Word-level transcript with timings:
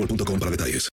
boostmobile.com 0.00 0.38
para 0.38 0.50
detalles. 0.50 0.88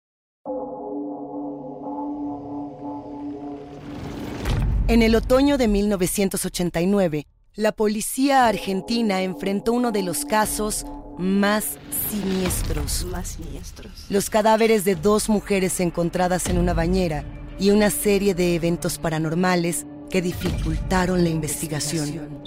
En 4.89 5.03
el 5.03 5.17
otoño 5.17 5.59
de 5.59 5.67
1989, 5.67 7.27
la 7.57 7.73
policía 7.73 8.47
argentina 8.47 9.23
enfrentó 9.23 9.73
uno 9.73 9.91
de 9.91 10.03
los 10.03 10.25
casos 10.25 10.87
más 11.19 11.79
siniestros. 12.11 13.05
Más 13.07 13.29
siniestros. 13.29 14.07
Los 14.11 14.31
cadáveres 14.31 14.85
de 14.85 14.95
dos 14.95 15.29
mujeres 15.29 15.81
encontradas 15.81 16.47
en 16.47 16.59
una 16.59 16.73
bañera 16.73 17.25
y 17.59 17.71
una 17.71 17.91
serie 17.91 18.35
de 18.35 18.55
eventos 18.55 18.99
paranormales 18.99 19.87
que 20.09 20.23
dificultaron 20.23 21.25
la 21.25 21.31
investigación. 21.31 22.43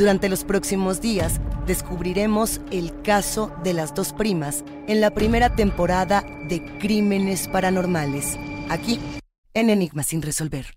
Durante 0.00 0.30
los 0.30 0.44
próximos 0.44 1.02
días 1.02 1.42
descubriremos 1.66 2.62
el 2.70 3.02
caso 3.02 3.54
de 3.62 3.74
las 3.74 3.94
dos 3.94 4.14
primas 4.14 4.64
en 4.88 5.02
la 5.02 5.10
primera 5.10 5.54
temporada 5.54 6.24
de 6.48 6.78
Crímenes 6.78 7.48
Paranormales, 7.48 8.38
aquí 8.70 8.98
en 9.52 9.68
Enigma 9.68 10.02
sin 10.02 10.22
resolver. 10.22 10.68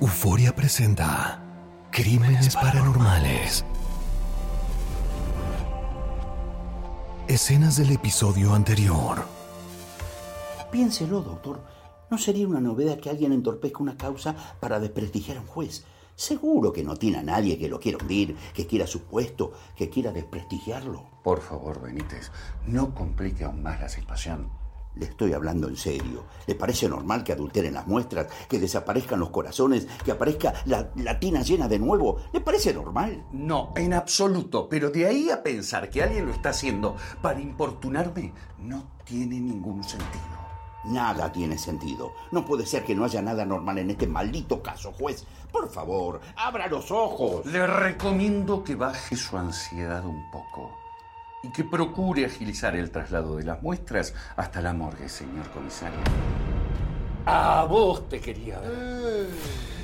Euforia 0.00 0.52
presenta 0.56 1.40
Crímenes 1.92 2.56
Paranormales. 2.56 3.64
Escenas 7.28 7.76
del 7.76 7.92
episodio 7.92 8.54
anterior. 8.54 9.26
Piénselo, 10.72 11.20
doctor. 11.20 11.60
¿No 12.10 12.16
sería 12.16 12.48
una 12.48 12.58
novedad 12.58 12.98
que 13.00 13.10
alguien 13.10 13.34
entorpezca 13.34 13.82
una 13.82 13.98
causa 13.98 14.34
para 14.60 14.80
desprestigiar 14.80 15.36
a 15.36 15.40
un 15.42 15.46
juez? 15.46 15.84
Seguro 16.16 16.72
que 16.72 16.82
no 16.82 16.96
tiene 16.96 17.18
a 17.18 17.22
nadie 17.22 17.58
que 17.58 17.68
lo 17.68 17.80
quiera 17.80 17.98
hundir, 18.00 18.34
que 18.54 18.66
quiera 18.66 18.86
su 18.86 19.02
puesto, 19.02 19.52
que 19.76 19.90
quiera 19.90 20.10
desprestigiarlo. 20.10 21.04
Por 21.22 21.42
favor, 21.42 21.82
Benítez, 21.82 22.32
no 22.66 22.94
complique 22.94 23.44
aún 23.44 23.62
más 23.62 23.78
la 23.78 23.90
situación. 23.90 24.48
Le 24.94 25.04
estoy 25.04 25.32
hablando 25.32 25.68
en 25.68 25.76
serio. 25.76 26.24
¿Le 26.46 26.54
parece 26.54 26.88
normal 26.88 27.22
que 27.22 27.32
adulteren 27.32 27.74
las 27.74 27.86
muestras, 27.86 28.26
que 28.48 28.58
desaparezcan 28.58 29.20
los 29.20 29.30
corazones, 29.30 29.86
que 30.04 30.12
aparezca 30.12 30.54
la, 30.64 30.90
la 30.96 31.20
tina 31.20 31.42
llena 31.42 31.68
de 31.68 31.78
nuevo? 31.78 32.18
¿Le 32.32 32.40
parece 32.40 32.74
normal? 32.74 33.24
No, 33.32 33.72
en 33.76 33.94
absoluto. 33.94 34.68
Pero 34.68 34.90
de 34.90 35.06
ahí 35.06 35.30
a 35.30 35.42
pensar 35.42 35.88
que 35.88 36.02
alguien 36.02 36.26
lo 36.26 36.32
está 36.32 36.50
haciendo 36.50 36.96
para 37.22 37.40
importunarme, 37.40 38.32
no 38.58 38.90
tiene 39.04 39.38
ningún 39.40 39.84
sentido. 39.84 40.48
Nada 40.84 41.30
tiene 41.30 41.58
sentido. 41.58 42.12
No 42.30 42.44
puede 42.44 42.64
ser 42.64 42.84
que 42.84 42.94
no 42.94 43.04
haya 43.04 43.20
nada 43.20 43.44
normal 43.44 43.78
en 43.78 43.90
este 43.90 44.06
maldito 44.06 44.62
caso, 44.62 44.92
juez. 44.92 45.24
Por 45.52 45.68
favor, 45.68 46.20
abra 46.36 46.66
los 46.66 46.90
ojos. 46.90 47.44
Le 47.46 47.66
recomiendo 47.66 48.64
que 48.64 48.74
baje 48.74 49.16
su 49.16 49.36
ansiedad 49.36 50.04
un 50.04 50.30
poco 50.30 50.87
y 51.42 51.50
que 51.50 51.64
procure 51.64 52.24
agilizar 52.26 52.74
el 52.76 52.90
traslado 52.90 53.36
de 53.36 53.44
las 53.44 53.62
muestras 53.62 54.14
hasta 54.36 54.60
la 54.60 54.72
morgue, 54.72 55.08
señor 55.08 55.48
comisario. 55.50 55.98
A 57.26 57.64
vos 57.64 58.08
te 58.08 58.20
quería 58.20 58.58
ver. 58.58 59.26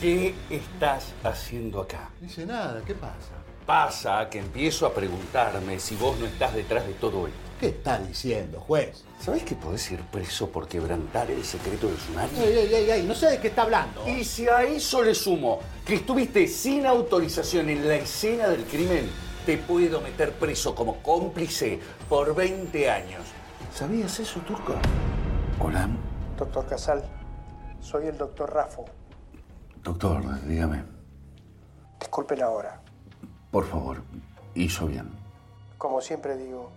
¿Qué 0.01 0.35
estás 0.51 1.13
haciendo 1.23 1.81
acá? 1.81 2.11
Dice 2.21 2.47
nada, 2.47 2.83
¿qué 2.87 2.95
pasa? 2.95 3.33
Pasa 3.67 4.29
que 4.29 4.39
empiezo 4.39 4.87
a 4.87 4.95
preguntarme 4.95 5.79
si 5.79 5.97
vos 5.97 6.19
no 6.19 6.27
estás 6.27 6.55
detrás 6.55 6.87
de 6.87 6.95
todo 6.95 7.27
esto. 7.27 7.39
¿Qué 7.59 7.69
está 7.69 7.99
diciendo, 7.99 8.61
juez? 8.61 9.05
¿Sabés 9.21 9.43
que 9.45 9.55
podés 9.55 9.91
ir 9.91 10.01
preso 10.01 10.51
por 10.51 10.69
quebrantar 10.69 11.31
el 11.31 11.45
secreto 11.45 11.89
del 11.89 11.99
sumario? 11.99 12.43
Ey, 12.43 12.59
ey, 12.59 12.75
ey, 12.75 12.91
ey, 12.91 13.03
no 13.05 13.15
sé 13.15 13.31
de 13.31 13.39
qué 13.41 13.49
está 13.49 13.63
hablando. 13.63 14.07
Y 14.07 14.25
si 14.25 14.49
a 14.49 14.63
eso 14.65 15.03
le 15.03 15.15
sumo 15.15 15.61
que 15.87 15.95
estuviste 15.95 16.47
sin 16.47 16.85
autorización 16.85 17.71
en 17.71 17.89
la 17.89 17.97
escena 17.97 18.49
del 18.49 18.65
crimen, 18.65 19.09
te 19.45 19.59
puedo 19.59 20.01
meter 20.01 20.33
preso 20.33 20.75
como 20.75 20.97
cómplice 21.03 21.79
por 22.09 22.35
20 22.35 22.91
años. 22.91 23.23
¿Sabías 23.73 24.19
eso, 24.21 24.41
Turco? 24.41 24.75
Hola. 25.61 25.89
Doctor 26.39 26.67
Casal, 26.67 27.05
soy 27.81 28.07
el 28.07 28.19
doctor 28.19 28.53
Rafo. 28.53 28.85
Doctor, 29.83 30.41
dígame. 30.47 30.85
Disculpe 32.01 32.37
la 32.37 32.51
hora. 32.51 32.81
Por 33.51 33.67
favor, 33.67 34.03
hizo 34.55 34.87
bien. 34.87 35.11
Como 35.79 36.01
siempre 36.01 36.37
digo, 36.37 36.71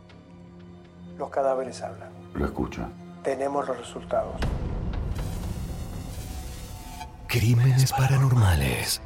los 1.17 1.29
cadáveres 1.29 1.81
hablan. 1.81 2.09
Lo 2.33 2.45
escucho. 2.45 2.81
Tenemos 3.23 3.67
los 3.67 3.77
resultados. 3.77 4.35
Crímenes 7.27 7.91
Paranormales. 7.91 9.01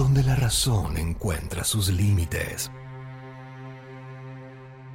Donde 0.00 0.22
la 0.22 0.34
razón 0.34 0.96
encuentra 0.96 1.62
sus 1.62 1.90
límites. 1.90 2.70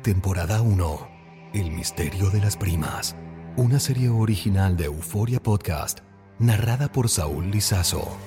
Temporada 0.02 0.63
1. 0.63 1.07
El 1.54 1.69
misterio 1.69 2.31
de 2.31 2.40
las 2.40 2.57
primas. 2.57 3.16
Una 3.56 3.80
serie 3.80 4.10
original 4.10 4.75
de 4.75 4.86
Euforia 4.86 5.40
Podcast, 5.40 6.00
narrada 6.40 6.92
por 6.92 7.07
Saúl 7.07 7.52
Lizazo. 7.52 8.18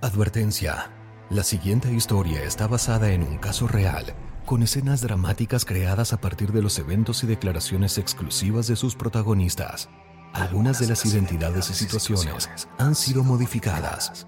Advertencia. 0.00 0.90
La 1.30 1.44
siguiente 1.44 1.92
historia 1.92 2.42
está 2.42 2.66
basada 2.66 3.12
en 3.12 3.22
un 3.22 3.38
caso 3.38 3.68
real, 3.68 4.06
con 4.44 4.64
escenas 4.64 5.02
dramáticas 5.02 5.64
creadas 5.64 6.12
a 6.12 6.20
partir 6.20 6.50
de 6.50 6.62
los 6.62 6.80
eventos 6.80 7.22
y 7.22 7.28
declaraciones 7.28 7.96
exclusivas 7.96 8.66
de 8.66 8.74
sus 8.74 8.96
protagonistas. 8.96 9.88
Algunas 10.32 10.78
de 10.78 10.86
las 10.86 11.04
identidades 11.06 11.70
y 11.70 11.74
situaciones 11.74 12.48
han 12.78 12.94
sido 12.94 13.24
modificadas. 13.24 14.26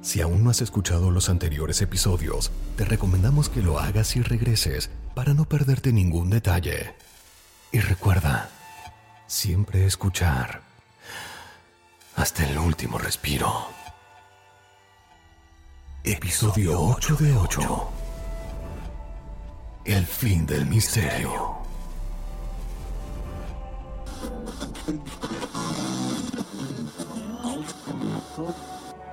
Si 0.00 0.20
aún 0.20 0.42
no 0.42 0.50
has 0.50 0.60
escuchado 0.60 1.10
los 1.10 1.28
anteriores 1.28 1.80
episodios, 1.80 2.50
te 2.76 2.84
recomendamos 2.84 3.48
que 3.48 3.62
lo 3.62 3.78
hagas 3.78 4.16
y 4.16 4.22
regreses 4.22 4.90
para 5.14 5.34
no 5.34 5.44
perderte 5.44 5.92
ningún 5.92 6.30
detalle. 6.30 6.94
Y 7.70 7.80
recuerda, 7.80 8.50
siempre 9.26 9.86
escuchar 9.86 10.62
hasta 12.16 12.46
el 12.48 12.58
último 12.58 12.98
respiro. 12.98 13.68
Episodio 16.04 16.80
8 16.80 17.16
de 17.16 17.36
8. 17.36 17.90
El 19.84 20.04
fin 20.04 20.44
del 20.46 20.66
misterio. 20.66 21.51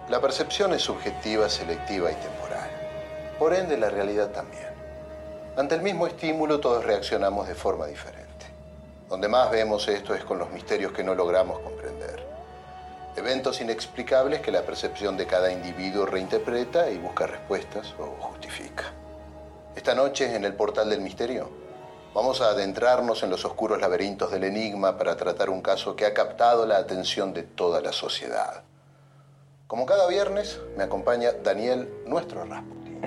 La 0.10 0.20
percepción 0.20 0.74
es 0.74 0.82
subjetiva, 0.82 1.48
selectiva 1.48 2.12
y 2.12 2.16
temporal. 2.16 2.70
Por 3.38 3.54
ende, 3.54 3.78
la 3.78 3.90
realidad 3.90 4.32
también. 4.32 4.68
Ante 5.56 5.76
el 5.76 5.82
mismo 5.84 6.08
estímulo, 6.08 6.60
todos 6.60 6.84
reaccionamos 6.84 7.48
de 7.48 7.54
forma 7.54 7.86
diferente. 7.86 8.48
Donde 9.08 9.28
más 9.28 9.52
vemos 9.52 9.88
esto 9.88 10.16
es 10.16 10.24
con 10.24 10.40
los 10.40 10.50
misterios 10.50 10.92
que 10.92 11.04
no 11.04 11.14
logramos 11.14 11.60
comprender. 11.60 12.26
Eventos 13.16 13.62
inexplicables 13.62 14.42
que 14.42 14.52
la 14.52 14.64
percepción 14.64 15.18
de 15.18 15.28
cada 15.28 15.52
individuo 15.52 16.08
reinterpreta 16.08 16.90
y 16.90 16.98
busca 16.98 17.28
respuestas 17.28 17.94
o 18.00 18.06
justifica. 18.20 18.86
Esta 19.76 19.94
noche, 19.94 20.36
en 20.36 20.46
el 20.46 20.54
portal 20.54 20.90
del 20.90 21.02
misterio, 21.02 21.69
vamos 22.14 22.42
a 22.42 22.50
adentrarnos 22.50 23.24
en 23.24 23.30
los 23.30 23.46
oscuros 23.46 23.80
laberintos 23.80 24.32
del 24.32 24.44
enigma 24.44 24.98
para 24.98 25.16
tratar 25.16 25.50
un 25.50 25.62
caso 25.62 25.96
que 25.96 26.06
ha 26.06 26.14
captado 26.14 26.66
la 26.66 26.78
atención 26.78 27.34
de 27.34 27.44
toda 27.44 27.82
la 27.82 27.92
sociedad. 27.92 28.64
Como 29.68 29.86
cada 29.86 30.08
viernes, 30.08 30.60
me 30.76 30.84
acompaña 30.84 31.32
Daniel, 31.32 32.02
nuestro 32.06 32.44
Rasputin. 32.44 33.02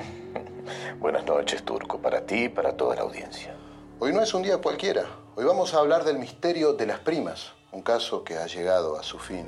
Buenas 1.01 1.25
noches, 1.25 1.65
Turco, 1.65 1.99
para 1.99 2.25
ti 2.25 2.45
y 2.45 2.49
para 2.49 2.77
toda 2.77 2.95
la 2.95 3.03
audiencia. 3.03 3.55
Hoy 3.99 4.13
no 4.13 4.23
es 4.23 4.33
un 4.35 4.43
día 4.43 4.59
cualquiera. 4.59 5.05
Hoy 5.35 5.45
vamos 5.45 5.75
a 5.75 5.79
hablar 5.79 6.05
del 6.05 6.19
misterio 6.19 6.75
de 6.75 6.87
las 6.87 7.01
primas, 7.01 7.53
un 7.73 7.83
caso 7.83 8.23
que 8.23 8.37
ha 8.37 8.47
llegado 8.47 8.99
a 8.99 9.03
su 9.03 9.19
fin. 9.19 9.47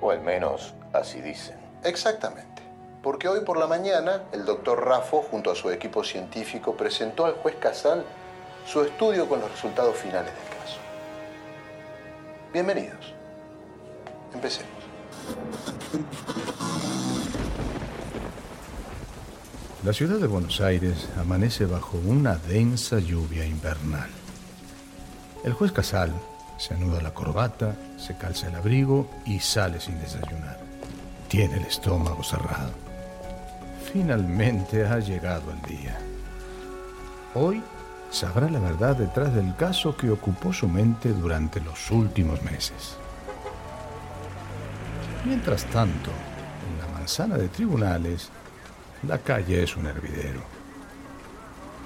O 0.00 0.10
al 0.10 0.20
menos 0.22 0.74
así 0.92 1.20
dicen. 1.20 1.58
Exactamente. 1.84 2.62
Porque 3.02 3.28
hoy 3.28 3.40
por 3.40 3.56
la 3.56 3.66
mañana 3.66 4.24
el 4.32 4.44
doctor 4.44 4.84
Raffo, 4.84 5.22
junto 5.22 5.50
a 5.50 5.54
su 5.54 5.70
equipo 5.70 6.02
científico, 6.02 6.74
presentó 6.74 7.24
al 7.24 7.34
juez 7.34 7.54
Casal 7.56 8.04
su 8.66 8.82
estudio 8.82 9.28
con 9.28 9.40
los 9.40 9.50
resultados 9.50 9.96
finales 9.96 10.32
del 10.32 10.58
caso. 10.58 10.78
Bienvenidos. 12.52 13.14
Empecemos. 14.32 14.70
La 19.84 19.92
ciudad 19.92 20.18
de 20.18 20.26
Buenos 20.26 20.60
Aires 20.60 21.08
amanece 21.18 21.64
bajo 21.64 21.98
una 22.06 22.36
densa 22.36 22.98
lluvia 22.98 23.46
invernal. 23.46 24.10
El 25.42 25.54
juez 25.54 25.72
Casal 25.72 26.12
se 26.58 26.74
anuda 26.74 27.00
la 27.00 27.14
corbata, 27.14 27.74
se 27.96 28.14
calza 28.16 28.48
el 28.48 28.56
abrigo 28.56 29.08
y 29.24 29.40
sale 29.40 29.80
sin 29.80 29.98
desayunar. 29.98 30.58
Tiene 31.28 31.56
el 31.56 31.64
estómago 31.64 32.22
cerrado. 32.22 32.72
Finalmente 33.90 34.84
ha 34.84 34.98
llegado 34.98 35.50
el 35.50 35.62
día. 35.62 35.98
Hoy 37.34 37.62
sabrá 38.10 38.50
la 38.50 38.58
verdad 38.58 38.96
detrás 38.96 39.34
del 39.34 39.54
caso 39.56 39.96
que 39.96 40.10
ocupó 40.10 40.52
su 40.52 40.68
mente 40.68 41.12
durante 41.12 41.60
los 41.60 41.90
últimos 41.90 42.42
meses. 42.42 42.96
Mientras 45.24 45.64
tanto, 45.66 46.10
en 46.10 46.78
la 46.80 46.98
manzana 46.98 47.36
de 47.36 47.48
tribunales, 47.48 48.30
la 49.06 49.18
calle 49.18 49.62
es 49.62 49.76
un 49.76 49.86
hervidero. 49.86 50.40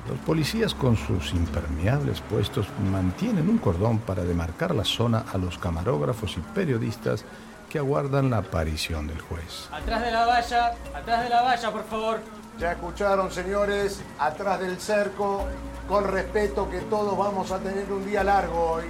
Los 0.09 0.19
policías 0.19 0.75
con 0.75 0.97
sus 0.97 1.33
impermeables 1.33 2.21
puestos 2.21 2.67
mantienen 2.91 3.49
un 3.49 3.59
cordón 3.59 3.99
para 3.99 4.23
demarcar 4.23 4.75
la 4.75 4.85
zona 4.85 5.25
a 5.33 5.39
los 5.39 5.59
camarógrafos 5.59 6.37
y 6.37 6.41
periodistas 6.55 7.25
que 7.71 7.79
aguardan 7.79 8.31
la 8.31 8.39
aparición 8.39 9.07
del 9.07 9.21
juez. 9.21 9.69
Atrás 9.73 10.03
de 10.03 10.11
la 10.11 10.27
valla, 10.27 10.75
atrás 10.95 11.25
de 11.25 11.31
la 11.31 11.43
valla, 11.43 11.71
por 11.71 11.85
favor. 11.85 12.21
Ya 12.59 12.73
escucharon, 12.73 13.33
señores, 13.33 14.01
atrás 14.19 14.61
del 14.61 14.79
cerco, 14.79 15.49
con 15.89 16.05
respeto 16.05 16.69
que 16.71 16.81
todos 16.81 17.17
vamos 17.17 17.51
a 17.53 17.59
tener 17.59 17.91
un 17.93 18.07
día 18.07 18.25
largo 18.25 18.73
hoy. 18.73 18.85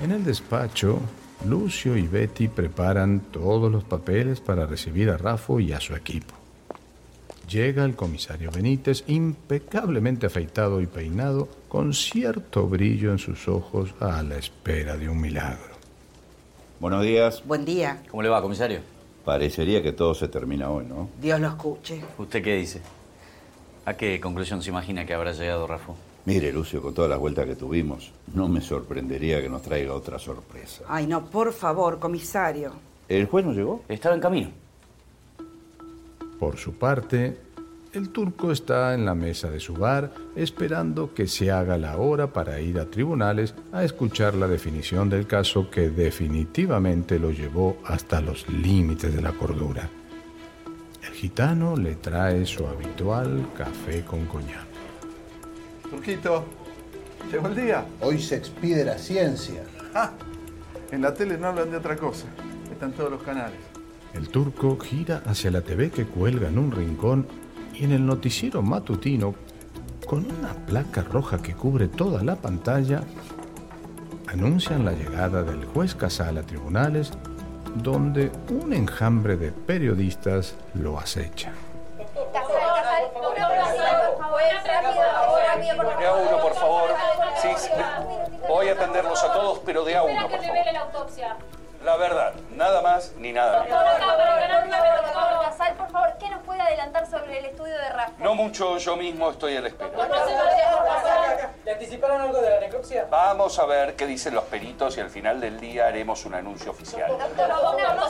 En 0.00 0.10
el 0.10 0.24
despacho, 0.24 1.00
Lucio 1.46 1.96
y 1.96 2.06
Betty 2.06 2.48
preparan 2.48 3.20
todos 3.30 3.70
los 3.70 3.84
papeles 3.84 4.40
para 4.40 4.66
recibir 4.66 5.10
a 5.10 5.16
Rafo 5.16 5.60
y 5.60 5.72
a 5.72 5.80
su 5.80 5.94
equipo. 5.94 6.34
Llega 7.48 7.84
el 7.84 7.94
comisario 7.94 8.50
Benítez, 8.50 9.04
impecablemente 9.06 10.26
afeitado 10.26 10.80
y 10.80 10.86
peinado, 10.86 11.48
con 11.68 11.94
cierto 11.94 12.66
brillo 12.66 13.12
en 13.12 13.18
sus 13.18 13.46
ojos 13.46 13.94
a 14.00 14.22
la 14.22 14.36
espera 14.36 14.96
de 14.96 15.08
un 15.08 15.20
milagro. 15.20 15.76
Buenos 16.80 17.04
días. 17.04 17.42
Buen 17.46 17.64
día. 17.64 18.02
¿Cómo 18.10 18.22
le 18.22 18.28
va, 18.28 18.42
comisario? 18.42 18.80
Parecería 19.24 19.80
que 19.82 19.92
todo 19.92 20.12
se 20.14 20.26
termina 20.28 20.70
hoy, 20.70 20.86
¿no? 20.86 21.08
Dios 21.20 21.38
lo 21.40 21.48
escuche. 21.48 22.02
¿Usted 22.18 22.42
qué 22.42 22.56
dice? 22.56 22.82
¿A 23.84 23.94
qué 23.94 24.20
conclusión 24.20 24.60
se 24.60 24.70
imagina 24.70 25.06
que 25.06 25.14
habrá 25.14 25.32
llegado 25.32 25.66
Rafo? 25.68 25.94
Mire, 26.26 26.52
Lucio, 26.52 26.82
con 26.82 26.92
todas 26.92 27.08
las 27.08 27.20
vueltas 27.20 27.46
que 27.46 27.54
tuvimos, 27.54 28.10
no 28.34 28.48
me 28.48 28.60
sorprendería 28.60 29.40
que 29.40 29.48
nos 29.48 29.62
traiga 29.62 29.94
otra 29.94 30.18
sorpresa. 30.18 30.82
Ay, 30.88 31.06
no, 31.06 31.24
por 31.24 31.52
favor, 31.52 32.00
comisario. 32.00 32.72
¿El 33.08 33.26
juez 33.26 33.46
no 33.46 33.52
llegó? 33.52 33.84
Estaba 33.88 34.16
en 34.16 34.20
camino. 34.20 34.50
Por 36.40 36.56
su 36.56 36.72
parte, 36.74 37.38
el 37.92 38.10
turco 38.10 38.50
está 38.50 38.92
en 38.94 39.06
la 39.06 39.14
mesa 39.14 39.48
de 39.50 39.60
su 39.60 39.74
bar 39.74 40.12
esperando 40.34 41.14
que 41.14 41.28
se 41.28 41.52
haga 41.52 41.78
la 41.78 41.96
hora 41.96 42.32
para 42.32 42.60
ir 42.60 42.80
a 42.80 42.86
tribunales 42.86 43.54
a 43.72 43.84
escuchar 43.84 44.34
la 44.34 44.48
definición 44.48 45.08
del 45.08 45.28
caso 45.28 45.70
que 45.70 45.90
definitivamente 45.90 47.20
lo 47.20 47.30
llevó 47.30 47.78
hasta 47.84 48.20
los 48.20 48.48
límites 48.48 49.14
de 49.14 49.22
la 49.22 49.30
cordura. 49.32 49.88
El 51.06 51.12
gitano 51.14 51.76
le 51.76 51.94
trae 51.94 52.44
su 52.44 52.66
habitual 52.66 53.46
café 53.56 54.04
con 54.04 54.26
coñac. 54.26 54.65
Turquito, 55.90 56.44
llegó 57.30 57.48
el 57.48 57.56
día. 57.56 57.86
Hoy 58.00 58.20
se 58.20 58.36
expide 58.36 58.84
la 58.84 58.98
ciencia. 58.98 59.62
Ah, 59.94 60.10
en 60.90 61.02
la 61.02 61.14
tele 61.14 61.38
no 61.38 61.48
hablan 61.48 61.70
de 61.70 61.76
otra 61.76 61.96
cosa. 61.96 62.26
Están 62.70 62.92
todos 62.92 63.10
los 63.10 63.22
canales. 63.22 63.58
El 64.14 64.28
turco 64.28 64.78
gira 64.78 65.22
hacia 65.26 65.50
la 65.50 65.60
TV 65.60 65.90
que 65.90 66.06
cuelga 66.06 66.48
en 66.48 66.58
un 66.58 66.72
rincón 66.72 67.26
y 67.74 67.84
en 67.84 67.92
el 67.92 68.06
noticiero 68.06 68.62
matutino, 68.62 69.34
con 70.06 70.24
una 70.24 70.54
placa 70.66 71.02
roja 71.02 71.42
que 71.42 71.54
cubre 71.54 71.88
toda 71.88 72.22
la 72.22 72.36
pantalla, 72.36 73.02
anuncian 74.26 74.84
la 74.84 74.92
llegada 74.92 75.42
del 75.42 75.64
juez 75.66 75.94
Casal 75.94 76.38
a 76.38 76.42
tribunales, 76.42 77.12
donde 77.74 78.30
un 78.50 78.72
enjambre 78.72 79.36
de 79.36 79.52
periodistas 79.52 80.54
lo 80.74 80.98
acecha. 80.98 81.52
De 85.98 86.06
a 86.06 86.12
uno, 86.14 86.40
por 86.40 86.54
favor. 86.54 86.94
Sí, 87.36 87.48
sí. 87.56 87.70
Voy 88.48 88.68
a 88.68 88.72
atenderlos 88.72 89.22
a 89.22 89.32
todos, 89.32 89.60
pero 89.64 89.84
de 89.84 89.96
a 89.96 90.02
uno, 90.02 90.28
por 90.28 90.40
favor. 90.42 90.56
La 91.84 91.96
verdad, 91.96 92.32
nada 92.50 92.80
más 92.82 93.12
ni 93.16 93.32
nada 93.32 93.62
menos. 93.62 93.78
Casal, 95.42 95.74
por 95.74 95.88
favor, 95.90 96.12
¿qué 96.18 96.28
nos 96.28 96.42
puede 96.42 96.60
adelantar 96.60 97.08
sobre 97.08 97.38
el 97.38 97.44
estudio 97.44 97.78
de 97.78 97.88
Rafa? 97.90 98.12
No 98.18 98.34
mucho, 98.34 98.78
yo 98.78 98.96
mismo 98.96 99.30
estoy 99.30 99.56
a 99.56 99.60
la 99.60 99.68
espera. 99.68 99.90
¿Le 101.64 101.72
anticiparon 101.72 102.20
algo 102.20 102.40
de 102.40 102.50
la 102.50 102.60
necropsia? 102.60 103.06
Vamos 103.08 103.58
a 103.60 103.66
ver 103.66 103.94
qué 103.94 104.06
dicen 104.06 104.34
los 104.34 104.44
peritos 104.44 104.96
y 104.96 105.00
al 105.00 105.10
final 105.10 105.40
del 105.40 105.60
día 105.60 105.86
haremos 105.86 106.24
un 106.24 106.34
anuncio 106.34 106.72
oficial. 106.72 107.16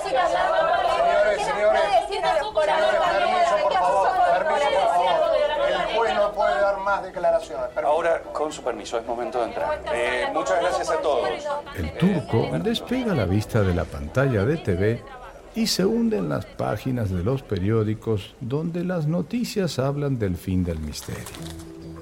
Señores, 0.07 1.45
señores. 1.45 1.83
Permiso, 2.09 2.53
por 2.53 2.65
favor. 2.65 2.99
Permiso, 3.19 3.59
por 3.63 3.73
favor. 3.75 5.36
Puede 6.37 6.61
dar 6.61 6.79
más 6.85 7.03
declaraciones. 7.03 7.69
Permiso. 7.69 7.89
Ahora, 7.89 8.23
con 8.23 8.53
su 8.53 8.63
permiso, 8.63 8.99
es 8.99 9.07
momento 9.07 9.39
de 9.39 9.47
entrar. 9.47 9.83
Eh, 9.91 10.27
muchas 10.35 10.61
gracias 10.61 10.91
a 10.91 11.01
todos. 11.01 11.31
El 11.75 11.93
turco 11.93 12.51
despega 12.59 13.15
la 13.15 13.25
vista 13.25 13.63
de 13.63 13.75
la 13.75 13.85
pantalla 13.85 14.45
de 14.45 14.59
TV 14.59 15.03
y 15.55 15.67
se 15.67 15.87
hunde 15.87 16.19
en 16.19 16.29
las 16.29 16.45
páginas 16.45 17.11
de 17.11 17.25
los 17.25 17.43
periódicos 17.43 18.35
donde 18.39 18.85
las 18.85 19.07
noticias 19.07 19.79
hablan 19.79 20.19
del 20.19 20.37
fin 20.37 20.63
del 20.63 20.79
misterio. 20.79 21.25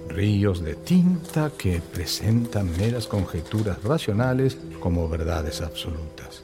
Ríos 0.09 0.65
de 0.65 0.75
tinta 0.75 1.53
que 1.57 1.81
presentan 1.81 2.77
meras 2.77 3.07
conjeturas 3.07 3.81
racionales 3.85 4.59
como 4.81 5.09
verdades 5.09 5.61
absolutas. 5.61 6.43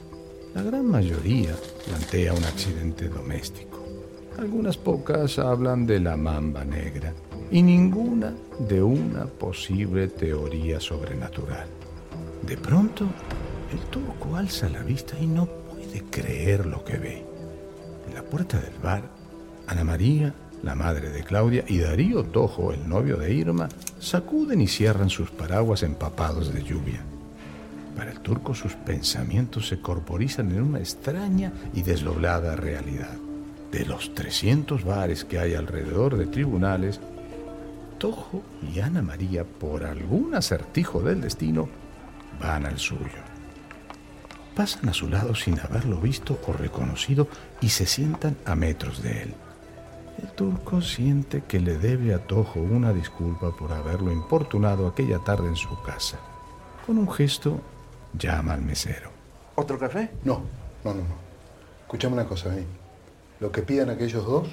La 0.55 0.63
gran 0.63 0.89
mayoría 0.89 1.55
plantea 1.85 2.33
un 2.33 2.43
accidente 2.45 3.09
doméstico. 3.09 3.83
Algunas 4.39 4.77
pocas 4.77 5.37
hablan 5.39 5.85
de 5.85 5.99
la 5.99 6.15
mamba 6.15 6.63
negra 6.63 7.13
y 7.51 7.61
ninguna 7.61 8.33
de 8.59 8.81
una 8.81 9.25
posible 9.25 10.07
teoría 10.07 10.79
sobrenatural. 10.79 11.67
De 12.47 12.57
pronto, 12.57 13.05
el 13.71 13.79
turco 13.89 14.35
alza 14.35 14.69
la 14.69 14.81
vista 14.81 15.17
y 15.19 15.27
no 15.27 15.45
puede 15.45 16.03
creer 16.09 16.65
lo 16.65 16.83
que 16.83 16.97
ve. 16.97 17.25
En 18.07 18.15
la 18.15 18.23
puerta 18.23 18.57
del 18.59 18.73
bar, 18.81 19.03
Ana 19.67 19.83
María, 19.83 20.33
la 20.63 20.75
madre 20.75 21.09
de 21.09 21.23
Claudia, 21.23 21.65
y 21.67 21.79
Darío 21.79 22.23
Tojo, 22.23 22.71
el 22.71 22.87
novio 22.87 23.17
de 23.17 23.33
Irma, 23.33 23.67
sacuden 23.99 24.61
y 24.61 24.67
cierran 24.67 25.09
sus 25.09 25.29
paraguas 25.29 25.83
empapados 25.83 26.53
de 26.53 26.63
lluvia. 26.63 27.01
Para 27.97 28.11
el 28.11 28.21
turco 28.21 28.55
sus 28.55 28.75
pensamientos 28.75 29.67
se 29.67 29.81
corporizan 29.81 30.51
en 30.51 30.61
una 30.61 30.79
extraña 30.79 31.51
y 31.73 31.81
desdoblada 31.81 32.55
realidad. 32.55 33.17
De 33.71 33.85
los 33.85 34.13
300 34.13 34.83
bares 34.83 35.25
que 35.25 35.39
hay 35.39 35.53
alrededor 35.53 36.17
de 36.17 36.27
tribunales, 36.27 36.99
Tojo 38.01 38.41
y 38.73 38.79
Ana 38.79 39.03
María, 39.03 39.43
por 39.43 39.83
algún 39.83 40.33
acertijo 40.33 41.01
del 41.01 41.21
destino, 41.21 41.69
van 42.41 42.65
al 42.65 42.79
suyo. 42.79 43.21
Pasan 44.55 44.89
a 44.89 44.93
su 44.93 45.07
lado 45.07 45.35
sin 45.35 45.59
haberlo 45.59 45.97
visto 45.97 46.39
o 46.47 46.51
reconocido 46.51 47.27
y 47.61 47.69
se 47.69 47.85
sientan 47.85 48.37
a 48.45 48.55
metros 48.55 49.03
de 49.03 49.21
él. 49.21 49.35
El 50.19 50.31
turco 50.31 50.81
siente 50.81 51.43
que 51.47 51.59
le 51.59 51.77
debe 51.77 52.15
a 52.15 52.25
Tojo 52.25 52.59
una 52.59 52.91
disculpa 52.91 53.55
por 53.55 53.71
haberlo 53.71 54.11
importunado 54.11 54.87
aquella 54.87 55.19
tarde 55.19 55.49
en 55.49 55.55
su 55.55 55.79
casa. 55.83 56.17
Con 56.87 56.97
un 56.97 57.11
gesto, 57.11 57.61
llama 58.17 58.55
al 58.55 58.63
mesero. 58.63 59.11
¿Otro 59.53 59.77
café? 59.77 60.09
No, 60.23 60.41
no, 60.83 60.95
no, 60.95 61.01
no. 61.01 61.15
Escuchame 61.81 62.15
una 62.15 62.25
cosa, 62.25 62.57
¿eh? 62.57 62.65
Lo 63.39 63.51
que 63.51 63.61
pidan 63.61 63.91
aquellos 63.91 64.25
dos, 64.25 64.47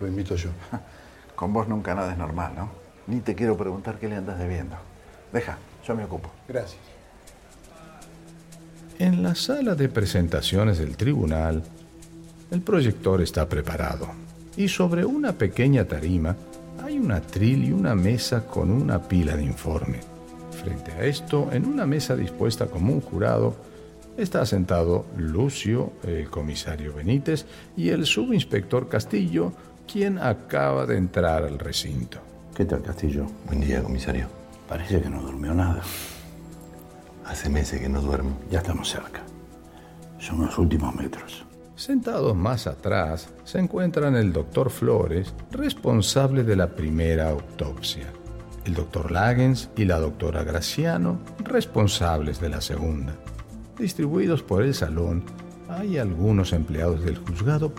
lo 0.00 0.08
invito 0.08 0.36
yo. 0.36 0.48
Con 1.36 1.52
vos 1.52 1.68
nunca 1.68 1.94
nada 1.94 2.12
es 2.12 2.18
normal, 2.18 2.52
¿no? 2.56 2.70
Ni 3.06 3.20
te 3.20 3.34
quiero 3.34 3.56
preguntar 3.56 3.98
qué 3.98 4.08
le 4.08 4.16
andas 4.16 4.38
debiendo. 4.38 4.76
Deja, 5.32 5.58
yo 5.86 5.94
me 5.94 6.04
ocupo. 6.04 6.30
Gracias. 6.48 6.80
En 8.98 9.22
la 9.22 9.34
sala 9.34 9.74
de 9.74 9.90
presentaciones 9.90 10.78
del 10.78 10.96
tribunal, 10.96 11.62
el 12.50 12.62
proyector 12.62 13.20
está 13.20 13.46
preparado 13.46 14.08
y 14.56 14.68
sobre 14.68 15.04
una 15.04 15.32
pequeña 15.32 15.84
tarima 15.84 16.34
hay 16.82 16.98
un 16.98 17.12
atril 17.12 17.64
y 17.64 17.72
una 17.72 17.94
mesa 17.94 18.46
con 18.46 18.70
una 18.70 19.02
pila 19.02 19.36
de 19.36 19.44
informe. 19.44 20.00
Frente 20.62 20.92
a 20.92 21.04
esto, 21.04 21.50
en 21.52 21.66
una 21.66 21.84
mesa 21.84 22.16
dispuesta 22.16 22.66
como 22.66 22.92
un 22.92 23.00
jurado, 23.02 23.56
está 24.16 24.46
sentado 24.46 25.04
Lucio, 25.18 25.92
el 26.02 26.30
comisario 26.30 26.94
Benítez, 26.94 27.44
y 27.76 27.90
el 27.90 28.06
subinspector 28.06 28.88
Castillo, 28.88 29.52
quien 29.86 30.18
acaba 30.18 30.86
de 30.86 30.96
entrar 30.96 31.44
al 31.44 31.58
recinto. 31.58 32.18
¿Qué 32.54 32.64
tal, 32.64 32.82
Castillo? 32.82 33.26
Buen 33.46 33.60
día, 33.60 33.82
comisario. 33.82 34.26
Parece 34.68 35.00
que 35.00 35.08
no 35.08 35.22
durmió 35.22 35.54
nada. 35.54 35.82
Hace 37.24 37.48
meses 37.48 37.80
que 37.80 37.88
no 37.88 38.00
duermo. 38.00 38.38
Ya 38.50 38.58
estamos 38.58 38.88
cerca. 38.88 39.22
Son 40.18 40.40
los 40.40 40.58
últimos 40.58 40.94
metros. 40.94 41.44
Sentados 41.76 42.34
más 42.34 42.66
atrás 42.66 43.28
se 43.44 43.58
encuentran 43.58 44.16
el 44.16 44.32
doctor 44.32 44.70
Flores, 44.70 45.34
responsable 45.50 46.42
de 46.42 46.56
la 46.56 46.74
primera 46.74 47.28
autopsia, 47.28 48.06
el 48.64 48.72
doctor 48.72 49.12
Lagens 49.12 49.68
y 49.76 49.84
la 49.84 49.98
doctora 49.98 50.42
Graciano, 50.42 51.20
responsables 51.44 52.40
de 52.40 52.48
la 52.48 52.62
segunda. 52.62 53.14
Distribuidos 53.78 54.42
por 54.42 54.62
el 54.62 54.72
salón, 54.72 55.22
hay 55.68 55.98
algunos 55.98 56.54
empleados 56.54 57.04
del 57.04 57.18
juzgado, 57.18 57.72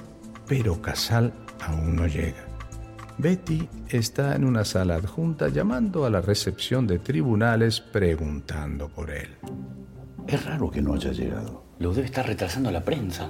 pero 0.48 0.80
Casal 0.80 1.34
aún 1.62 1.96
no 1.96 2.08
llega. 2.08 2.46
Betty 3.18 3.68
está 3.90 4.36
en 4.36 4.46
una 4.46 4.64
sala 4.64 4.96
adjunta 4.96 5.50
llamando 5.50 6.06
a 6.06 6.10
la 6.10 6.22
recepción 6.22 6.86
de 6.86 7.00
tribunales 7.00 7.82
preguntando 7.82 8.90
por 8.90 9.10
él. 9.10 9.30
Es 10.28 10.46
raro 10.46 10.70
que 10.70 10.82
no 10.82 10.94
haya 10.94 11.12
llegado. 11.12 11.64
Lo 11.80 11.94
debe 11.94 12.06
estar 12.06 12.28
retrasando 12.28 12.70
la 12.70 12.84
prensa. 12.84 13.30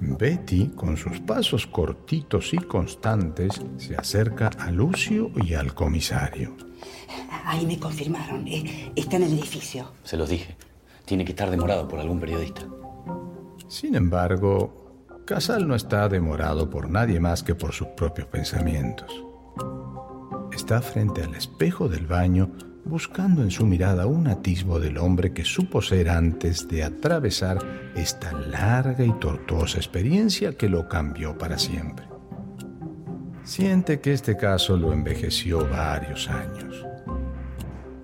Betty, 0.00 0.68
con 0.68 0.96
sus 0.96 1.20
pasos 1.20 1.66
cortitos 1.66 2.54
y 2.54 2.58
constantes, 2.58 3.60
se 3.76 3.94
acerca 3.96 4.48
a 4.58 4.70
Lucio 4.70 5.30
y 5.36 5.54
al 5.54 5.74
comisario. 5.74 6.56
Ahí 7.44 7.66
me 7.66 7.78
confirmaron. 7.78 8.46
Eh, 8.48 8.92
está 8.96 9.16
en 9.16 9.24
el 9.24 9.32
edificio. 9.34 9.92
Se 10.02 10.16
los 10.16 10.28
dije. 10.28 10.56
Tiene 11.04 11.24
que 11.24 11.32
estar 11.32 11.50
demorado 11.50 11.86
por 11.86 12.00
algún 12.00 12.20
periodista. 12.20 12.62
Sin 13.68 13.94
embargo, 13.94 14.79
Casal 15.30 15.68
no 15.68 15.76
está 15.76 16.08
demorado 16.08 16.68
por 16.68 16.90
nadie 16.90 17.20
más 17.20 17.44
que 17.44 17.54
por 17.54 17.72
sus 17.72 17.86
propios 17.86 18.26
pensamientos. 18.26 19.24
Está 20.52 20.82
frente 20.82 21.22
al 21.22 21.36
espejo 21.36 21.88
del 21.88 22.08
baño 22.08 22.50
buscando 22.84 23.40
en 23.42 23.52
su 23.52 23.64
mirada 23.64 24.06
un 24.06 24.26
atisbo 24.26 24.80
del 24.80 24.98
hombre 24.98 25.32
que 25.32 25.44
supo 25.44 25.82
ser 25.82 26.10
antes 26.10 26.66
de 26.66 26.82
atravesar 26.82 27.58
esta 27.94 28.32
larga 28.32 29.04
y 29.04 29.12
tortuosa 29.20 29.78
experiencia 29.78 30.56
que 30.56 30.68
lo 30.68 30.88
cambió 30.88 31.38
para 31.38 31.58
siempre. 31.58 32.08
Siente 33.44 34.00
que 34.00 34.14
este 34.14 34.36
caso 34.36 34.76
lo 34.76 34.92
envejeció 34.92 35.64
varios 35.70 36.28
años. 36.28 36.84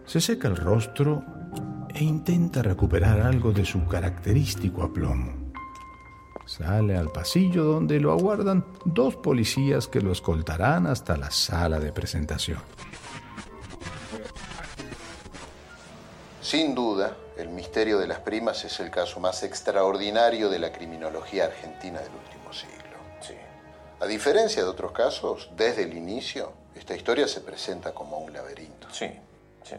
Se 0.05 0.21
seca 0.21 0.47
el 0.47 0.57
rostro 0.57 1.25
e 1.93 2.05
intenta 2.05 2.63
recuperar 2.63 3.21
algo 3.21 3.51
de 3.51 3.65
su 3.65 3.85
característico 3.89 4.85
aplomo. 4.85 5.36
Sale 6.47 6.97
al 6.97 7.11
pasillo 7.11 7.65
donde 7.65 7.99
lo 7.99 8.13
aguardan 8.13 8.65
dos 8.85 9.17
policías 9.17 9.89
que 9.89 10.01
lo 10.01 10.13
escoltarán 10.13 10.87
hasta 10.87 11.17
la 11.17 11.31
sala 11.31 11.81
de 11.81 11.93
presentación. 11.93 12.61
Sin 16.41 16.77
duda, 16.77 17.17
el 17.37 17.49
misterio 17.49 17.99
de 17.99 18.07
las 18.07 18.21
primas 18.21 18.65
es 18.65 18.79
el 18.79 18.93
caso 18.93 19.19
más 19.19 19.43
extraordinario 19.43 20.49
de 20.49 20.61
la 20.61 20.71
criminología 20.71 21.47
argentina 21.47 21.99
del 21.99 22.13
último 22.13 22.53
siglo. 22.53 22.97
Sí. 23.21 23.35
A 23.99 24.07
diferencia 24.07 24.63
de 24.63 24.69
otros 24.69 24.93
casos, 24.93 25.51
desde 25.57 25.83
el 25.83 25.97
inicio, 25.97 26.53
esta 26.77 26.95
historia 26.95 27.27
se 27.27 27.41
presenta 27.41 27.93
como 27.93 28.19
un 28.19 28.33
laberinto. 28.33 28.87
Sí, 28.93 29.11
sí. 29.65 29.75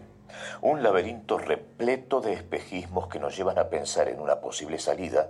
Un 0.62 0.84
laberinto 0.84 1.38
repleto 1.38 2.20
de 2.20 2.34
espejismos 2.34 3.08
que 3.08 3.20
nos 3.20 3.38
llevan 3.38 3.58
a 3.58 3.70
pensar 3.70 4.10
en 4.10 4.20
una 4.20 4.42
posible 4.42 4.78
salida, 4.78 5.30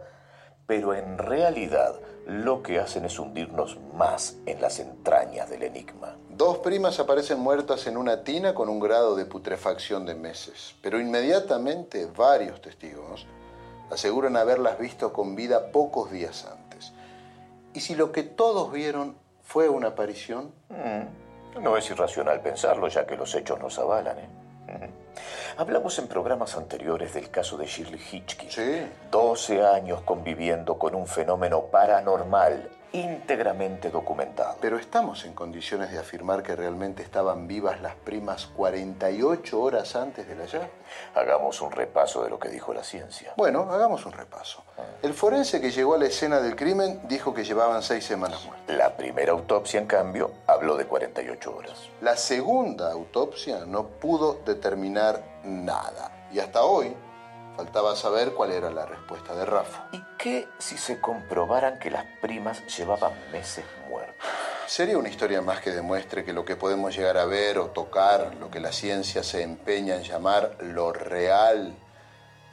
pero 0.67 0.93
en 0.93 1.17
realidad 1.17 1.95
lo 2.25 2.61
que 2.61 2.79
hacen 2.79 3.05
es 3.05 3.17
hundirnos 3.17 3.79
más 3.93 4.37
en 4.45 4.61
las 4.61 4.79
entrañas 4.79 5.49
del 5.49 5.63
enigma. 5.63 6.17
Dos 6.29 6.57
primas 6.57 6.99
aparecen 6.99 7.39
muertas 7.39 7.87
en 7.87 7.95
una 7.95 8.23
tina 8.23 8.53
con 8.53 8.67
un 8.67 8.79
grado 8.79 9.15
de 9.15 9.25
putrefacción 9.25 10.05
de 10.05 10.13
meses, 10.13 10.75
pero 10.81 10.99
inmediatamente 10.99 12.05
varios 12.05 12.61
testigos 12.61 13.25
aseguran 13.89 14.35
haberlas 14.35 14.77
visto 14.77 15.13
con 15.13 15.35
vida 15.35 15.71
pocos 15.71 16.11
días 16.11 16.45
antes. 16.45 16.91
¿Y 17.73 17.79
si 17.79 17.95
lo 17.95 18.11
que 18.11 18.23
todos 18.23 18.71
vieron 18.71 19.15
fue 19.41 19.69
una 19.69 19.87
aparición? 19.89 20.51
Mm, 20.69 21.61
no 21.63 21.77
es 21.77 21.89
irracional 21.89 22.41
pensarlo, 22.41 22.89
ya 22.89 23.07
que 23.07 23.15
los 23.15 23.33
hechos 23.33 23.57
nos 23.59 23.79
avalan. 23.79 24.19
¿eh? 24.19 24.29
Hablamos 25.57 25.97
en 25.99 26.07
programas 26.07 26.55
anteriores 26.55 27.13
del 27.13 27.29
caso 27.29 27.57
de 27.57 27.65
Shirley 27.65 27.99
Hitchkin. 28.11 28.51
Sí. 28.51 28.87
12 29.11 29.65
años 29.65 30.01
conviviendo 30.01 30.77
con 30.77 30.95
un 30.95 31.07
fenómeno 31.07 31.65
paranormal 31.65 32.69
íntegramente 32.93 33.89
documentado. 33.89 34.57
Pero 34.61 34.77
estamos 34.77 35.25
en 35.25 35.33
condiciones 35.33 35.91
de 35.91 35.99
afirmar 35.99 36.43
que 36.43 36.55
realmente 36.55 37.03
estaban 37.03 37.47
vivas 37.47 37.81
las 37.81 37.95
primas 37.95 38.47
48 38.47 39.61
horas 39.61 39.95
antes 39.95 40.27
del 40.27 40.39
hallazgo. 40.39 40.69
Hagamos 41.15 41.61
un 41.61 41.71
repaso 41.71 42.23
de 42.23 42.29
lo 42.29 42.39
que 42.39 42.49
dijo 42.49 42.73
la 42.73 42.83
ciencia. 42.83 43.33
Bueno, 43.37 43.67
hagamos 43.71 44.05
un 44.05 44.13
repaso. 44.13 44.63
El 45.01 45.13
forense 45.13 45.61
que 45.61 45.71
llegó 45.71 45.95
a 45.95 45.97
la 45.97 46.05
escena 46.05 46.39
del 46.39 46.55
crimen 46.55 47.01
dijo 47.07 47.33
que 47.33 47.43
llevaban 47.43 47.83
seis 47.83 48.05
semanas 48.05 48.45
muertos. 48.45 48.75
La 48.75 48.95
primera 48.95 49.31
autopsia, 49.31 49.79
en 49.79 49.87
cambio, 49.87 50.31
habló 50.47 50.77
de 50.77 50.85
48 50.85 51.55
horas. 51.55 51.89
La 52.01 52.15
segunda 52.15 52.91
autopsia 52.91 53.65
no 53.65 53.87
pudo 53.87 54.41
determinar 54.45 55.21
nada. 55.43 56.27
Y 56.31 56.39
hasta 56.39 56.63
hoy 56.63 56.93
faltaba 57.57 57.95
saber 57.95 58.33
cuál 58.33 58.51
era 58.51 58.69
la 58.69 58.85
respuesta 58.85 59.33
de 59.33 59.43
Rafa. 59.43 59.89
¿Y 59.91 59.99
qué 60.19 60.47
si 60.59 60.77
se 60.77 61.01
comprobaran 61.01 61.79
que 61.79 61.89
las 61.89 62.05
primas 62.21 62.61
llevaban 62.77 63.13
meses 63.31 63.65
muertas? 63.89 64.27
Sería 64.67 64.97
una 64.97 65.09
historia 65.09 65.41
más 65.41 65.59
que 65.59 65.71
demuestre 65.71 66.23
que 66.23 66.33
lo 66.33 66.45
que 66.45 66.55
podemos 66.55 66.95
llegar 66.95 67.17
a 67.17 67.25
ver 67.25 67.57
o 67.57 67.71
tocar, 67.71 68.35
lo 68.39 68.51
que 68.51 68.59
la 68.59 68.71
ciencia 68.71 69.23
se 69.23 69.41
empeña 69.41 69.95
en 69.95 70.03
llamar 70.03 70.55
lo 70.61 70.93
real, 70.93 71.75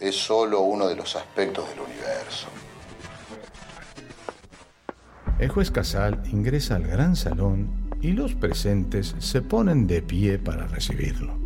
es 0.00 0.16
solo 0.16 0.60
uno 0.60 0.88
de 0.88 0.96
los 0.96 1.16
aspectos 1.16 1.68
del 1.68 1.80
universo. 1.80 2.48
El 5.38 5.50
juez 5.50 5.70
Casal 5.70 6.22
ingresa 6.32 6.76
al 6.76 6.86
gran 6.86 7.14
salón 7.14 7.90
y 8.00 8.12
los 8.12 8.34
presentes 8.34 9.14
se 9.18 9.42
ponen 9.42 9.86
de 9.86 10.00
pie 10.00 10.38
para 10.38 10.66
recibirlo. 10.66 11.43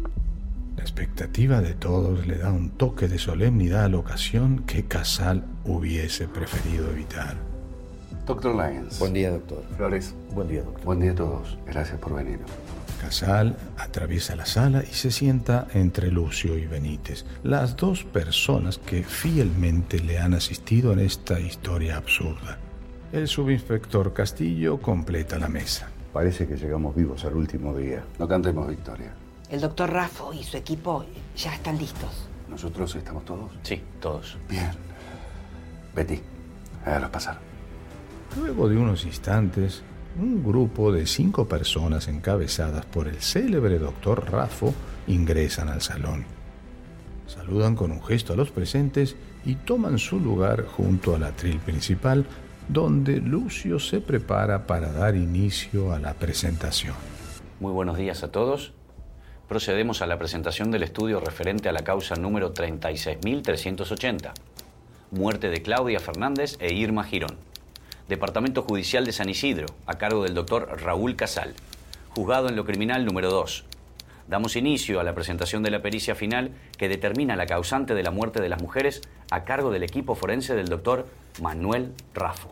La 0.78 0.84
expectativa 0.84 1.60
de 1.60 1.74
todos 1.74 2.24
le 2.28 2.38
da 2.38 2.52
un 2.52 2.70
toque 2.70 3.08
de 3.08 3.18
solemnidad 3.18 3.86
a 3.86 3.88
la 3.88 3.96
ocasión 3.96 4.60
que 4.64 4.84
Casal 4.84 5.44
hubiese 5.64 6.28
preferido 6.28 6.88
evitar. 6.88 7.36
Doctor 8.24 8.54
Lyons. 8.54 8.96
Buen 9.00 9.12
día, 9.12 9.32
doctor. 9.32 9.64
Flores. 9.76 10.14
Buen 10.30 10.46
día, 10.46 10.62
doctor. 10.62 10.84
Buen 10.84 11.00
día 11.00 11.10
a 11.10 11.14
todos. 11.16 11.58
Gracias 11.66 11.98
por 11.98 12.14
venir. 12.14 12.38
Casal 13.00 13.56
atraviesa 13.76 14.36
la 14.36 14.46
sala 14.46 14.84
y 14.88 14.94
se 14.94 15.10
sienta 15.10 15.66
entre 15.74 16.12
Lucio 16.12 16.56
y 16.56 16.66
Benítez, 16.66 17.24
las 17.42 17.76
dos 17.76 18.04
personas 18.04 18.78
que 18.78 19.02
fielmente 19.02 19.98
le 19.98 20.20
han 20.20 20.32
asistido 20.32 20.92
en 20.92 21.00
esta 21.00 21.40
historia 21.40 21.96
absurda. 21.96 22.56
El 23.10 23.26
subinspector 23.26 24.12
Castillo 24.12 24.80
completa 24.80 25.40
la 25.40 25.48
mesa. 25.48 25.90
Parece 26.12 26.46
que 26.46 26.56
llegamos 26.56 26.94
vivos 26.94 27.24
al 27.24 27.34
último 27.34 27.76
día. 27.76 28.04
No 28.20 28.28
cantemos 28.28 28.68
victoria. 28.68 29.12
El 29.50 29.62
doctor 29.62 29.90
Raffo 29.90 30.34
y 30.34 30.44
su 30.44 30.58
equipo 30.58 31.06
ya 31.36 31.54
están 31.54 31.78
listos. 31.78 32.28
¿Nosotros 32.50 32.94
estamos 32.94 33.24
todos? 33.24 33.50
Sí, 33.62 33.80
todos. 34.00 34.36
Bien. 34.48 34.70
Betty, 35.94 36.20
hágalos 36.84 37.10
pasar. 37.10 37.38
Luego 38.36 38.68
de 38.68 38.76
unos 38.76 39.06
instantes, 39.06 39.82
un 40.20 40.44
grupo 40.44 40.92
de 40.92 41.06
cinco 41.06 41.46
personas 41.46 42.08
encabezadas 42.08 42.84
por 42.86 43.08
el 43.08 43.22
célebre 43.22 43.78
doctor 43.78 44.30
Raffo 44.30 44.74
ingresan 45.06 45.68
al 45.68 45.80
salón. 45.80 46.26
Saludan 47.26 47.74
con 47.74 47.90
un 47.90 48.02
gesto 48.02 48.34
a 48.34 48.36
los 48.36 48.50
presentes 48.50 49.16
y 49.46 49.54
toman 49.54 49.98
su 49.98 50.20
lugar 50.20 50.66
junto 50.66 51.14
al 51.14 51.22
atril 51.22 51.58
principal, 51.58 52.26
donde 52.68 53.16
Lucio 53.16 53.78
se 53.78 54.00
prepara 54.00 54.66
para 54.66 54.92
dar 54.92 55.16
inicio 55.16 55.92
a 55.92 55.98
la 55.98 56.12
presentación. 56.12 56.94
Muy 57.60 57.72
buenos 57.72 57.96
días 57.96 58.22
a 58.22 58.30
todos. 58.30 58.72
Procedemos 59.48 60.02
a 60.02 60.06
la 60.06 60.18
presentación 60.18 60.70
del 60.70 60.82
estudio 60.82 61.20
referente 61.20 61.70
a 61.70 61.72
la 61.72 61.82
causa 61.82 62.16
número 62.16 62.52
36.380. 62.52 64.32
Muerte 65.10 65.48
de 65.48 65.62
Claudia 65.62 66.00
Fernández 66.00 66.58
e 66.60 66.74
Irma 66.74 67.02
Girón. 67.02 67.38
Departamento 68.10 68.60
Judicial 68.62 69.06
de 69.06 69.12
San 69.12 69.30
Isidro, 69.30 69.66
a 69.86 69.96
cargo 69.96 70.22
del 70.22 70.34
doctor 70.34 70.78
Raúl 70.82 71.16
Casal. 71.16 71.54
Juzgado 72.10 72.50
en 72.50 72.56
lo 72.56 72.66
criminal 72.66 73.06
número 73.06 73.30
2. 73.30 73.64
Damos 74.28 74.54
inicio 74.54 75.00
a 75.00 75.04
la 75.04 75.14
presentación 75.14 75.62
de 75.62 75.70
la 75.70 75.80
pericia 75.80 76.14
final 76.14 76.50
que 76.76 76.90
determina 76.90 77.34
la 77.34 77.46
causante 77.46 77.94
de 77.94 78.02
la 78.02 78.10
muerte 78.10 78.42
de 78.42 78.50
las 78.50 78.60
mujeres 78.60 79.00
a 79.30 79.44
cargo 79.44 79.70
del 79.70 79.82
equipo 79.82 80.14
forense 80.14 80.54
del 80.56 80.68
doctor 80.68 81.06
Manuel 81.40 81.94
Rafo. 82.12 82.50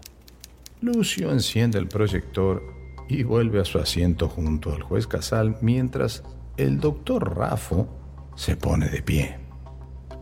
Lucio 0.81 1.31
enciende 1.31 1.79
el 1.79 1.89
proyector 1.89 2.63
y 3.07 3.23
vuelve 3.23 3.61
a 3.61 3.67
su 3.67 3.79
asiento 3.79 4.31
junto 4.31 4.73
al 4.73 4.83
juez 4.83 5.07
Casal 5.07 5.59
mientras 5.61 6.23
el 6.57 6.81
doctor 6.81 7.37
Rafo 7.37 7.87
se 8.35 8.57
pone 8.57 8.89
de 8.89 9.03
pie. 9.03 9.39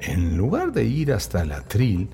En 0.00 0.36
lugar 0.36 0.72
de 0.72 0.84
ir 0.84 1.12
hasta 1.12 1.42
el 1.42 1.52
atril, 1.52 2.10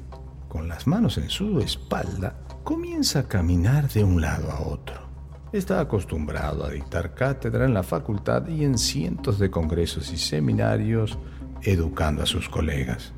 con 0.49 0.69
las 0.69 0.87
manos 0.87 1.17
en 1.19 1.31
su 1.31 1.61
espalda, 1.61 2.37
comienza 2.65 3.21
a 3.21 3.29
caminar 3.29 3.89
de 3.89 4.05
un 4.05 4.21
lado 4.21 4.51
a 4.51 4.61
otro. 4.61 5.09
Está 5.53 5.81
acostumbrado 5.81 6.65
a 6.65 6.71
dictar 6.71 7.15
cátedra 7.15 7.65
en 7.65 7.75
la 7.75 7.83
facultad 7.83 8.47
y 8.47 8.65
en 8.65 8.79
cientos 8.79 9.39
de 9.39 9.51
congresos 9.51 10.13
y 10.13 10.17
seminarios 10.17 11.19
educando 11.63 12.23
a 12.23 12.27
sus 12.27 12.49
colegas. 12.49 13.13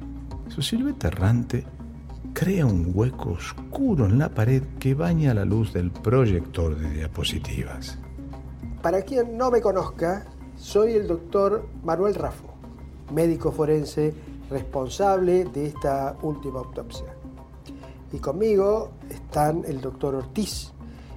Su 0.48 0.62
silueta 0.62 1.08
errante 1.08 1.66
crea 2.32 2.64
un 2.64 2.92
hueco 2.94 3.32
oscuro 3.32 4.06
en 4.06 4.18
la 4.18 4.30
pared 4.30 4.62
que 4.78 4.94
baña 4.94 5.34
la 5.34 5.44
luz 5.44 5.72
del 5.72 5.90
proyector 5.90 6.76
de 6.76 6.90
diapositivas. 6.90 7.98
Para 8.82 9.02
quien 9.02 9.36
no 9.36 9.50
me 9.50 9.60
conozca, 9.60 10.26
soy 10.62 10.92
el 10.92 11.08
doctor 11.08 11.66
Manuel 11.82 12.14
Rafo, 12.14 12.46
médico 13.12 13.50
forense 13.50 14.14
responsable 14.48 15.44
de 15.46 15.66
esta 15.66 16.16
última 16.22 16.60
autopsia. 16.60 17.16
Y 18.12 18.18
conmigo 18.18 18.92
están 19.10 19.64
el 19.66 19.80
doctor 19.80 20.14
Ortiz 20.14 20.72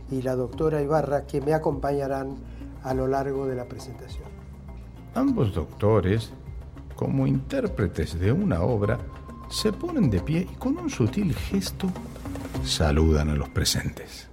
y 0.09 0.23
la 0.23 0.35
doctora 0.35 0.81
Ibarra 0.81 1.27
que 1.27 1.41
me 1.41 1.53
acompañarán 1.53 2.35
a 2.81 2.95
lo 2.95 3.07
largo 3.07 3.45
de 3.45 3.55
la 3.55 3.65
presentación. 3.65 4.25
Ambos 5.13 5.53
doctores, 5.53 6.31
como 6.95 7.27
intérpretes 7.27 8.19
de 8.19 8.31
una 8.31 8.63
obra, 8.63 8.97
se 9.49 9.71
ponen 9.71 10.09
de 10.09 10.21
pie 10.21 10.47
y 10.51 10.55
con 10.55 10.75
un 10.79 10.89
sutil 10.89 11.35
gesto 11.35 11.87
saludan 12.63 13.29
a 13.29 13.35
los 13.35 13.49
presentes. 13.49 14.27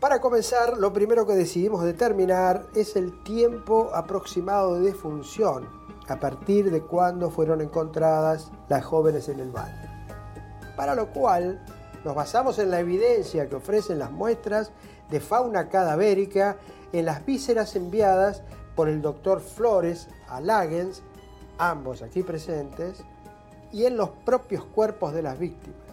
Para 0.00 0.20
comenzar, 0.20 0.76
lo 0.76 0.92
primero 0.92 1.26
que 1.26 1.32
decidimos 1.32 1.82
determinar 1.82 2.66
es 2.74 2.96
el 2.96 3.22
tiempo 3.22 3.90
aproximado 3.94 4.78
de 4.78 4.92
función, 4.92 5.66
a 6.06 6.20
partir 6.20 6.70
de 6.70 6.82
cuándo 6.82 7.30
fueron 7.30 7.62
encontradas 7.62 8.50
las 8.68 8.84
jóvenes 8.84 9.30
en 9.30 9.40
el 9.40 9.50
baño. 9.50 9.90
Para 10.76 10.94
lo 10.94 11.12
cual 11.12 11.64
nos 12.04 12.14
basamos 12.14 12.58
en 12.58 12.70
la 12.70 12.80
evidencia 12.80 13.48
que 13.48 13.56
ofrecen 13.56 13.98
las 13.98 14.12
muestras 14.12 14.70
de 15.10 15.18
fauna 15.18 15.70
cadavérica 15.70 16.58
en 16.92 17.06
las 17.06 17.24
vísceras 17.24 17.74
enviadas 17.74 18.42
por 18.74 18.90
el 18.90 19.00
doctor 19.00 19.40
Flores 19.40 20.08
a 20.28 20.42
Lagens, 20.42 21.02
ambos 21.56 22.02
aquí 22.02 22.22
presentes, 22.22 23.02
y 23.72 23.86
en 23.86 23.96
los 23.96 24.10
propios 24.10 24.62
cuerpos 24.66 25.14
de 25.14 25.22
las 25.22 25.38
víctimas. 25.38 25.85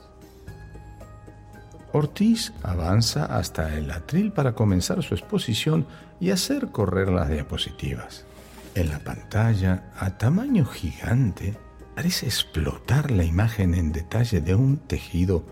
Ortiz 1.94 2.54
avanza 2.64 3.26
hasta 3.26 3.76
el 3.78 3.92
atril 3.92 4.32
para 4.32 4.56
comenzar 4.56 5.04
su 5.04 5.14
exposición 5.14 5.86
y 6.20 6.32
hacer 6.32 6.70
correr 6.70 7.10
las 7.10 7.30
diapositivas. 7.30 8.26
En 8.74 8.90
la 8.90 8.98
pantalla, 8.98 9.92
a 9.96 10.18
tamaño 10.18 10.66
gigante, 10.66 11.56
parece 11.96 12.26
explotar 12.26 13.12
la 13.12 13.24
imagen 13.24 13.76
en 13.76 13.92
detalle 13.92 14.42
de 14.42 14.56
un 14.56 14.78
tejido 14.78 15.46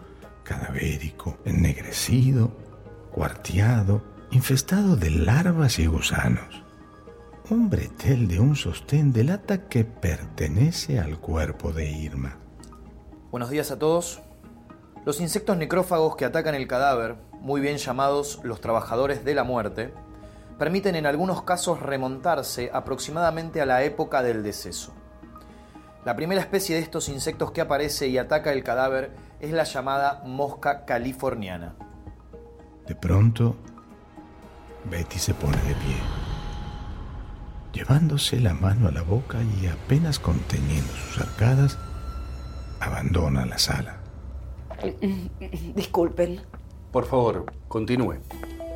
cadavérico, 0.43 1.37
ennegrecido, 1.45 2.57
cuarteado, 3.11 4.03
infestado 4.31 4.95
de 4.95 5.11
larvas 5.11 5.77
y 5.77 5.85
gusanos. 5.85 6.63
Un 7.51 7.69
bretel 7.69 8.27
de 8.27 8.39
un 8.39 8.55
sostén 8.55 9.13
delata 9.13 9.67
que 9.67 9.85
pertenece 9.85 10.99
al 10.99 11.19
cuerpo 11.19 11.71
de 11.71 11.91
Irma. 11.91 12.37
Buenos 13.29 13.51
días 13.51 13.69
a 13.69 13.77
todos. 13.77 14.23
Los 15.03 15.19
insectos 15.19 15.57
necrófagos 15.57 16.15
que 16.15 16.25
atacan 16.25 16.53
el 16.53 16.67
cadáver, 16.67 17.15
muy 17.39 17.59
bien 17.59 17.77
llamados 17.77 18.39
los 18.43 18.61
trabajadores 18.61 19.25
de 19.25 19.33
la 19.33 19.43
muerte, 19.43 19.91
permiten 20.59 20.95
en 20.95 21.07
algunos 21.07 21.41
casos 21.41 21.79
remontarse 21.79 22.69
aproximadamente 22.71 23.61
a 23.61 23.65
la 23.65 23.81
época 23.81 24.21
del 24.21 24.43
deceso. 24.43 24.93
La 26.05 26.15
primera 26.15 26.39
especie 26.39 26.75
de 26.75 26.83
estos 26.83 27.09
insectos 27.09 27.51
que 27.51 27.61
aparece 27.61 28.09
y 28.09 28.19
ataca 28.19 28.51
el 28.51 28.63
cadáver 28.63 29.11
es 29.39 29.51
la 29.51 29.63
llamada 29.63 30.21
mosca 30.23 30.85
californiana. 30.85 31.73
De 32.85 32.93
pronto, 32.93 33.55
Betty 34.85 35.17
se 35.17 35.33
pone 35.33 35.57
de 35.57 35.73
pie, 35.75 35.97
llevándose 37.73 38.39
la 38.39 38.53
mano 38.53 38.87
a 38.87 38.91
la 38.91 39.01
boca 39.01 39.39
y 39.59 39.65
apenas 39.65 40.19
conteniendo 40.19 40.93
sus 40.93 41.21
arcadas, 41.21 41.79
abandona 42.79 43.47
la 43.47 43.57
sala. 43.57 44.00
Disculpen. 45.75 46.41
Por 46.91 47.05
favor, 47.05 47.45
continúe. 47.67 48.17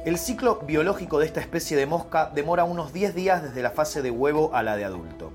El 0.05 0.17
ciclo 0.17 0.59
biológico 0.67 1.19
de 1.19 1.25
esta 1.25 1.41
especie 1.41 1.75
de 1.75 1.85
mosca 1.85 2.31
demora 2.33 2.63
unos 2.63 2.93
10 2.93 3.15
días 3.15 3.41
desde 3.41 3.63
la 3.63 3.71
fase 3.71 4.01
de 4.01 4.11
huevo 4.11 4.51
a 4.53 4.61
la 4.61 4.77
de 4.77 4.85
adulto. 4.85 5.31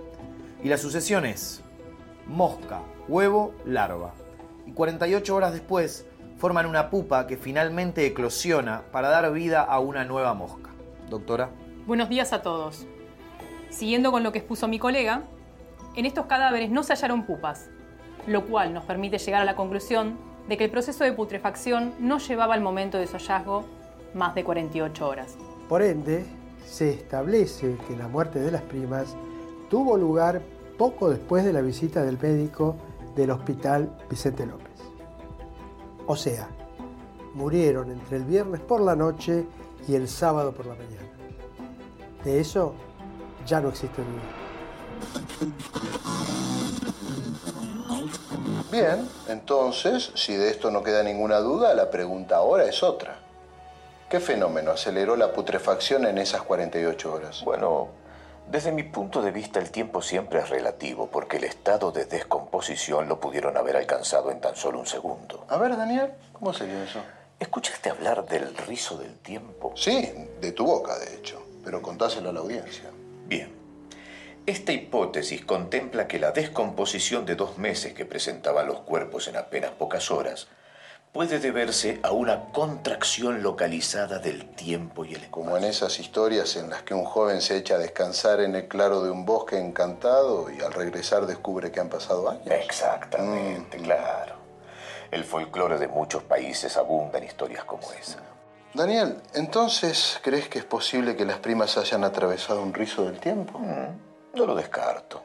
Y 0.63 0.69
la 0.69 0.79
sucesión 0.79 1.27
es 1.27 1.63
mosca, 2.27 2.83
huevo, 3.09 3.53
larva. 3.67 4.15
Y 4.67 4.73
48 4.73 5.35
horas 5.35 5.53
después 5.53 6.07
forman 6.39 6.67
una 6.67 6.89
pupa 6.89 7.27
que 7.27 7.37
finalmente 7.37 8.07
eclosiona 8.07 8.83
para 8.93 9.09
dar 9.09 9.31
vida 9.33 9.61
a 9.63 9.81
una 9.81 10.05
nueva 10.05 10.35
mosca. 10.35 10.71
Doctora. 11.09 11.51
Buenos 11.87 12.09
días 12.09 12.33
a 12.33 12.43
todos. 12.43 12.87
Siguiendo 13.71 14.13
con 14.13 14.23
lo 14.23 14.33
que 14.33 14.39
expuso 14.39 14.69
mi 14.69 14.79
colega, 14.79 15.23
en 15.97 16.07
estos 16.07 16.27
cadáveres 16.27 16.71
no 16.71 16.85
se 16.85 16.93
hallaron 16.93 17.27
pupas, 17.27 17.71
lo 18.27 18.47
cual 18.47 18.73
nos 18.73 18.85
permite 18.85 19.19
llegar 19.19 19.43
a 19.43 19.45
la 19.45 19.57
conclusión 19.57 20.30
de 20.49 20.57
que 20.57 20.65
el 20.65 20.71
proceso 20.71 21.05
de 21.05 21.13
putrefacción 21.13 21.95
no 21.99 22.19
llevaba 22.19 22.55
al 22.55 22.61
momento 22.61 22.99
de 22.99 23.07
su 23.07 23.17
hallazgo 23.17 23.65
más 24.15 24.35
de 24.35 24.45
48 24.45 25.09
horas. 25.09 25.37
Por 25.69 25.83
ende, 25.83 26.25
se 26.67 26.91
establece 26.91 27.77
que 27.87 27.97
la 27.97 28.09
muerte 28.09 28.41
de 28.41 28.51
las 28.51 28.63
primas 28.63 29.17
tuvo 29.69 29.97
lugar 29.97 30.43
poco 30.77 31.11
después 31.11 31.45
de 31.45 31.53
la 31.53 31.61
visita 31.61 32.03
del 32.03 32.19
médico 32.19 32.77
del 33.15 33.31
Hospital 33.31 33.97
Vicente 34.09 34.47
López. 34.47 34.71
O 36.07 36.17
sea, 36.17 36.49
murieron 37.35 37.91
entre 37.91 38.17
el 38.17 38.25
viernes 38.25 38.61
por 38.61 38.81
la 38.81 38.97
noche 38.97 39.47
y 39.87 39.95
el 39.95 40.09
sábado 40.09 40.53
por 40.53 40.67
la 40.67 40.75
mañana. 40.75 41.09
De 42.25 42.41
eso 42.41 42.75
ya 43.47 43.61
no 43.61 43.69
existe 43.69 44.03
duda. 44.03 44.41
Bien, 48.71 49.09
entonces, 49.29 50.13
si 50.15 50.37
de 50.37 50.49
esto 50.49 50.71
no 50.71 50.85
queda 50.85 51.03
ninguna 51.03 51.39
duda, 51.39 51.75
la 51.75 51.91
pregunta 51.91 52.37
ahora 52.37 52.65
es 52.65 52.85
otra. 52.85 53.17
¿Qué 54.09 54.21
fenómeno 54.21 54.71
aceleró 54.71 55.17
la 55.17 55.33
putrefacción 55.33 56.07
en 56.07 56.19
esas 56.19 56.43
48 56.43 57.13
horas? 57.13 57.45
Bueno, 57.45 57.89
desde 58.49 58.71
mi 58.71 58.85
punto 58.85 59.23
de 59.23 59.33
vista 59.33 59.59
el 59.59 59.71
tiempo 59.71 60.03
siempre 60.03 60.41
es 60.41 60.49
relativo 60.49 61.09
porque 61.09 61.39
el 61.39 61.45
estado 61.45 61.91
de 61.91 62.05
descomposición 62.05 63.09
lo 63.09 63.19
pudieron 63.19 63.57
haber 63.57 63.77
alcanzado 63.77 64.31
en 64.31 64.41
tan 64.41 64.55
solo 64.55 64.79
un 64.81 64.87
segundo. 64.87 65.45
A 65.49 65.57
ver, 65.59 65.77
Daniel, 65.77 66.13
¿cómo 66.33 66.53
sería 66.53 66.83
eso? 66.83 67.01
¿Escuchaste 67.41 67.91
hablar 67.91 68.27
del 68.27 68.57
rizo 68.57 68.99
del 68.99 69.17
tiempo? 69.19 69.73
Sí, 69.75 70.13
de 70.41 70.53
tu 70.53 70.67
boca, 70.67 70.99
de 70.99 71.15
hecho. 71.15 71.43
Pero 71.65 71.83
contáselo 71.83 72.31
a 72.31 72.33
la 72.33 72.41
audiencia. 72.41 72.91
Bien. 73.27 73.60
Esta 74.47 74.73
hipótesis 74.73 75.45
contempla 75.45 76.09
que 76.09 76.19
la 76.19 76.33
descomposición 76.33 77.27
de 77.27 77.37
dos 77.37 77.59
meses 77.59 77.93
que 77.93 78.07
presentaban 78.07 78.67
los 78.67 78.81
cuerpos 78.81 79.29
en 79.29 79.37
apenas 79.37 79.71
pocas 79.73 80.11
horas 80.11 80.49
puede 81.13 81.41
deberse 81.41 82.01
a 82.03 82.13
una 82.13 82.53
contracción 82.53 83.43
localizada 83.43 84.19
del 84.19 84.49
tiempo 84.55 85.05
y 85.05 85.09
el 85.09 85.23
espacio. 85.23 85.31
Como 85.31 85.57
en 85.57 85.65
esas 85.65 85.99
historias 85.99 86.57
en 86.57 86.71
las 86.71 86.83
que 86.83 86.95
un 86.95 87.05
joven 87.05 87.41
se 87.41 87.57
echa 87.57 87.75
a 87.75 87.79
descansar 87.79 88.41
en 88.41 88.55
el 88.55 88.69
claro 88.69 89.03
de 89.03 89.11
un 89.11 89.27
bosque 89.27 89.59
encantado 89.59 90.51
y 90.51 90.61
al 90.61 90.73
regresar 90.73 91.27
descubre 91.27 91.71
que 91.73 91.81
han 91.81 91.89
pasado 91.89 92.31
años. 92.31 92.47
Exactamente, 92.47 93.79
claro. 93.79 94.37
El 95.11 95.25
folclore 95.25 95.79
de 95.79 95.89
muchos 95.89 96.23
países 96.23 96.77
abunda 96.77 97.19
en 97.19 97.25
historias 97.25 97.65
como 97.65 97.91
esa. 97.93 98.21
Daniel, 98.73 99.21
entonces, 99.35 100.21
¿crees 100.23 100.49
que 100.49 100.61
es 100.61 100.65
posible 100.65 101.17
que 101.17 101.25
las 101.25 101.39
primas 101.39 101.77
hayan 101.77 102.05
atravesado 102.05 102.63
un 102.63 102.73
rizo 102.73 103.05
del 103.05 103.19
tiempo? 103.19 103.61
No 104.35 104.47
lo 104.47 104.55
descarto. 104.55 105.25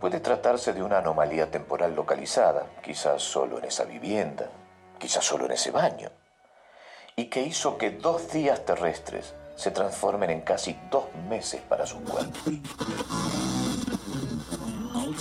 Puede 0.00 0.20
tratarse 0.20 0.72
de 0.72 0.82
una 0.82 0.98
anomalía 0.98 1.50
temporal 1.50 1.94
localizada, 1.94 2.66
quizás 2.82 3.22
solo 3.22 3.58
en 3.58 3.64
esa 3.64 3.84
vivienda, 3.84 4.48
quizás 4.98 5.24
solo 5.24 5.46
en 5.46 5.52
ese 5.52 5.70
baño, 5.72 6.10
y 7.16 7.26
que 7.26 7.42
hizo 7.42 7.76
que 7.76 7.90
dos 7.90 8.30
días 8.32 8.64
terrestres 8.64 9.34
se 9.56 9.72
transformen 9.72 10.30
en 10.30 10.42
casi 10.42 10.76
dos 10.88 11.06
meses 11.28 11.60
para 11.62 11.84
sus 11.84 12.00
cuerpos. 12.02 12.40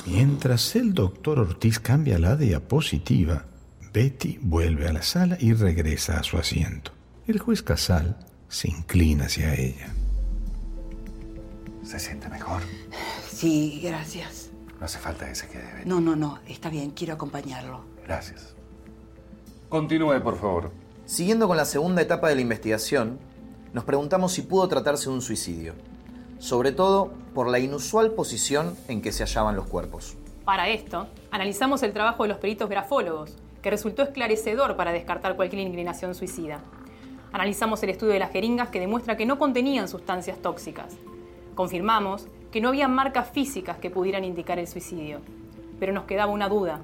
Mientras 0.05 0.75
el 0.75 0.93
doctor 0.93 1.39
Ortiz 1.39 1.79
cambia 1.79 2.19
la 2.19 2.35
diapositiva, 2.35 3.45
Betty 3.91 4.37
vuelve 4.41 4.87
a 4.87 4.93
la 4.93 5.01
sala 5.01 5.37
y 5.39 5.53
regresa 5.53 6.19
a 6.19 6.23
su 6.23 6.37
asiento. 6.37 6.91
El 7.25 7.39
juez 7.39 7.63
Casal 7.63 8.15
se 8.47 8.69
inclina 8.69 9.25
hacia 9.25 9.55
ella. 9.55 9.87
¿Se 11.83 11.99
siente 11.99 12.29
mejor? 12.29 12.61
Sí, 13.37 13.81
gracias. 13.83 14.49
No 14.79 14.85
hace 14.87 14.97
falta 14.97 15.27
que 15.27 15.35
se 15.35 15.47
quede. 15.47 15.71
Betty. 15.71 15.87
No, 15.87 16.01
no, 16.01 16.15
no, 16.15 16.39
está 16.47 16.71
bien, 16.71 16.89
quiero 16.89 17.13
acompañarlo. 17.13 17.81
Gracias. 18.03 18.55
Continúe, 19.69 20.19
por 20.23 20.39
favor. 20.39 20.71
Siguiendo 21.05 21.47
con 21.47 21.55
la 21.55 21.65
segunda 21.65 22.01
etapa 22.01 22.29
de 22.29 22.35
la 22.35 22.41
investigación, 22.41 23.19
nos 23.73 23.83
preguntamos 23.83 24.33
si 24.33 24.41
pudo 24.41 24.67
tratarse 24.67 25.09
de 25.09 25.13
un 25.13 25.21
suicidio, 25.21 25.75
sobre 26.39 26.71
todo 26.71 27.11
por 27.35 27.47
la 27.47 27.59
inusual 27.59 28.13
posición 28.13 28.75
en 28.87 29.03
que 29.03 29.11
se 29.11 29.23
hallaban 29.23 29.55
los 29.55 29.67
cuerpos. 29.67 30.17
Para 30.43 30.69
esto, 30.69 31.05
analizamos 31.29 31.83
el 31.83 31.93
trabajo 31.93 32.23
de 32.23 32.29
los 32.29 32.39
peritos 32.39 32.67
grafólogos, 32.69 33.37
que 33.61 33.69
resultó 33.69 34.01
esclarecedor 34.01 34.75
para 34.75 34.91
descartar 34.91 35.35
cualquier 35.35 35.61
inclinación 35.61 36.15
suicida. 36.15 36.63
Analizamos 37.31 37.83
el 37.83 37.91
estudio 37.91 38.13
de 38.13 38.19
las 38.19 38.31
jeringas 38.31 38.69
que 38.69 38.79
demuestra 38.79 39.15
que 39.15 39.27
no 39.27 39.37
contenían 39.37 39.87
sustancias 39.87 40.41
tóxicas. 40.41 40.95
Confirmamos 41.53 42.27
que 42.57 42.61
no 42.61 42.69
había 42.69 42.87
marcas 42.87 43.29
físicas 43.29 43.77
que 43.77 43.91
pudieran 43.91 44.23
indicar 44.23 44.57
el 44.57 44.67
suicidio, 44.67 45.19
pero 45.79 45.93
nos 45.93 46.05
quedaba 46.05 46.31
una 46.31 46.49
duda. 46.49 46.81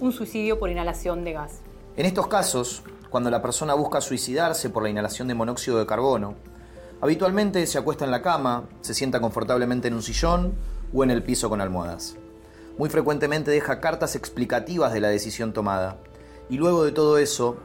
Un 0.00 0.12
suicidio 0.12 0.58
por 0.58 0.68
inhalación 0.68 1.24
de 1.24 1.32
gas. 1.32 1.60
En 1.96 2.04
estos 2.04 2.26
casos, 2.26 2.82
cuando 3.08 3.30
la 3.30 3.40
persona 3.40 3.72
busca 3.72 4.02
suicidarse 4.02 4.68
por 4.68 4.82
la 4.82 4.90
inhalación 4.90 5.28
de 5.28 5.34
monóxido 5.34 5.78
de 5.78 5.86
carbono, 5.86 6.34
habitualmente 7.00 7.66
se 7.66 7.78
acuesta 7.78 8.04
en 8.04 8.10
la 8.10 8.20
cama, 8.20 8.64
se 8.82 8.92
sienta 8.92 9.18
confortablemente 9.18 9.88
en 9.88 9.94
un 9.94 10.02
sillón 10.02 10.52
o 10.92 11.02
en 11.02 11.10
el 11.10 11.22
piso 11.22 11.48
con 11.48 11.62
almohadas. 11.62 12.16
Muy 12.76 12.90
frecuentemente 12.90 13.50
deja 13.50 13.80
cartas 13.80 14.14
explicativas 14.14 14.92
de 14.92 15.00
la 15.00 15.08
decisión 15.08 15.54
tomada 15.54 15.96
y 16.50 16.58
luego 16.58 16.84
de 16.84 16.92
todo 16.92 17.16
eso, 17.16 17.56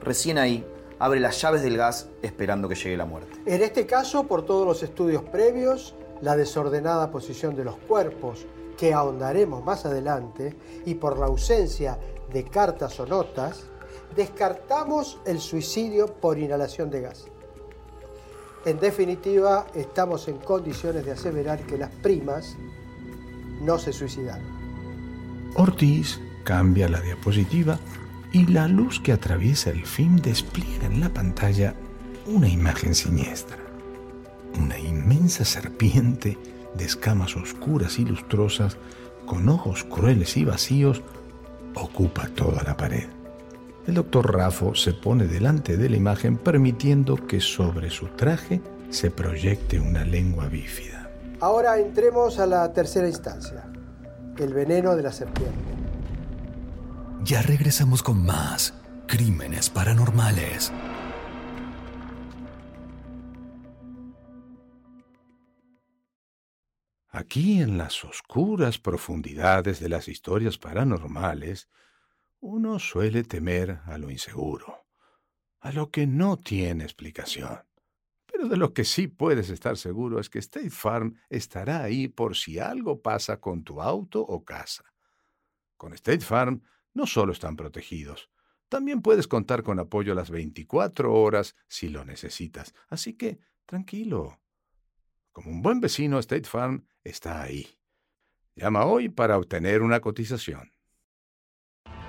recién 0.00 0.38
ahí, 0.38 0.64
abre 1.00 1.18
las 1.18 1.42
llaves 1.42 1.62
del 1.62 1.76
gas 1.76 2.08
esperando 2.22 2.68
que 2.68 2.76
llegue 2.76 2.96
la 2.96 3.04
muerte. 3.04 3.36
En 3.46 3.62
este 3.62 3.84
caso, 3.84 4.28
por 4.28 4.46
todos 4.46 4.64
los 4.64 4.84
estudios 4.84 5.24
previos, 5.24 5.96
la 6.22 6.36
desordenada 6.36 7.10
posición 7.10 7.54
de 7.54 7.64
los 7.64 7.76
cuerpos, 7.76 8.46
que 8.78 8.94
ahondaremos 8.94 9.62
más 9.64 9.84
adelante, 9.84 10.56
y 10.86 10.94
por 10.94 11.18
la 11.18 11.26
ausencia 11.26 11.98
de 12.32 12.44
cartas 12.44 12.98
o 13.00 13.06
notas, 13.06 13.64
descartamos 14.16 15.20
el 15.26 15.40
suicidio 15.40 16.06
por 16.06 16.38
inhalación 16.38 16.90
de 16.90 17.02
gas. 17.02 17.26
En 18.64 18.78
definitiva, 18.78 19.66
estamos 19.74 20.28
en 20.28 20.38
condiciones 20.38 21.04
de 21.04 21.12
aseverar 21.12 21.60
que 21.66 21.76
las 21.76 21.90
primas 21.90 22.56
no 23.60 23.78
se 23.78 23.92
suicidaron. 23.92 24.46
Ortiz 25.56 26.20
cambia 26.44 26.88
la 26.88 27.00
diapositiva 27.00 27.78
y 28.32 28.46
la 28.46 28.68
luz 28.68 29.00
que 29.00 29.12
atraviesa 29.12 29.70
el 29.70 29.84
film 29.84 30.16
despliega 30.16 30.86
en 30.86 31.00
la 31.00 31.08
pantalla 31.08 31.74
una 32.26 32.48
imagen 32.48 32.94
siniestra. 32.94 33.61
Una 34.58 34.78
inmensa 34.78 35.44
serpiente 35.44 36.38
de 36.74 36.84
escamas 36.84 37.36
oscuras 37.36 37.98
y 37.98 38.04
lustrosas, 38.04 38.76
con 39.26 39.48
ojos 39.48 39.84
crueles 39.84 40.36
y 40.36 40.44
vacíos, 40.44 41.02
ocupa 41.74 42.28
toda 42.28 42.62
la 42.62 42.76
pared. 42.76 43.08
El 43.86 43.94
doctor 43.94 44.32
Raffo 44.32 44.74
se 44.74 44.92
pone 44.92 45.26
delante 45.26 45.76
de 45.76 45.88
la 45.88 45.96
imagen 45.96 46.36
permitiendo 46.36 47.16
que 47.26 47.40
sobre 47.40 47.90
su 47.90 48.06
traje 48.08 48.60
se 48.90 49.10
proyecte 49.10 49.80
una 49.80 50.04
lengua 50.04 50.46
bífida. 50.46 51.10
Ahora 51.40 51.78
entremos 51.78 52.38
a 52.38 52.46
la 52.46 52.72
tercera 52.72 53.08
instancia, 53.08 53.64
el 54.38 54.54
veneno 54.54 54.94
de 54.94 55.02
la 55.02 55.10
serpiente. 55.10 55.58
Ya 57.24 57.42
regresamos 57.42 58.02
con 58.02 58.24
más 58.24 58.74
crímenes 59.08 59.70
paranormales. 59.70 60.72
Aquí 67.14 67.60
en 67.60 67.76
las 67.76 68.04
oscuras 68.04 68.78
profundidades 68.78 69.80
de 69.80 69.90
las 69.90 70.08
historias 70.08 70.56
paranormales, 70.56 71.68
uno 72.40 72.78
suele 72.78 73.22
temer 73.22 73.80
a 73.84 73.98
lo 73.98 74.10
inseguro, 74.10 74.86
a 75.60 75.72
lo 75.72 75.90
que 75.90 76.06
no 76.06 76.38
tiene 76.38 76.84
explicación. 76.84 77.60
Pero 78.24 78.48
de 78.48 78.56
lo 78.56 78.72
que 78.72 78.84
sí 78.84 79.08
puedes 79.08 79.50
estar 79.50 79.76
seguro 79.76 80.20
es 80.20 80.30
que 80.30 80.38
State 80.38 80.70
Farm 80.70 81.20
estará 81.28 81.82
ahí 81.82 82.08
por 82.08 82.34
si 82.34 82.58
algo 82.58 83.02
pasa 83.02 83.38
con 83.40 83.62
tu 83.62 83.82
auto 83.82 84.22
o 84.22 84.42
casa. 84.42 84.84
Con 85.76 85.92
State 85.92 86.24
Farm 86.24 86.62
no 86.94 87.06
solo 87.06 87.32
están 87.32 87.56
protegidos, 87.56 88.30
también 88.70 89.02
puedes 89.02 89.28
contar 89.28 89.62
con 89.62 89.78
apoyo 89.78 90.14
las 90.14 90.30
24 90.30 91.12
horas 91.12 91.56
si 91.68 91.90
lo 91.90 92.06
necesitas. 92.06 92.72
Así 92.88 93.12
que, 93.12 93.38
tranquilo. 93.66 94.41
Como 95.32 95.50
un 95.50 95.62
buen 95.62 95.80
vecino, 95.80 96.18
State 96.18 96.44
Farm 96.44 96.86
está 97.04 97.42
ahí. 97.42 97.66
Llama 98.54 98.84
hoy 98.84 99.08
para 99.08 99.38
obtener 99.38 99.80
una 99.80 100.00
cotización. 100.00 100.72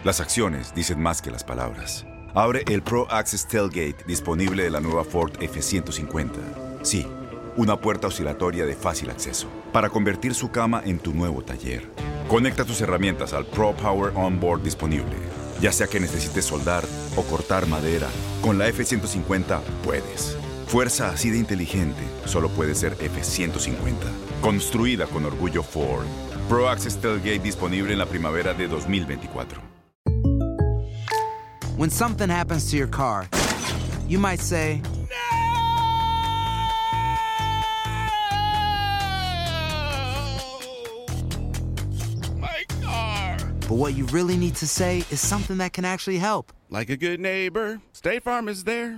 Las 0.04 0.20
acciones 0.20 0.76
dicen 0.76 1.02
más 1.02 1.22
que 1.22 1.32
las 1.32 1.46
palabras. 1.46 2.06
Abre 2.36 2.64
el 2.68 2.82
Pro 2.84 3.10
Access 3.10 3.48
Tailgate 3.48 4.04
disponible 4.06 4.64
de 4.64 4.70
la 4.70 4.82
nueva 4.82 5.06
Ford 5.06 5.32
F-150. 5.40 6.84
Sí, 6.84 7.08
una 7.56 7.80
puerta 7.80 8.08
oscilatoria 8.08 8.66
de 8.66 8.76
fácil 8.76 9.10
acceso 9.10 9.48
para 9.72 9.90
convertir 9.90 10.34
su 10.36 10.52
cama 10.52 10.82
en 10.84 11.00
tu 11.00 11.14
nuevo 11.14 11.44
taller. 11.44 11.90
Conecta 12.28 12.66
tus 12.66 12.82
herramientas 12.82 13.32
al 13.32 13.46
Pro 13.46 13.74
Power 13.74 14.12
Onboard 14.16 14.64
disponible. 14.64 15.16
Ya 15.62 15.72
sea 15.72 15.88
que 15.88 16.02
necesites 16.02 16.44
soldar 16.44 16.84
o 17.16 17.24
cortar 17.24 17.68
madera, 17.68 18.10
con 18.42 18.58
la 18.58 18.68
F-150 18.68 19.62
puedes. 19.86 20.38
Fuerza 20.74 21.10
así 21.10 21.30
de 21.30 21.38
inteligente 21.38 22.02
solo 22.26 22.50
puede 22.50 22.74
ser 22.74 22.94
F-150. 22.94 23.94
Construida 24.42 25.06
con 25.06 25.24
orgullo 25.24 25.62
Ford. 25.62 26.08
Pro 26.50 26.68
Access 26.68 27.00
Tailgate 27.00 27.44
disponible 27.44 27.94
en 27.94 28.00
la 28.00 28.08
primavera 28.08 28.56
de 28.56 28.68
2024. 28.68 29.62
When 31.78 31.92
something 31.92 32.28
happens 32.28 32.72
to 32.72 32.76
your 32.76 32.90
car, 32.90 33.30
you 34.08 34.18
might 34.18 34.40
say, 34.40 34.82
My 42.40 42.66
car. 42.82 43.38
but 43.70 43.76
what 43.76 43.94
you 43.94 44.08
really 44.08 44.38
need 44.38 44.56
to 44.56 44.66
say 44.66 45.04
is 45.12 45.22
something 45.22 45.60
that 45.60 45.72
can 45.74 45.86
actually 45.86 46.18
help. 46.18 46.52
Like 46.72 46.90
a 46.90 46.98
good 46.98 47.20
neighbor, 47.20 47.80
State 47.92 48.24
Farm 48.24 48.48
is 48.50 48.64
there. 48.64 48.98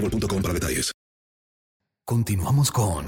para 0.00 0.54
detalles. 0.54 0.92
Continuamos 2.06 2.70
con 2.70 3.06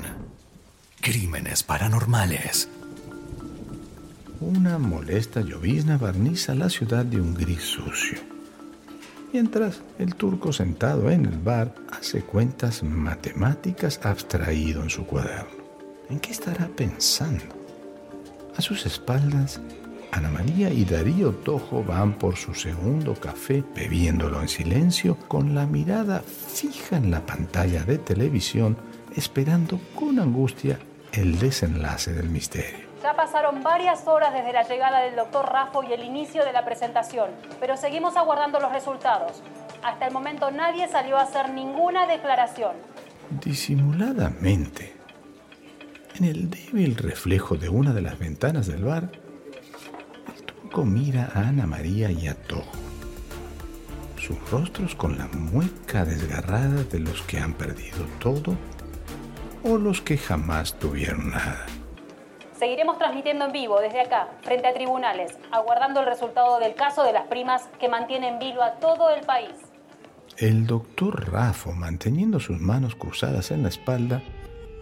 Crímenes 1.00 1.62
Paranormales. 1.62 2.68
Una 4.40 4.78
molesta 4.78 5.40
llovizna 5.40 5.98
barniza 5.98 6.54
la 6.54 6.68
ciudad 6.68 7.04
de 7.04 7.20
un 7.20 7.34
gris 7.34 7.62
sucio. 7.62 8.18
Mientras 9.32 9.82
el 9.98 10.16
turco 10.16 10.52
sentado 10.52 11.10
en 11.10 11.26
el 11.26 11.38
bar 11.38 11.74
hace 11.92 12.22
cuentas 12.22 12.82
matemáticas 12.82 14.00
abstraído 14.02 14.82
en 14.82 14.90
su 14.90 15.06
cuaderno. 15.06 15.62
¿En 16.08 16.18
qué 16.18 16.32
estará 16.32 16.66
pensando? 16.66 17.44
A 18.56 18.60
sus 18.60 18.84
espaldas, 18.84 19.60
Ana 20.12 20.28
María 20.30 20.70
y 20.70 20.84
Darío 20.84 21.32
Tojo 21.32 21.84
van 21.84 22.14
por 22.14 22.36
su 22.36 22.54
segundo 22.54 23.14
café, 23.14 23.62
bebiéndolo 23.74 24.40
en 24.40 24.48
silencio, 24.48 25.16
con 25.28 25.54
la 25.54 25.66
mirada 25.66 26.20
fija 26.20 26.96
en 26.96 27.10
la 27.10 27.24
pantalla 27.24 27.84
de 27.84 27.98
televisión, 27.98 28.76
esperando 29.16 29.78
con 29.94 30.18
angustia 30.18 30.78
el 31.12 31.38
desenlace 31.38 32.12
del 32.12 32.28
misterio. 32.28 32.90
Ya 33.02 33.14
pasaron 33.14 33.62
varias 33.62 34.06
horas 34.06 34.32
desde 34.34 34.52
la 34.52 34.66
llegada 34.68 35.00
del 35.00 35.16
doctor 35.16 35.46
Raffo 35.50 35.82
y 35.84 35.92
el 35.92 36.04
inicio 36.04 36.44
de 36.44 36.52
la 36.52 36.64
presentación, 36.64 37.30
pero 37.58 37.76
seguimos 37.76 38.16
aguardando 38.16 38.60
los 38.60 38.72
resultados. 38.72 39.42
Hasta 39.82 40.06
el 40.06 40.12
momento 40.12 40.50
nadie 40.50 40.88
salió 40.88 41.16
a 41.16 41.22
hacer 41.22 41.50
ninguna 41.50 42.06
declaración. 42.06 42.72
Disimuladamente, 43.30 44.92
en 46.18 46.24
el 46.24 46.50
débil 46.50 46.96
reflejo 46.96 47.56
de 47.56 47.68
una 47.68 47.94
de 47.94 48.02
las 48.02 48.18
ventanas 48.18 48.66
del 48.66 48.84
bar, 48.84 49.10
turco 50.70 50.84
mira 50.84 51.30
a 51.34 51.48
Ana 51.48 51.66
María 51.66 52.10
y 52.10 52.28
a 52.28 52.34
Tojo. 52.34 52.70
Sus 54.16 54.38
rostros 54.50 54.94
con 54.94 55.18
la 55.18 55.26
mueca 55.26 56.04
desgarrada 56.04 56.84
de 56.84 57.00
los 57.00 57.22
que 57.22 57.38
han 57.38 57.54
perdido 57.54 58.04
todo 58.20 58.56
o 59.64 59.78
los 59.78 60.00
que 60.00 60.16
jamás 60.16 60.74
tuvieron 60.78 61.30
nada. 61.30 61.66
Seguiremos 62.56 62.98
transmitiendo 62.98 63.46
en 63.46 63.52
vivo 63.52 63.80
desde 63.80 64.02
acá, 64.02 64.28
frente 64.42 64.68
a 64.68 64.74
tribunales, 64.74 65.36
aguardando 65.50 66.00
el 66.00 66.06
resultado 66.06 66.60
del 66.60 66.74
caso 66.74 67.02
de 67.02 67.14
las 67.14 67.26
primas 67.26 67.68
que 67.80 67.88
mantiene 67.88 68.28
en 68.28 68.38
vilo 68.38 68.62
a 68.62 68.74
todo 68.74 69.10
el 69.10 69.24
país. 69.24 69.50
El 70.36 70.66
doctor 70.66 71.32
Rafo, 71.32 71.72
manteniendo 71.72 72.38
sus 72.38 72.60
manos 72.60 72.94
cruzadas 72.94 73.50
en 73.50 73.62
la 73.62 73.70
espalda, 73.70 74.22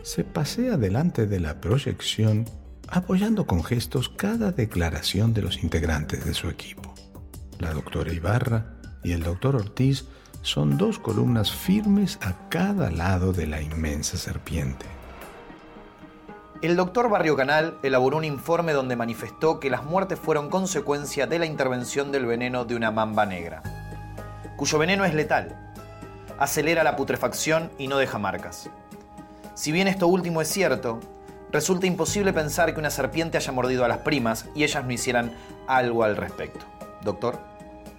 se 0.02 0.24
pasea 0.24 0.76
delante 0.76 1.26
de 1.26 1.40
la 1.40 1.60
proyección, 1.60 2.44
apoyando 2.90 3.46
con 3.46 3.62
gestos 3.62 4.08
cada 4.08 4.52
declaración 4.52 5.34
de 5.34 5.42
los 5.42 5.62
integrantes 5.62 6.24
de 6.24 6.34
su 6.34 6.48
equipo. 6.48 6.94
La 7.58 7.72
doctora 7.72 8.12
Ibarra 8.12 8.74
y 9.02 9.12
el 9.12 9.22
doctor 9.22 9.56
Ortiz 9.56 10.06
son 10.42 10.78
dos 10.78 10.98
columnas 10.98 11.52
firmes 11.52 12.18
a 12.22 12.48
cada 12.48 12.90
lado 12.90 13.32
de 13.32 13.46
la 13.46 13.60
inmensa 13.60 14.16
serpiente. 14.16 14.86
El 16.62 16.76
doctor 16.76 17.08
Barrio 17.08 17.36
Canal 17.36 17.78
elaboró 17.82 18.16
un 18.16 18.24
informe 18.24 18.72
donde 18.72 18.96
manifestó 18.96 19.60
que 19.60 19.70
las 19.70 19.84
muertes 19.84 20.18
fueron 20.18 20.50
consecuencia 20.50 21.26
de 21.26 21.38
la 21.38 21.46
intervención 21.46 22.10
del 22.10 22.26
veneno 22.26 22.64
de 22.64 22.74
una 22.74 22.90
mamba 22.90 23.26
negra, 23.26 23.62
cuyo 24.56 24.78
veneno 24.78 25.04
es 25.04 25.14
letal, 25.14 25.72
acelera 26.38 26.82
la 26.82 26.96
putrefacción 26.96 27.70
y 27.78 27.86
no 27.86 27.98
deja 27.98 28.18
marcas. 28.18 28.70
Si 29.54 29.70
bien 29.70 29.86
esto 29.86 30.08
último 30.08 30.40
es 30.40 30.48
cierto, 30.48 31.00
resulta 31.52 31.86
imposible 31.86 32.32
pensar 32.32 32.72
que 32.72 32.80
una 32.80 32.90
serpiente 32.90 33.36
haya 33.36 33.52
mordido 33.52 33.84
a 33.84 33.88
las 33.88 33.98
primas 33.98 34.46
y 34.54 34.64
ellas 34.64 34.84
no 34.84 34.92
hicieran 34.92 35.32
algo 35.66 36.04
al 36.04 36.16
respecto. 36.16 36.64
Doctor. 37.02 37.38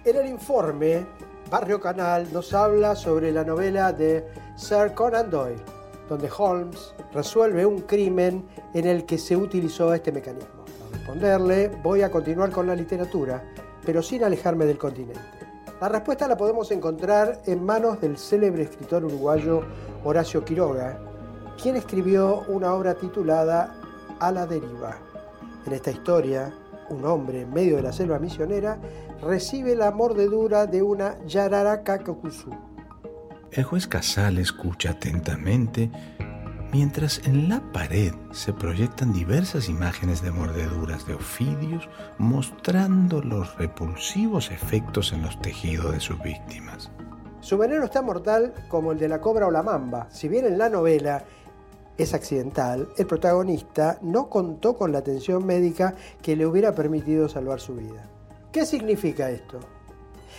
En 0.04 0.16
el 0.16 0.26
informe, 0.28 1.06
Barrio 1.50 1.80
Canal 1.80 2.32
nos 2.32 2.54
habla 2.54 2.94
sobre 2.94 3.32
la 3.32 3.44
novela 3.44 3.92
de 3.92 4.24
Sir 4.56 4.94
Conan 4.94 5.30
Doyle, 5.30 5.60
donde 6.08 6.30
Holmes 6.36 6.94
resuelve 7.12 7.66
un 7.66 7.80
crimen 7.82 8.46
en 8.74 8.86
el 8.86 9.04
que 9.04 9.18
se 9.18 9.36
utilizó 9.36 9.92
este 9.92 10.12
mecanismo. 10.12 10.64
Para 10.64 10.98
responderle, 10.98 11.68
voy 11.82 12.02
a 12.02 12.10
continuar 12.10 12.50
con 12.50 12.66
la 12.66 12.74
literatura, 12.74 13.42
pero 13.84 14.02
sin 14.02 14.24
alejarme 14.24 14.64
del 14.64 14.78
continente. 14.78 15.20
La 15.80 15.88
respuesta 15.88 16.28
la 16.28 16.36
podemos 16.36 16.70
encontrar 16.70 17.40
en 17.46 17.64
manos 17.64 18.00
del 18.00 18.16
célebre 18.18 18.64
escritor 18.64 19.04
uruguayo 19.04 19.62
Horacio 20.04 20.44
Quiroga, 20.44 21.00
quien 21.60 21.76
escribió 21.76 22.44
una 22.48 22.72
obra 22.72 22.94
titulada 22.94 23.74
A 24.18 24.32
la 24.32 24.46
deriva. 24.46 24.96
En 25.66 25.72
esta 25.74 25.90
historia, 25.90 26.54
un 26.88 27.04
hombre 27.04 27.42
en 27.42 27.52
medio 27.52 27.76
de 27.76 27.82
la 27.82 27.92
selva 27.92 28.18
misionera 28.18 28.78
recibe 29.20 29.76
la 29.76 29.90
mordedura 29.90 30.66
de 30.66 30.82
una 30.82 31.22
Yararacacacuzú. 31.26 32.50
El 33.52 33.64
juez 33.64 33.86
Casal 33.86 34.38
escucha 34.38 34.90
atentamente 34.90 35.90
mientras 36.72 37.20
en 37.26 37.48
la 37.48 37.60
pared 37.72 38.14
se 38.30 38.52
proyectan 38.52 39.12
diversas 39.12 39.68
imágenes 39.68 40.22
de 40.22 40.30
mordeduras 40.30 41.06
de 41.06 41.14
ofidios 41.14 41.88
mostrando 42.16 43.20
los 43.20 43.56
repulsivos 43.58 44.50
efectos 44.50 45.12
en 45.12 45.22
los 45.22 45.40
tejidos 45.42 45.92
de 45.92 46.00
sus 46.00 46.22
víctimas. 46.22 46.90
Su 47.40 47.56
veneno 47.56 47.84
es 47.84 47.90
tan 47.90 48.04
mortal 48.04 48.52
como 48.68 48.92
el 48.92 48.98
de 48.98 49.08
la 49.08 49.20
cobra 49.20 49.46
o 49.46 49.50
la 49.50 49.62
mamba. 49.62 50.08
Si 50.10 50.28
bien 50.28 50.44
en 50.44 50.58
la 50.58 50.68
novela 50.68 51.24
es 52.02 52.14
accidental, 52.14 52.88
el 52.96 53.06
protagonista 53.06 53.98
no 54.02 54.28
contó 54.28 54.76
con 54.76 54.92
la 54.92 54.98
atención 54.98 55.44
médica 55.44 55.94
que 56.22 56.36
le 56.36 56.46
hubiera 56.46 56.74
permitido 56.74 57.28
salvar 57.28 57.60
su 57.60 57.74
vida. 57.74 58.08
¿Qué 58.52 58.66
significa 58.66 59.30
esto? 59.30 59.60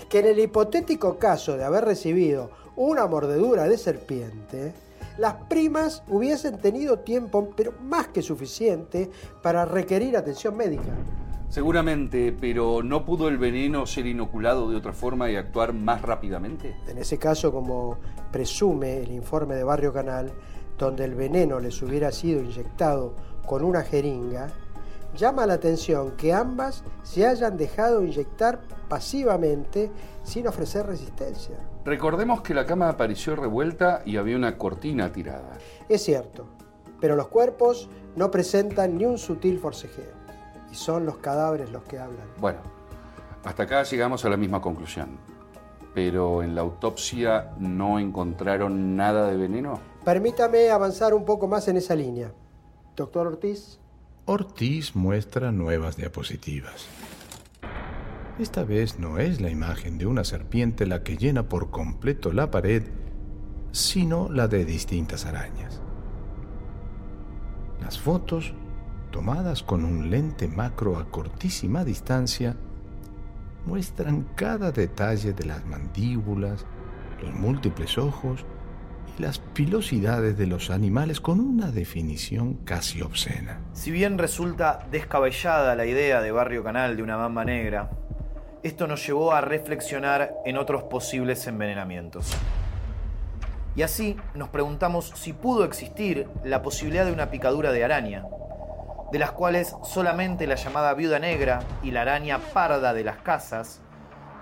Que 0.09 0.19
en 0.19 0.27
el 0.27 0.39
hipotético 0.39 1.17
caso 1.17 1.57
de 1.57 1.63
haber 1.63 1.85
recibido 1.85 2.49
una 2.75 3.05
mordedura 3.07 3.67
de 3.67 3.77
serpiente, 3.77 4.73
las 5.17 5.35
primas 5.49 6.03
hubiesen 6.07 6.57
tenido 6.57 6.99
tiempo, 6.99 7.51
pero 7.55 7.73
más 7.81 8.07
que 8.07 8.21
suficiente, 8.21 9.09
para 9.41 9.65
requerir 9.65 10.17
atención 10.17 10.55
médica. 10.55 10.95
Seguramente, 11.49 12.31
pero 12.31 12.81
¿no 12.81 13.05
pudo 13.05 13.27
el 13.27 13.37
veneno 13.37 13.85
ser 13.85 14.07
inoculado 14.07 14.69
de 14.69 14.77
otra 14.77 14.93
forma 14.93 15.29
y 15.29 15.35
actuar 15.35 15.73
más 15.73 16.01
rápidamente? 16.01 16.77
En 16.87 16.97
ese 16.97 17.17
caso, 17.17 17.51
como 17.51 17.97
presume 18.31 18.99
el 18.99 19.11
informe 19.11 19.55
de 19.55 19.65
Barrio 19.65 19.91
Canal, 19.91 20.31
donde 20.81 21.05
el 21.05 21.13
veneno 21.13 21.59
les 21.59 21.79
hubiera 21.83 22.11
sido 22.11 22.41
inyectado 22.41 23.13
con 23.45 23.63
una 23.63 23.83
jeringa, 23.83 24.47
llama 25.15 25.45
la 25.45 25.53
atención 25.53 26.11
que 26.17 26.33
ambas 26.33 26.83
se 27.03 27.27
hayan 27.27 27.55
dejado 27.55 28.03
inyectar 28.03 28.61
pasivamente 28.89 29.91
sin 30.23 30.47
ofrecer 30.47 30.87
resistencia. 30.87 31.55
Recordemos 31.85 32.41
que 32.41 32.55
la 32.55 32.65
cama 32.65 32.89
apareció 32.89 33.35
revuelta 33.35 34.01
y 34.05 34.17
había 34.17 34.35
una 34.35 34.57
cortina 34.57 35.11
tirada. 35.11 35.59
Es 35.87 36.03
cierto, 36.03 36.47
pero 36.99 37.15
los 37.15 37.27
cuerpos 37.27 37.87
no 38.15 38.31
presentan 38.31 38.97
ni 38.97 39.05
un 39.05 39.19
sutil 39.19 39.59
forcejeo, 39.59 40.15
y 40.71 40.75
son 40.75 41.05
los 41.05 41.17
cadáveres 41.17 41.71
los 41.71 41.83
que 41.83 41.99
hablan. 41.99 42.27
Bueno, 42.39 42.59
hasta 43.43 43.63
acá 43.63 43.83
llegamos 43.83 44.25
a 44.25 44.29
la 44.29 44.37
misma 44.37 44.61
conclusión. 44.61 45.19
Pero 45.93 46.41
en 46.41 46.55
la 46.55 46.61
autopsia 46.61 47.51
no 47.59 47.99
encontraron 47.99 48.95
nada 48.95 49.27
de 49.27 49.35
veneno. 49.35 49.90
Permítame 50.03 50.71
avanzar 50.71 51.13
un 51.13 51.25
poco 51.25 51.47
más 51.47 51.67
en 51.67 51.77
esa 51.77 51.95
línea. 51.95 52.33
Doctor 52.95 53.27
Ortiz. 53.27 53.79
Ortiz 54.25 54.95
muestra 54.95 55.51
nuevas 55.51 55.95
diapositivas. 55.95 56.87
Esta 58.39 58.63
vez 58.63 58.97
no 58.97 59.19
es 59.19 59.39
la 59.41 59.51
imagen 59.51 59.99
de 59.99 60.07
una 60.07 60.23
serpiente 60.23 60.87
la 60.87 61.03
que 61.03 61.17
llena 61.17 61.47
por 61.47 61.69
completo 61.69 62.33
la 62.33 62.49
pared, 62.49 62.81
sino 63.71 64.27
la 64.31 64.47
de 64.47 64.65
distintas 64.65 65.27
arañas. 65.27 65.81
Las 67.79 67.99
fotos, 67.99 68.55
tomadas 69.11 69.61
con 69.61 69.85
un 69.85 70.09
lente 70.09 70.47
macro 70.47 70.97
a 70.97 71.11
cortísima 71.11 71.85
distancia, 71.85 72.57
muestran 73.67 74.27
cada 74.33 74.71
detalle 74.71 75.33
de 75.33 75.45
las 75.45 75.63
mandíbulas, 75.67 76.65
los 77.21 77.35
múltiples 77.35 77.99
ojos 77.99 78.45
las 79.21 79.37
pilosidades 79.37 80.35
de 80.35 80.47
los 80.47 80.71
animales 80.71 81.21
con 81.21 81.39
una 81.39 81.69
definición 81.71 82.55
casi 82.65 83.03
obscena. 83.03 83.61
Si 83.73 83.91
bien 83.91 84.17
resulta 84.17 84.87
descabellada 84.89 85.75
la 85.75 85.85
idea 85.85 86.21
de 86.21 86.31
Barrio 86.31 86.63
Canal 86.63 86.97
de 86.97 87.03
una 87.03 87.17
mamba 87.17 87.45
negra, 87.45 87.91
esto 88.63 88.87
nos 88.87 89.05
llevó 89.05 89.31
a 89.31 89.41
reflexionar 89.41 90.33
en 90.43 90.57
otros 90.57 90.83
posibles 90.83 91.45
envenenamientos. 91.45 92.35
Y 93.75 93.83
así 93.83 94.17
nos 94.33 94.49
preguntamos 94.49 95.13
si 95.15 95.33
pudo 95.33 95.65
existir 95.65 96.27
la 96.43 96.63
posibilidad 96.63 97.05
de 97.05 97.13
una 97.13 97.29
picadura 97.29 97.71
de 97.71 97.83
araña, 97.83 98.25
de 99.11 99.19
las 99.19 99.31
cuales 99.31 99.75
solamente 99.83 100.47
la 100.47 100.55
llamada 100.55 100.95
viuda 100.95 101.19
negra 101.19 101.59
y 101.83 101.91
la 101.91 102.01
araña 102.01 102.39
parda 102.39 102.91
de 102.91 103.03
las 103.03 103.17
casas 103.17 103.81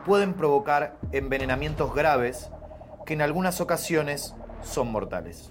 pueden 0.05 0.33
provocar 0.35 0.95
envenenamientos 1.11 1.93
graves 1.93 2.49
que 3.05 3.13
en 3.13 3.21
algunas 3.21 3.59
ocasiones 3.59 4.35
son 4.63 4.91
mortales. 4.91 5.49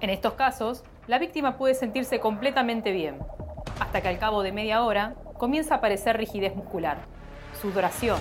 En 0.00 0.10
estos 0.10 0.34
casos, 0.34 0.84
la 1.06 1.18
víctima 1.18 1.56
puede 1.56 1.74
sentirse 1.74 2.20
completamente 2.20 2.92
bien, 2.92 3.18
hasta 3.80 4.00
que 4.00 4.08
al 4.08 4.18
cabo 4.18 4.42
de 4.42 4.52
media 4.52 4.82
hora 4.82 5.14
comienza 5.38 5.74
a 5.74 5.78
aparecer 5.78 6.16
rigidez 6.16 6.54
muscular, 6.54 6.98
sudoración, 7.60 8.20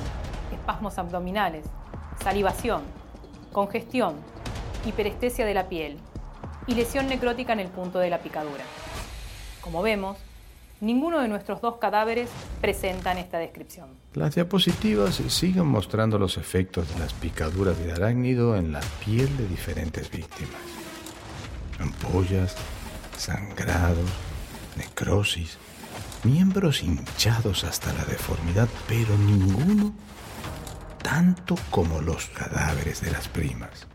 espasmos 0.51 0.97
abdominales, 0.97 1.65
salivación, 2.23 2.83
congestión, 3.51 4.15
hiperestesia 4.85 5.45
de 5.45 5.53
la 5.53 5.67
piel 5.67 5.97
y 6.67 6.75
lesión 6.75 7.07
necrótica 7.07 7.53
en 7.53 7.59
el 7.59 7.67
punto 7.69 7.99
de 7.99 8.09
la 8.09 8.19
picadura. 8.19 8.63
Como 9.61 9.81
vemos, 9.81 10.17
ninguno 10.81 11.19
de 11.19 11.27
nuestros 11.27 11.61
dos 11.61 11.77
cadáveres 11.77 12.29
presentan 12.61 13.17
esta 13.17 13.37
descripción. 13.37 13.89
Las 14.15 14.35
diapositivas 14.35 15.15
siguen 15.27 15.65
mostrando 15.65 16.17
los 16.17 16.37
efectos 16.37 16.87
de 16.87 16.97
las 16.99 17.11
picaduras 17.11 17.77
de 17.77 17.91
arácnido 17.91 18.55
en 18.55 18.71
la 18.71 18.79
piel 19.03 19.35
de 19.35 19.45
diferentes 19.45 20.09
víctimas. 20.09 20.61
Ampollas, 21.79 22.55
sangrados, 23.17 24.09
necrosis, 24.77 25.57
miembros 26.23 26.81
hinchados 26.81 27.65
hasta 27.65 27.91
la 27.91 28.05
deformidad, 28.05 28.69
pero 28.87 29.17
ninguno 29.17 29.93
tanto 31.03 31.55
como 31.69 31.99
los 31.99 32.27
cadáveres 32.27 33.01
de 33.01 33.11
las 33.11 33.27
primas. 33.27 33.85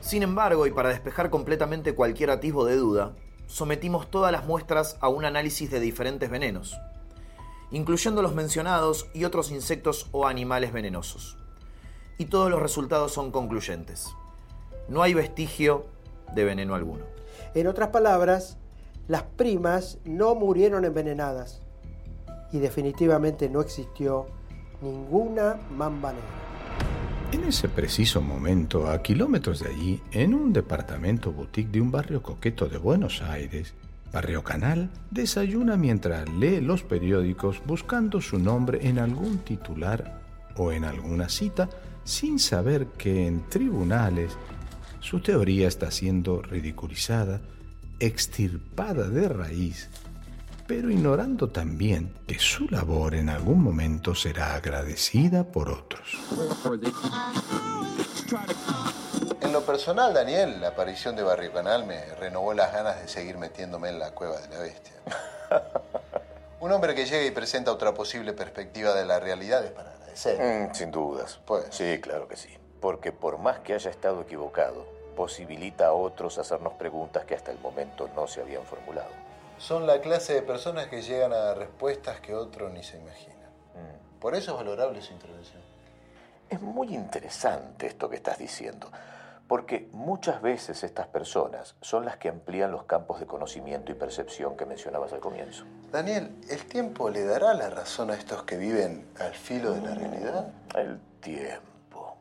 Sin 0.00 0.22
embargo, 0.22 0.66
y 0.66 0.70
para 0.70 0.88
despejar 0.88 1.28
completamente 1.28 1.94
cualquier 1.94 2.30
atisbo 2.30 2.64
de 2.64 2.76
duda, 2.76 3.14
sometimos 3.46 4.10
todas 4.10 4.32
las 4.32 4.46
muestras 4.46 4.96
a 5.02 5.10
un 5.10 5.26
análisis 5.26 5.70
de 5.70 5.80
diferentes 5.80 6.30
venenos, 6.30 6.78
incluyendo 7.70 8.22
los 8.22 8.34
mencionados 8.34 9.08
y 9.14 9.24
otros 9.24 9.50
insectos 9.50 10.08
o 10.12 10.26
animales 10.26 10.72
venenosos. 10.72 11.36
Y 12.18 12.26
todos 12.26 12.50
los 12.50 12.62
resultados 12.62 13.12
son 13.12 13.30
concluyentes. 13.30 14.14
No 14.88 15.02
hay 15.02 15.14
vestigio 15.14 15.86
de 16.34 16.44
veneno 16.44 16.74
alguno. 16.74 17.04
En 17.54 17.66
otras 17.66 17.88
palabras, 17.88 18.58
las 19.08 19.22
primas 19.22 19.98
no 20.04 20.34
murieron 20.34 20.84
envenenadas 20.84 21.62
y 22.52 22.58
definitivamente 22.58 23.48
no 23.48 23.60
existió 23.60 24.26
ninguna 24.80 25.60
mamba 25.70 26.12
negra. 26.12 26.46
En 27.32 27.44
ese 27.44 27.68
preciso 27.68 28.20
momento, 28.20 28.88
a 28.88 29.02
kilómetros 29.02 29.60
de 29.60 29.70
allí, 29.70 30.02
en 30.12 30.32
un 30.32 30.52
departamento 30.52 31.32
boutique 31.32 31.70
de 31.70 31.80
un 31.80 31.90
barrio 31.90 32.22
coqueto 32.22 32.68
de 32.68 32.78
Buenos 32.78 33.20
Aires, 33.20 33.74
Barrio 34.16 34.42
Canal, 34.42 34.88
desayuna 35.10 35.76
mientras 35.76 36.26
lee 36.30 36.62
los 36.62 36.82
periódicos 36.82 37.60
buscando 37.66 38.22
su 38.22 38.38
nombre 38.38 38.88
en 38.88 38.98
algún 38.98 39.40
titular 39.40 40.22
o 40.56 40.72
en 40.72 40.86
alguna 40.86 41.28
cita, 41.28 41.68
sin 42.02 42.38
saber 42.38 42.86
que 42.96 43.26
en 43.26 43.46
tribunales 43.50 44.32
su 45.00 45.20
teoría 45.20 45.68
está 45.68 45.90
siendo 45.90 46.40
ridiculizada, 46.40 47.42
extirpada 48.00 49.10
de 49.10 49.28
raíz 49.28 49.90
pero 50.66 50.90
ignorando 50.90 51.48
también 51.50 52.12
que 52.26 52.40
su 52.40 52.66
labor 52.68 53.14
en 53.14 53.28
algún 53.28 53.62
momento 53.62 54.16
será 54.16 54.56
agradecida 54.56 55.44
por 55.44 55.68
otros. 55.68 56.18
Lo 59.56 59.64
personal, 59.64 60.12
Daniel, 60.12 60.60
la 60.60 60.68
aparición 60.68 61.16
de 61.16 61.22
Barrio 61.22 61.50
Canal 61.50 61.86
me 61.86 62.04
renovó 62.16 62.52
las 62.52 62.74
ganas 62.74 63.00
de 63.00 63.08
seguir 63.08 63.38
metiéndome 63.38 63.88
en 63.88 63.98
la 63.98 64.10
cueva 64.10 64.38
de 64.38 64.48
la 64.48 64.58
bestia. 64.58 64.92
Un 66.60 66.72
hombre 66.72 66.94
que 66.94 67.06
llega 67.06 67.24
y 67.24 67.30
presenta 67.30 67.72
otra 67.72 67.94
posible 67.94 68.34
perspectiva 68.34 68.92
de 68.92 69.06
la 69.06 69.18
realidad 69.18 69.64
es 69.64 69.70
para 69.70 69.92
agradecer. 69.92 70.68
Mm, 70.68 70.74
sin 70.74 70.90
dudas. 70.90 71.40
Pues. 71.46 71.68
Sí, 71.70 71.98
claro 72.02 72.28
que 72.28 72.36
sí. 72.36 72.54
Porque 72.82 73.12
por 73.12 73.38
más 73.38 73.60
que 73.60 73.72
haya 73.72 73.90
estado 73.90 74.20
equivocado, 74.20 74.86
posibilita 75.16 75.86
a 75.86 75.92
otros 75.94 76.36
hacernos 76.36 76.74
preguntas 76.74 77.24
que 77.24 77.34
hasta 77.34 77.50
el 77.50 77.58
momento 77.58 78.10
no 78.14 78.26
se 78.26 78.42
habían 78.42 78.64
formulado. 78.64 79.08
Son 79.56 79.86
la 79.86 80.02
clase 80.02 80.34
de 80.34 80.42
personas 80.42 80.88
que 80.88 81.00
llegan 81.00 81.32
a 81.32 81.54
respuestas 81.54 82.20
que 82.20 82.34
otros 82.34 82.70
ni 82.72 82.82
se 82.82 82.98
imaginan. 82.98 83.48
Por 84.20 84.34
eso 84.34 84.50
es 84.50 84.56
valorable 84.58 85.00
su 85.00 85.14
intervención. 85.14 85.62
Es 86.50 86.60
muy 86.60 86.94
interesante 86.94 87.86
esto 87.86 88.10
que 88.10 88.16
estás 88.16 88.36
diciendo, 88.36 88.90
porque 89.48 89.88
muchas 89.92 90.42
veces 90.42 90.82
estas 90.82 91.06
personas 91.06 91.76
son 91.80 92.04
las 92.04 92.16
que 92.16 92.28
amplían 92.28 92.72
los 92.72 92.84
campos 92.84 93.20
de 93.20 93.26
conocimiento 93.26 93.92
y 93.92 93.94
percepción 93.94 94.56
que 94.56 94.66
mencionabas 94.66 95.12
al 95.12 95.20
comienzo. 95.20 95.64
Daniel, 95.92 96.34
¿el 96.48 96.66
tiempo 96.66 97.10
le 97.10 97.24
dará 97.24 97.54
la 97.54 97.70
razón 97.70 98.10
a 98.10 98.14
estos 98.14 98.42
que 98.42 98.56
viven 98.56 99.06
al 99.20 99.34
filo 99.34 99.72
de 99.72 99.82
la 99.82 99.94
realidad? 99.94 100.52
El 100.74 100.98
tiempo. 101.20 102.16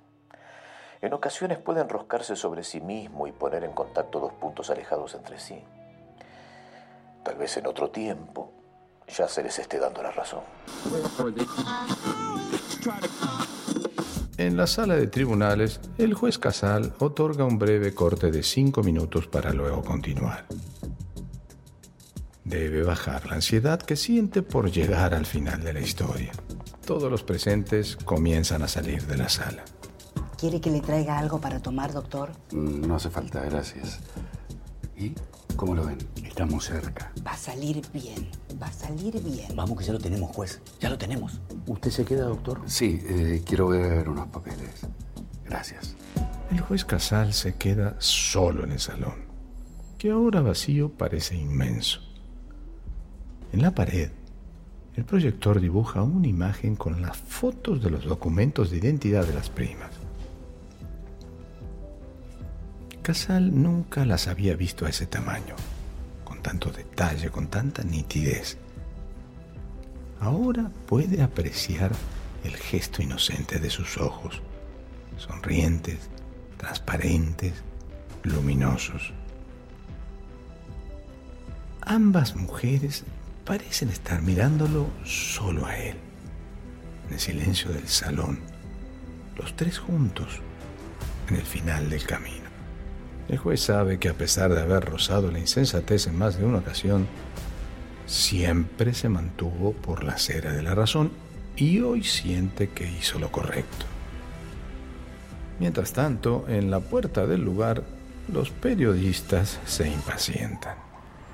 En 1.01 1.13
ocasiones 1.13 1.57
puede 1.57 1.81
enroscarse 1.81 2.35
sobre 2.35 2.63
sí 2.63 2.79
mismo 2.79 3.27
y 3.27 3.31
poner 3.31 3.63
en 3.63 3.73
contacto 3.73 4.19
dos 4.19 4.33
puntos 4.33 4.69
alejados 4.69 5.15
entre 5.15 5.39
sí. 5.39 5.63
Tal 7.23 7.35
vez 7.35 7.57
en 7.57 7.65
otro 7.65 7.89
tiempo 7.89 8.51
ya 9.07 9.27
se 9.27 9.43
les 9.43 9.57
esté 9.57 9.79
dando 9.79 10.03
la 10.03 10.11
razón. 10.11 10.41
En 14.37 14.57
la 14.57 14.67
sala 14.67 14.95
de 14.95 15.07
tribunales, 15.07 15.79
el 15.97 16.13
juez 16.13 16.37
Casal 16.37 16.93
otorga 16.99 17.45
un 17.45 17.57
breve 17.57 17.93
corte 17.93 18.31
de 18.31 18.43
cinco 18.43 18.83
minutos 18.83 19.27
para 19.27 19.53
luego 19.53 19.81
continuar. 19.81 20.45
Debe 22.43 22.83
bajar 22.83 23.25
la 23.27 23.35
ansiedad 23.35 23.79
que 23.81 23.95
siente 23.95 24.41
por 24.41 24.69
llegar 24.69 25.13
al 25.13 25.25
final 25.25 25.63
de 25.63 25.73
la 25.73 25.79
historia. 25.79 26.31
Todos 26.85 27.09
los 27.09 27.23
presentes 27.23 27.95
comienzan 27.95 28.61
a 28.61 28.67
salir 28.67 29.03
de 29.07 29.17
la 29.17 29.29
sala. 29.29 29.63
¿Quiere 30.37 30.59
que 30.59 30.69
le 30.69 30.81
traiga 30.81 31.17
algo 31.17 31.39
para 31.39 31.61
tomar, 31.61 31.93
doctor? 31.93 32.31
Mm, 32.51 32.81
No 32.87 32.95
hace 32.95 33.09
falta, 33.09 33.41
gracias. 33.45 33.99
¿Y 34.97 35.13
cómo 35.55 35.75
lo 35.75 35.85
ven? 35.85 35.97
Estamos 36.23 36.65
cerca. 36.65 37.11
Va 37.25 37.31
a 37.31 37.37
salir 37.37 37.81
bien, 37.93 38.27
va 38.61 38.67
a 38.67 38.73
salir 38.73 39.21
bien. 39.21 39.55
Vamos 39.55 39.77
que 39.77 39.85
ya 39.85 39.93
lo 39.93 39.99
tenemos, 39.99 40.35
juez. 40.35 40.61
Ya 40.79 40.89
lo 40.89 40.97
tenemos. 40.97 41.39
¿Usted 41.67 41.91
se 41.91 42.05
queda, 42.05 42.25
doctor? 42.25 42.61
Sí, 42.65 43.01
eh, 43.07 43.41
quiero 43.45 43.69
ver 43.69 44.09
unos 44.09 44.27
papeles. 44.27 44.85
Gracias. 45.45 45.95
El 46.51 46.59
juez 46.61 46.85
Casal 46.85 47.33
se 47.33 47.55
queda 47.55 47.95
solo 47.99 48.63
en 48.63 48.73
el 48.73 48.79
salón, 48.79 49.25
que 49.97 50.11
ahora 50.11 50.41
vacío 50.41 50.89
parece 50.89 51.35
inmenso. 51.35 52.01
En 53.51 53.61
la 53.61 53.73
pared, 53.73 54.11
el 54.95 55.05
proyector 55.05 55.59
dibuja 55.59 56.03
una 56.03 56.27
imagen 56.27 56.75
con 56.75 57.01
las 57.01 57.17
fotos 57.17 57.81
de 57.81 57.89
los 57.89 58.05
documentos 58.05 58.69
de 58.71 58.77
identidad 58.77 59.25
de 59.25 59.33
las 59.33 59.49
primas. 59.49 59.91
Casal 63.05 63.61
nunca 63.61 64.03
las 64.03 64.27
había 64.27 64.55
visto 64.55 64.87
a 64.87 64.89
ese 64.89 65.05
tamaño, 65.05 65.55
con 66.23 66.41
tanto 66.41 66.71
detalle, 66.71 67.29
con 67.29 67.49
tanta 67.49 67.83
nitidez. 67.83 68.57
Ahora 70.19 70.71
puede 70.87 71.21
apreciar 71.21 71.91
el 72.43 72.55
gesto 72.55 73.03
inocente 73.03 73.59
de 73.59 73.69
sus 73.69 73.99
ojos, 73.99 74.41
sonrientes, 75.17 76.09
transparentes, 76.57 77.53
luminosos. 78.23 79.13
Ambas 81.81 82.35
mujeres 82.35 83.03
parecen 83.45 83.89
estar 83.89 84.23
mirándolo 84.23 84.87
solo 85.03 85.67
a 85.67 85.77
él, 85.77 85.97
en 87.05 87.13
el 87.13 87.19
silencio 87.19 87.71
del 87.71 87.87
salón, 87.87 88.39
los 89.37 89.55
tres 89.55 89.77
juntos, 89.77 90.39
en 91.29 91.35
el 91.35 91.43
final 91.43 91.91
del 91.91 92.03
camino. 92.03 92.44
El 93.27 93.37
juez 93.39 93.61
sabe 93.61 93.97
que 93.97 94.09
a 94.09 94.13
pesar 94.13 94.53
de 94.53 94.61
haber 94.61 94.85
rozado 94.85 95.31
la 95.31 95.39
insensatez 95.39 96.07
en 96.07 96.17
más 96.17 96.37
de 96.37 96.45
una 96.45 96.59
ocasión, 96.59 97.07
siempre 98.05 98.93
se 98.93 99.09
mantuvo 99.09 99.73
por 99.73 100.03
la 100.03 100.13
acera 100.13 100.53
de 100.53 100.61
la 100.61 100.75
razón 100.75 101.11
y 101.55 101.81
hoy 101.81 102.03
siente 102.03 102.69
que 102.69 102.85
hizo 102.87 103.17
lo 103.17 103.31
correcto. 103.31 103.85
Mientras 105.59 105.93
tanto, 105.93 106.45
en 106.47 106.69
la 106.69 106.81
puerta 106.81 107.25
del 107.25 107.41
lugar, 107.41 107.83
los 108.31 108.51
periodistas 108.51 109.59
se 109.65 109.87
impacientan. 109.87 110.75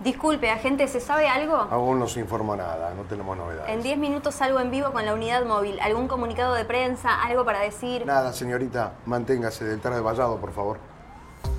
Disculpe, 0.04 0.50
agente, 0.50 0.88
¿se 0.88 1.00
sabe 1.00 1.28
algo? 1.28 1.56
Aún 1.56 2.00
no 2.00 2.08
se 2.08 2.22
informó 2.22 2.56
nada, 2.56 2.94
no 2.96 3.04
tenemos 3.04 3.38
novedades. 3.38 3.70
En 3.72 3.84
10 3.84 3.98
minutos 4.00 4.34
salgo 4.34 4.60
en 4.60 4.72
vivo 4.72 4.92
con 4.92 5.06
la 5.06 5.14
unidad 5.14 5.46
móvil. 5.46 5.80
¿Algún 5.80 6.08
comunicado 6.08 6.56
de 6.56 6.66
prensa? 6.66 7.22
¿Algo 7.22 7.46
para 7.46 7.60
decir? 7.60 8.06
Nada, 8.06 8.34
señorita, 8.34 8.94
manténgase 9.06 9.66
del 9.66 9.80
traje 9.80 10.00
vallado, 10.00 10.40
por 10.40 10.54
favor. 10.54 10.91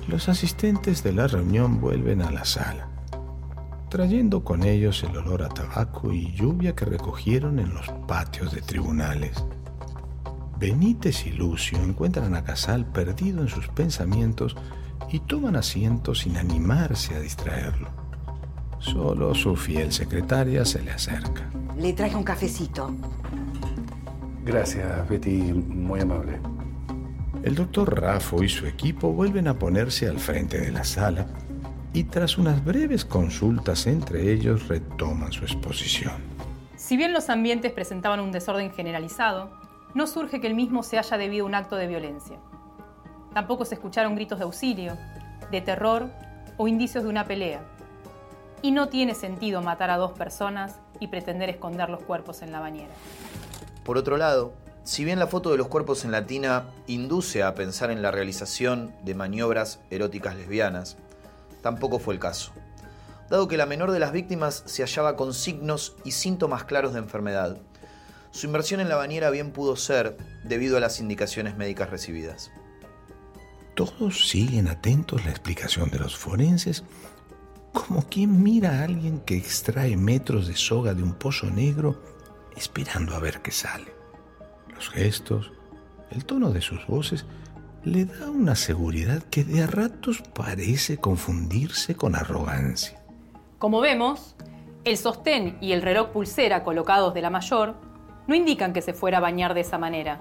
Los 0.07 0.27
asistentes 0.27 1.01
de 1.01 1.13
la 1.13 1.27
reunión 1.27 1.79
vuelven 1.79 2.21
a 2.21 2.29
la 2.29 2.43
sala, 2.43 2.89
trayendo 3.89 4.43
con 4.43 4.63
ellos 4.63 5.01
el 5.03 5.15
olor 5.17 5.43
a 5.43 5.49
tabaco 5.49 6.11
y 6.11 6.33
lluvia 6.33 6.75
que 6.75 6.85
recogieron 6.85 7.57
en 7.57 7.73
los 7.73 7.87
patios 8.07 8.51
de 8.51 8.61
tribunales. 8.61 9.43
Benítez 10.59 11.25
y 11.25 11.31
Lucio 11.31 11.77
encuentran 11.81 12.35
a 12.35 12.43
Casal 12.43 12.85
perdido 12.85 13.41
en 13.41 13.47
sus 13.47 13.67
pensamientos 13.69 14.55
y 15.09 15.19
toman 15.19 15.55
asiento 15.55 16.13
sin 16.13 16.37
animarse 16.37 17.15
a 17.15 17.19
distraerlo. 17.19 17.89
Solo 18.79 19.33
su 19.33 19.55
fiel 19.55 19.91
secretaria 19.91 20.65
se 20.65 20.81
le 20.81 20.91
acerca. 20.91 21.49
Le 21.77 21.93
traje 21.93 22.15
un 22.15 22.23
cafecito. 22.23 22.93
Gracias, 24.43 25.07
Betty, 25.07 25.53
muy 25.53 26.01
amable. 26.01 26.52
El 27.41 27.55
doctor 27.55 27.99
Raffo 27.99 28.43
y 28.43 28.49
su 28.49 28.67
equipo 28.67 29.11
vuelven 29.11 29.47
a 29.47 29.57
ponerse 29.57 30.07
al 30.07 30.19
frente 30.19 30.59
de 30.59 30.71
la 30.71 30.83
sala 30.83 31.25
y 31.91 32.05
tras 32.05 32.37
unas 32.37 32.63
breves 32.63 33.05
consultas 33.05 33.87
entre 33.87 34.31
ellos 34.31 34.67
retoman 34.67 35.31
su 35.31 35.43
exposición. 35.43 36.13
Si 36.77 36.95
bien 36.95 37.11
los 37.11 37.29
ambientes 37.29 37.71
presentaban 37.71 38.19
un 38.19 38.31
desorden 38.31 38.71
generalizado, 38.71 39.51
no 39.93 40.07
surge 40.07 40.39
que 40.39 40.47
el 40.47 40.55
mismo 40.55 40.83
se 40.83 40.97
haya 40.97 41.17
debido 41.17 41.45
a 41.45 41.47
un 41.47 41.55
acto 41.55 41.75
de 41.75 41.87
violencia. 41.87 42.37
Tampoco 43.33 43.65
se 43.65 43.75
escucharon 43.75 44.15
gritos 44.15 44.39
de 44.39 44.45
auxilio, 44.45 44.97
de 45.51 45.61
terror 45.61 46.09
o 46.57 46.67
indicios 46.67 47.03
de 47.03 47.09
una 47.09 47.25
pelea. 47.25 47.61
Y 48.61 48.71
no 48.71 48.87
tiene 48.87 49.15
sentido 49.15 49.61
matar 49.61 49.89
a 49.89 49.97
dos 49.97 50.13
personas 50.13 50.79
y 50.99 51.07
pretender 51.07 51.49
esconder 51.49 51.89
los 51.89 52.01
cuerpos 52.03 52.41
en 52.41 52.51
la 52.51 52.59
bañera. 52.59 52.93
Por 53.83 53.97
otro 53.97 54.17
lado, 54.17 54.53
si 54.83 55.05
bien 55.05 55.19
la 55.19 55.27
foto 55.27 55.51
de 55.51 55.57
los 55.57 55.67
cuerpos 55.67 56.03
en 56.03 56.11
la 56.11 56.25
tina 56.25 56.65
induce 56.87 57.41
a 57.41 57.55
pensar 57.55 57.89
en 57.89 58.01
la 58.01 58.11
realización 58.11 58.93
de 59.03 59.15
maniobras 59.15 59.79
eróticas 59.89 60.35
lesbianas, 60.35 60.97
tampoco 61.61 61.99
fue 61.99 62.13
el 62.13 62.19
caso, 62.19 62.51
dado 63.29 63.47
que 63.47 63.57
la 63.57 63.65
menor 63.65 63.91
de 63.91 63.99
las 63.99 64.11
víctimas 64.11 64.63
se 64.65 64.83
hallaba 64.83 65.15
con 65.15 65.33
signos 65.33 65.95
y 66.03 66.11
síntomas 66.11 66.65
claros 66.65 66.93
de 66.93 66.99
enfermedad. 66.99 67.57
Su 68.31 68.47
inversión 68.47 68.81
en 68.81 68.89
la 68.89 68.97
bañera 68.97 69.29
bien 69.29 69.51
pudo 69.51 69.75
ser 69.77 70.17
debido 70.43 70.75
a 70.75 70.81
las 70.81 70.99
indicaciones 70.99 71.55
médicas 71.55 71.89
recibidas. 71.89 72.51
Todos 73.75 74.27
siguen 74.27 74.67
atentos 74.67 75.23
la 75.23 75.31
explicación 75.31 75.89
de 75.91 75.99
los 75.99 76.17
forenses, 76.17 76.83
como 77.71 78.07
quien 78.07 78.43
mira 78.43 78.79
a 78.79 78.83
alguien 78.83 79.19
que 79.19 79.37
extrae 79.37 79.95
metros 79.97 80.47
de 80.47 80.55
soga 80.55 80.93
de 80.93 81.03
un 81.03 81.13
pozo 81.13 81.47
negro 81.47 82.01
esperando 82.55 83.15
a 83.15 83.19
ver 83.19 83.41
qué 83.41 83.51
sale. 83.51 84.02
Los 84.83 84.89
gestos, 84.89 85.53
el 86.11 86.25
tono 86.25 86.51
de 86.51 86.59
sus 86.59 86.85
voces 86.87 87.25
le 87.85 88.03
da 88.03 88.29
una 88.29 88.53
seguridad 88.53 89.23
que 89.23 89.45
de 89.45 89.63
a 89.63 89.67
ratos 89.67 90.21
parece 90.35 90.97
confundirse 90.97 91.95
con 91.95 92.15
arrogancia. 92.15 93.01
Como 93.59 93.79
vemos, 93.79 94.35
el 94.83 94.97
sostén 94.97 95.57
y 95.61 95.71
el 95.71 95.83
reloj 95.83 96.09
pulsera 96.09 96.65
colocados 96.65 97.13
de 97.13 97.21
la 97.21 97.29
mayor 97.29 97.75
no 98.27 98.35
indican 98.35 98.73
que 98.73 98.81
se 98.81 98.93
fuera 98.93 99.19
a 99.19 99.21
bañar 99.21 99.53
de 99.53 99.61
esa 99.61 99.77
manera, 99.77 100.19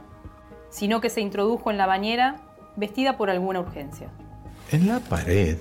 sino 0.71 1.01
que 1.01 1.11
se 1.11 1.21
introdujo 1.21 1.73
en 1.73 1.77
la 1.77 1.87
bañera 1.87 2.37
vestida 2.77 3.17
por 3.17 3.31
alguna 3.31 3.59
urgencia. 3.59 4.11
En 4.71 4.87
la 4.87 5.01
pared, 5.01 5.59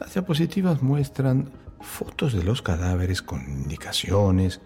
las 0.00 0.12
diapositivas 0.12 0.82
muestran 0.82 1.52
fotos 1.80 2.32
de 2.32 2.42
los 2.42 2.62
cadáveres 2.62 3.22
con 3.22 3.42
indicaciones, 3.42 4.60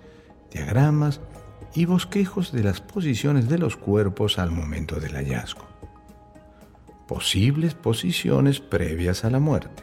diagramas 0.51 1.20
y 1.74 1.84
bosquejos 1.84 2.52
de 2.52 2.62
las 2.62 2.80
posiciones 2.80 3.48
de 3.48 3.59
los 3.59 3.76
cuerpos 3.76 4.38
al 4.38 4.50
momento 4.50 5.00
del 5.00 5.14
hallazgo. 5.14 5.66
Posibles 7.07 7.74
posiciones 7.74 8.61
previas 8.61 9.24
a 9.24 9.30
la 9.30 9.38
muerte. 9.38 9.82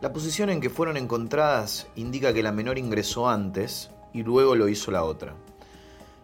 La 0.00 0.12
posición 0.12 0.50
en 0.50 0.60
que 0.60 0.70
fueron 0.70 0.96
encontradas 0.96 1.86
indica 1.94 2.32
que 2.32 2.42
la 2.42 2.52
menor 2.52 2.78
ingresó 2.78 3.28
antes 3.28 3.90
y 4.12 4.22
luego 4.22 4.54
lo 4.54 4.68
hizo 4.68 4.90
la 4.90 5.04
otra, 5.04 5.34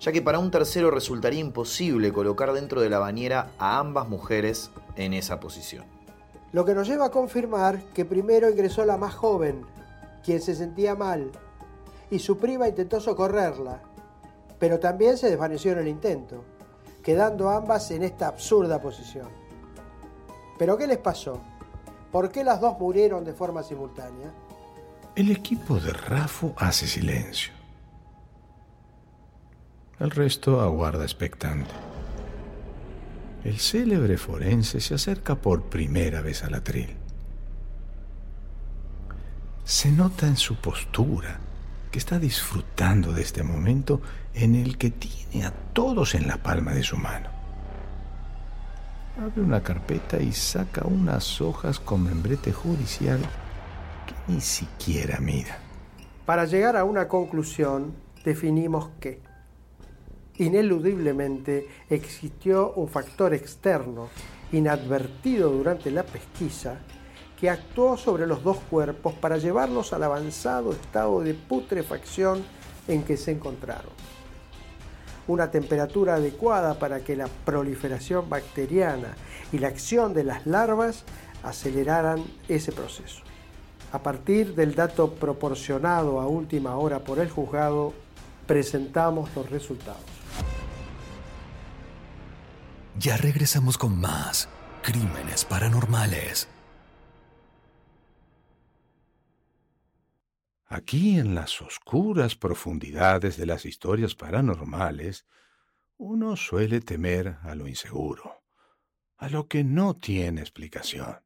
ya 0.00 0.12
que 0.12 0.22
para 0.22 0.38
un 0.38 0.50
tercero 0.50 0.90
resultaría 0.90 1.40
imposible 1.40 2.12
colocar 2.12 2.52
dentro 2.52 2.80
de 2.80 2.90
la 2.90 2.98
bañera 2.98 3.50
a 3.58 3.78
ambas 3.78 4.08
mujeres 4.08 4.70
en 4.96 5.14
esa 5.14 5.40
posición. 5.40 5.84
Lo 6.52 6.64
que 6.64 6.74
nos 6.74 6.88
lleva 6.88 7.06
a 7.06 7.10
confirmar 7.10 7.82
que 7.94 8.04
primero 8.04 8.48
ingresó 8.50 8.84
la 8.84 8.96
más 8.96 9.14
joven, 9.14 9.64
quien 10.24 10.40
se 10.40 10.54
sentía 10.54 10.94
mal, 10.94 11.30
y 12.10 12.20
su 12.20 12.38
prima 12.38 12.68
intentó 12.68 13.00
socorrerla, 13.00 13.82
pero 14.58 14.78
también 14.78 15.16
se 15.16 15.30
desvaneció 15.30 15.72
en 15.72 15.78
el 15.78 15.88
intento, 15.88 16.44
quedando 17.02 17.48
ambas 17.48 17.90
en 17.90 18.02
esta 18.02 18.28
absurda 18.28 18.80
posición. 18.80 19.28
¿Pero 20.58 20.76
qué 20.76 20.86
les 20.86 20.98
pasó? 20.98 21.40
¿Por 22.10 22.30
qué 22.30 22.42
las 22.42 22.60
dos 22.60 22.78
murieron 22.78 23.24
de 23.24 23.32
forma 23.32 23.62
simultánea? 23.62 24.32
El 25.14 25.30
equipo 25.30 25.78
de 25.78 25.92
Rafo 25.92 26.54
hace 26.56 26.86
silencio. 26.86 27.52
El 30.00 30.10
resto 30.10 30.60
aguarda 30.60 31.04
expectante. 31.04 31.70
El 33.44 33.58
célebre 33.58 34.16
forense 34.16 34.80
se 34.80 34.94
acerca 34.94 35.36
por 35.36 35.64
primera 35.64 36.20
vez 36.20 36.44
al 36.44 36.54
atril. 36.54 36.96
Se 39.64 39.90
nota 39.90 40.26
en 40.26 40.36
su 40.36 40.56
postura 40.56 41.40
que 41.90 41.98
está 41.98 42.18
disfrutando 42.18 43.12
de 43.12 43.22
este 43.22 43.42
momento 43.42 44.00
en 44.34 44.54
el 44.54 44.78
que 44.78 44.90
tiene 44.90 45.46
a 45.46 45.50
todos 45.72 46.14
en 46.14 46.26
la 46.26 46.36
palma 46.36 46.72
de 46.72 46.82
su 46.82 46.96
mano. 46.96 47.28
Abre 49.20 49.42
una 49.42 49.62
carpeta 49.62 50.18
y 50.20 50.32
saca 50.32 50.86
unas 50.86 51.40
hojas 51.40 51.80
con 51.80 52.04
membrete 52.04 52.52
judicial 52.52 53.18
que 54.06 54.32
ni 54.32 54.40
siquiera 54.40 55.18
mira. 55.18 55.58
Para 56.24 56.44
llegar 56.44 56.76
a 56.76 56.84
una 56.84 57.08
conclusión, 57.08 57.94
definimos 58.24 58.90
que 59.00 59.20
ineludiblemente 60.36 61.66
existió 61.90 62.72
un 62.74 62.88
factor 62.88 63.34
externo, 63.34 64.08
inadvertido 64.52 65.50
durante 65.50 65.90
la 65.90 66.04
pesquisa, 66.04 66.78
que 67.38 67.48
actuó 67.48 67.96
sobre 67.96 68.26
los 68.26 68.42
dos 68.42 68.58
cuerpos 68.70 69.14
para 69.14 69.38
llevarlos 69.38 69.92
al 69.92 70.02
avanzado 70.02 70.72
estado 70.72 71.20
de 71.20 71.34
putrefacción 71.34 72.44
en 72.88 73.04
que 73.04 73.16
se 73.16 73.32
encontraron. 73.32 73.92
Una 75.28 75.50
temperatura 75.50 76.14
adecuada 76.14 76.78
para 76.78 77.00
que 77.00 77.14
la 77.14 77.28
proliferación 77.44 78.28
bacteriana 78.28 79.14
y 79.52 79.58
la 79.58 79.68
acción 79.68 80.14
de 80.14 80.24
las 80.24 80.46
larvas 80.46 81.04
aceleraran 81.42 82.24
ese 82.48 82.72
proceso. 82.72 83.22
A 83.92 84.02
partir 84.02 84.54
del 84.54 84.74
dato 84.74 85.12
proporcionado 85.14 86.20
a 86.20 86.26
última 86.26 86.76
hora 86.76 87.00
por 87.00 87.20
el 87.20 87.30
juzgado, 87.30 87.94
presentamos 88.46 89.30
los 89.36 89.48
resultados. 89.48 90.02
Ya 92.98 93.16
regresamos 93.16 93.78
con 93.78 93.98
más 94.00 94.48
crímenes 94.82 95.44
paranormales. 95.44 96.48
Aquí 100.70 101.18
en 101.18 101.34
las 101.34 101.62
oscuras 101.62 102.36
profundidades 102.36 103.38
de 103.38 103.46
las 103.46 103.64
historias 103.64 104.14
paranormales, 104.14 105.26
uno 105.96 106.36
suele 106.36 106.80
temer 106.80 107.38
a 107.42 107.54
lo 107.54 107.66
inseguro, 107.66 108.42
a 109.16 109.30
lo 109.30 109.48
que 109.48 109.64
no 109.64 109.96
tiene 109.96 110.42
explicación. 110.42 111.20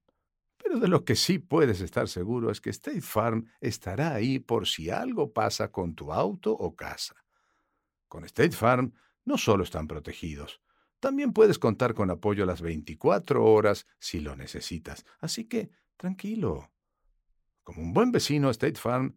Pero 0.57 0.79
de 0.79 0.87
lo 0.87 1.05
que 1.05 1.17
sí 1.17 1.41
puedes 1.41 1.81
estar 1.81 2.09
seguro 2.09 2.53
es 2.53 2.61
que 2.61 2.71
State 2.71 3.01
Farm 3.01 3.51
estará 3.61 4.15
ahí 4.15 4.39
por 4.39 4.69
si 4.69 4.91
algo 4.91 5.33
pasa 5.33 5.73
con 5.73 5.97
tu 5.97 6.13
auto 6.13 6.53
o 6.53 6.77
casa. 6.77 7.17
Con 8.07 8.25
State 8.25 8.53
Farm 8.53 8.95
no 9.25 9.39
solo 9.39 9.65
están 9.65 9.89
protegidos, 9.89 10.61
también 11.01 11.33
puedes 11.33 11.59
contar 11.59 11.95
con 11.95 12.11
apoyo 12.11 12.45
a 12.45 12.47
las 12.47 12.63
24 12.63 13.45
horas 13.45 13.89
si 13.99 14.21
lo 14.21 14.37
necesitas. 14.37 15.05
Así 15.19 15.47
que, 15.47 15.73
tranquilo. 15.97 16.71
Como 17.65 17.83
un 17.83 17.93
buen 17.93 18.13
vecino, 18.13 18.49
State 18.51 18.79
Farm 18.79 19.17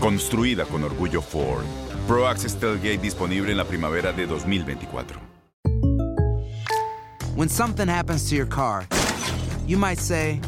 Construida 0.00 0.64
con 0.64 0.84
orgullo 0.84 1.20
Ford. 1.20 1.64
Pro 2.06 2.26
Access 2.26 2.54
Tailgate 2.54 2.98
disponible 2.98 3.50
en 3.50 3.56
la 3.56 3.64
primavera 3.64 4.12
de 4.12 4.26
2024. 4.26 5.20
When 7.34 7.48
something 7.48 7.88
happens 7.88 8.28
to 8.30 8.36
your 8.36 8.46
car, 8.46 8.86
you 9.66 9.76
might 9.76 9.98
say, 9.98 10.40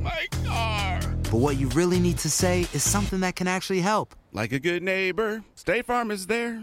My 0.00 0.26
car. 0.44 1.00
But 1.30 1.40
what 1.40 1.56
you 1.56 1.68
really 1.70 2.00
need 2.00 2.18
to 2.18 2.30
say 2.30 2.66
is 2.72 2.82
something 2.82 3.20
that 3.20 3.36
can 3.36 3.46
actually 3.46 3.80
help. 3.80 4.14
Like 4.32 4.52
a 4.52 4.58
good 4.58 4.82
neighbor, 4.82 5.42
State 5.54 5.86
Farm 5.86 6.10
is 6.10 6.26
there. 6.26 6.62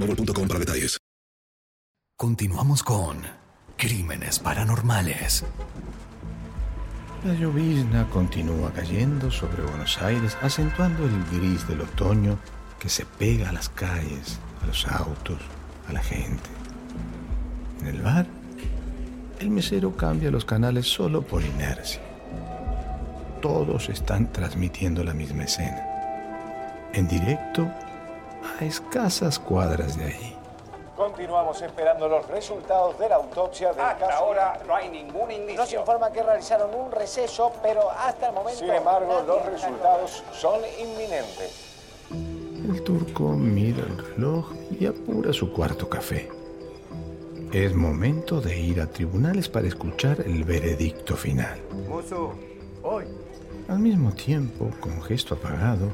boostmobile.com 0.00 0.48
para 0.48 0.60
detalles. 0.60 0.98
Continuamos 2.16 2.82
con 2.82 3.18
Crímenes 3.76 4.38
Paranormales. 4.40 5.44
La 7.24 7.34
llovizna 7.34 8.08
continúa 8.10 8.72
cayendo 8.72 9.30
sobre 9.30 9.62
Buenos 9.62 10.00
Aires, 10.02 10.36
acentuando 10.42 11.04
el 11.04 11.24
gris 11.32 11.66
del 11.66 11.80
otoño 11.82 12.38
que 12.78 12.88
se 12.88 13.06
pega 13.06 13.48
a 13.48 13.52
las 13.52 13.68
calles, 13.70 14.38
a 14.62 14.66
los 14.66 14.86
autos, 14.86 15.38
a 15.88 15.92
la 15.92 16.02
gente. 16.02 16.50
En 17.80 17.86
el 17.86 18.02
bar, 18.02 18.26
el 19.38 19.48
mesero 19.48 19.96
cambia 19.96 20.30
los 20.30 20.44
canales 20.44 20.86
solo 20.86 21.22
por 21.22 21.42
inercia. 21.42 22.02
Todos 23.40 23.88
están 23.88 24.30
transmitiendo 24.30 25.04
la 25.04 25.14
misma 25.14 25.44
escena. 25.44 25.86
En 26.92 27.08
directo, 27.08 27.70
a 28.58 28.64
escasas 28.64 29.38
cuadras 29.38 29.96
de 29.96 30.04
ahí. 30.04 30.36
Continuamos 30.96 31.62
esperando 31.62 32.08
los 32.08 32.26
resultados 32.28 32.98
de 32.98 33.08
la 33.08 33.16
autopsia 33.16 33.72
del 33.72 33.80
Hasta 33.80 34.06
caso. 34.06 34.18
ahora 34.18 34.60
no 34.66 34.74
hay 34.74 34.88
ningún 34.90 35.30
indicio. 35.30 35.60
Nos 35.60 35.72
informa 35.72 36.12
que 36.12 36.22
realizaron 36.22 36.74
un 36.74 36.92
receso, 36.92 37.52
pero 37.62 37.90
hasta 37.90 38.28
el 38.28 38.34
momento. 38.34 38.58
Sin 38.60 38.70
embargo, 38.70 39.22
los 39.26 39.46
resultados 39.46 40.22
son 40.32 40.60
inminentes. 40.78 41.68
El 42.10 42.82
turco 42.82 43.30
mira 43.30 43.82
el 43.82 43.96
reloj 43.96 44.52
y 44.78 44.86
apura 44.86 45.32
su 45.32 45.52
cuarto 45.52 45.88
café. 45.88 46.28
Es 47.50 47.74
momento 47.74 48.40
de 48.40 48.58
ir 48.58 48.80
a 48.80 48.86
tribunales 48.86 49.48
para 49.48 49.66
escuchar 49.68 50.20
el 50.20 50.44
veredicto 50.44 51.16
final. 51.16 51.58
Mozo, 51.88 52.34
hoy. 52.82 53.06
Al 53.68 53.78
mismo 53.78 54.12
tiempo, 54.12 54.70
con 54.80 55.00
gesto 55.02 55.34
apagado, 55.34 55.88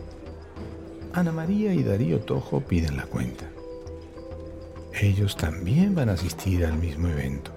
Ana 1.17 1.33
María 1.33 1.73
y 1.73 1.83
Darío 1.83 2.21
Tojo 2.21 2.61
piden 2.61 2.99
la 2.99 3.05
cuenta. 3.05 3.47
Ellos 4.93 5.35
también 5.35 5.95
van 5.95 6.11
a 6.11 6.13
asistir 6.13 6.67
al 6.67 6.75
mismo 6.75 7.09
evento, 7.09 7.53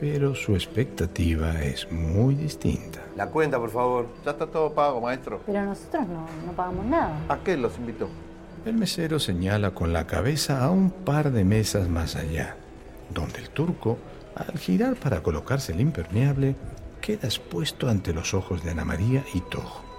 pero 0.00 0.34
su 0.34 0.56
expectativa 0.56 1.62
es 1.62 1.86
muy 1.92 2.34
distinta. 2.34 2.98
La 3.14 3.28
cuenta, 3.28 3.60
por 3.60 3.70
favor. 3.70 4.08
Ya 4.24 4.32
está 4.32 4.48
todo 4.48 4.74
pago, 4.74 5.00
maestro. 5.00 5.40
Pero 5.46 5.64
nosotros 5.66 6.08
no, 6.08 6.26
no 6.44 6.52
pagamos 6.56 6.84
nada. 6.84 7.16
¿A 7.28 7.38
qué 7.38 7.56
los 7.56 7.78
invitó? 7.78 8.08
El 8.66 8.74
mesero 8.74 9.20
señala 9.20 9.70
con 9.70 9.92
la 9.92 10.08
cabeza 10.08 10.64
a 10.64 10.72
un 10.72 10.90
par 10.90 11.30
de 11.30 11.44
mesas 11.44 11.88
más 11.88 12.16
allá, 12.16 12.56
donde 13.14 13.38
el 13.38 13.50
turco, 13.50 13.98
al 14.34 14.58
girar 14.58 14.96
para 14.96 15.22
colocarse 15.22 15.70
el 15.70 15.80
impermeable, 15.80 16.56
queda 17.00 17.28
expuesto 17.28 17.88
ante 17.88 18.12
los 18.12 18.34
ojos 18.34 18.64
de 18.64 18.72
Ana 18.72 18.84
María 18.84 19.22
y 19.32 19.42
Tojo. 19.42 19.89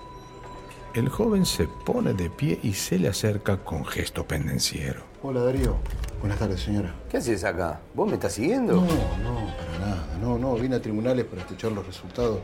El 0.94 1.08
joven 1.08 1.46
se 1.46 1.70
pone 1.86 2.14
de 2.14 2.30
pie 2.30 2.60
y 2.64 2.74
se 2.74 3.00
le 3.00 3.08
acerca 3.08 3.56
con 3.56 3.86
gesto 3.86 4.28
pendenciero. 4.28 5.00
Hola 5.24 5.40
Darío. 5.40 5.78
Buenas 6.20 6.38
tardes, 6.38 6.60
señora. 6.60 6.94
¿Qué 7.10 7.16
haces 7.16 7.46
acá? 7.46 7.80
¿Vos 7.94 8.10
me 8.10 8.16
estás 8.16 8.34
siguiendo? 8.34 8.74
No, 8.74 8.82
no, 8.82 9.56
para 9.56 9.80
nada. 9.80 10.08
No, 10.22 10.38
no, 10.38 10.54
vine 10.56 10.76
a 10.76 10.82
tribunales 10.82 11.24
para 11.24 11.44
escuchar 11.44 11.72
los 11.72 11.88
resultados. 11.88 12.40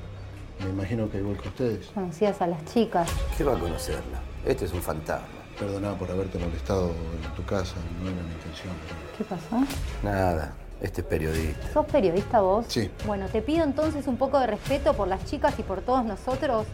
Me 0.64 0.70
imagino 0.70 1.12
que 1.12 1.18
igual 1.18 1.38
que 1.38 1.50
ustedes. 1.50 1.88
Conocías 1.88 2.42
a 2.42 2.48
las 2.48 2.64
chicas. 2.74 3.10
¿Qué 3.38 3.44
va 3.44 3.58
a 3.58 3.60
conocerla? 3.60 4.22
Este 4.46 4.64
es 4.64 4.72
un 4.72 4.82
fantasma. 4.82 5.28
Perdona 5.60 5.98
por 5.98 6.10
haberte 6.10 6.40
molestado 6.40 6.92
en 6.92 7.36
tu 7.36 7.44
casa, 7.44 7.76
no 8.02 8.10
era 8.10 8.22
mi 8.24 8.32
intención. 8.32 8.74
¿Qué 9.18 9.26
pasó? 9.26 9.58
Nada, 10.02 10.54
este 10.82 11.02
es 11.02 11.08
periodista. 11.08 11.74
¿Sos 11.74 11.86
periodista 11.88 12.40
vos? 12.40 12.66
Sí. 12.70 12.90
Bueno, 13.06 13.28
te 13.28 13.42
pido 13.42 13.66
entonces 13.66 14.08
un 14.08 14.16
poco 14.16 14.40
de 14.40 14.48
respeto 14.48 14.94
por 14.94 15.10
las 15.10 15.26
chicas 15.26 15.60
y 15.60 15.64
por 15.64 15.82
todos 15.82 16.06
nosotros. 16.06 16.66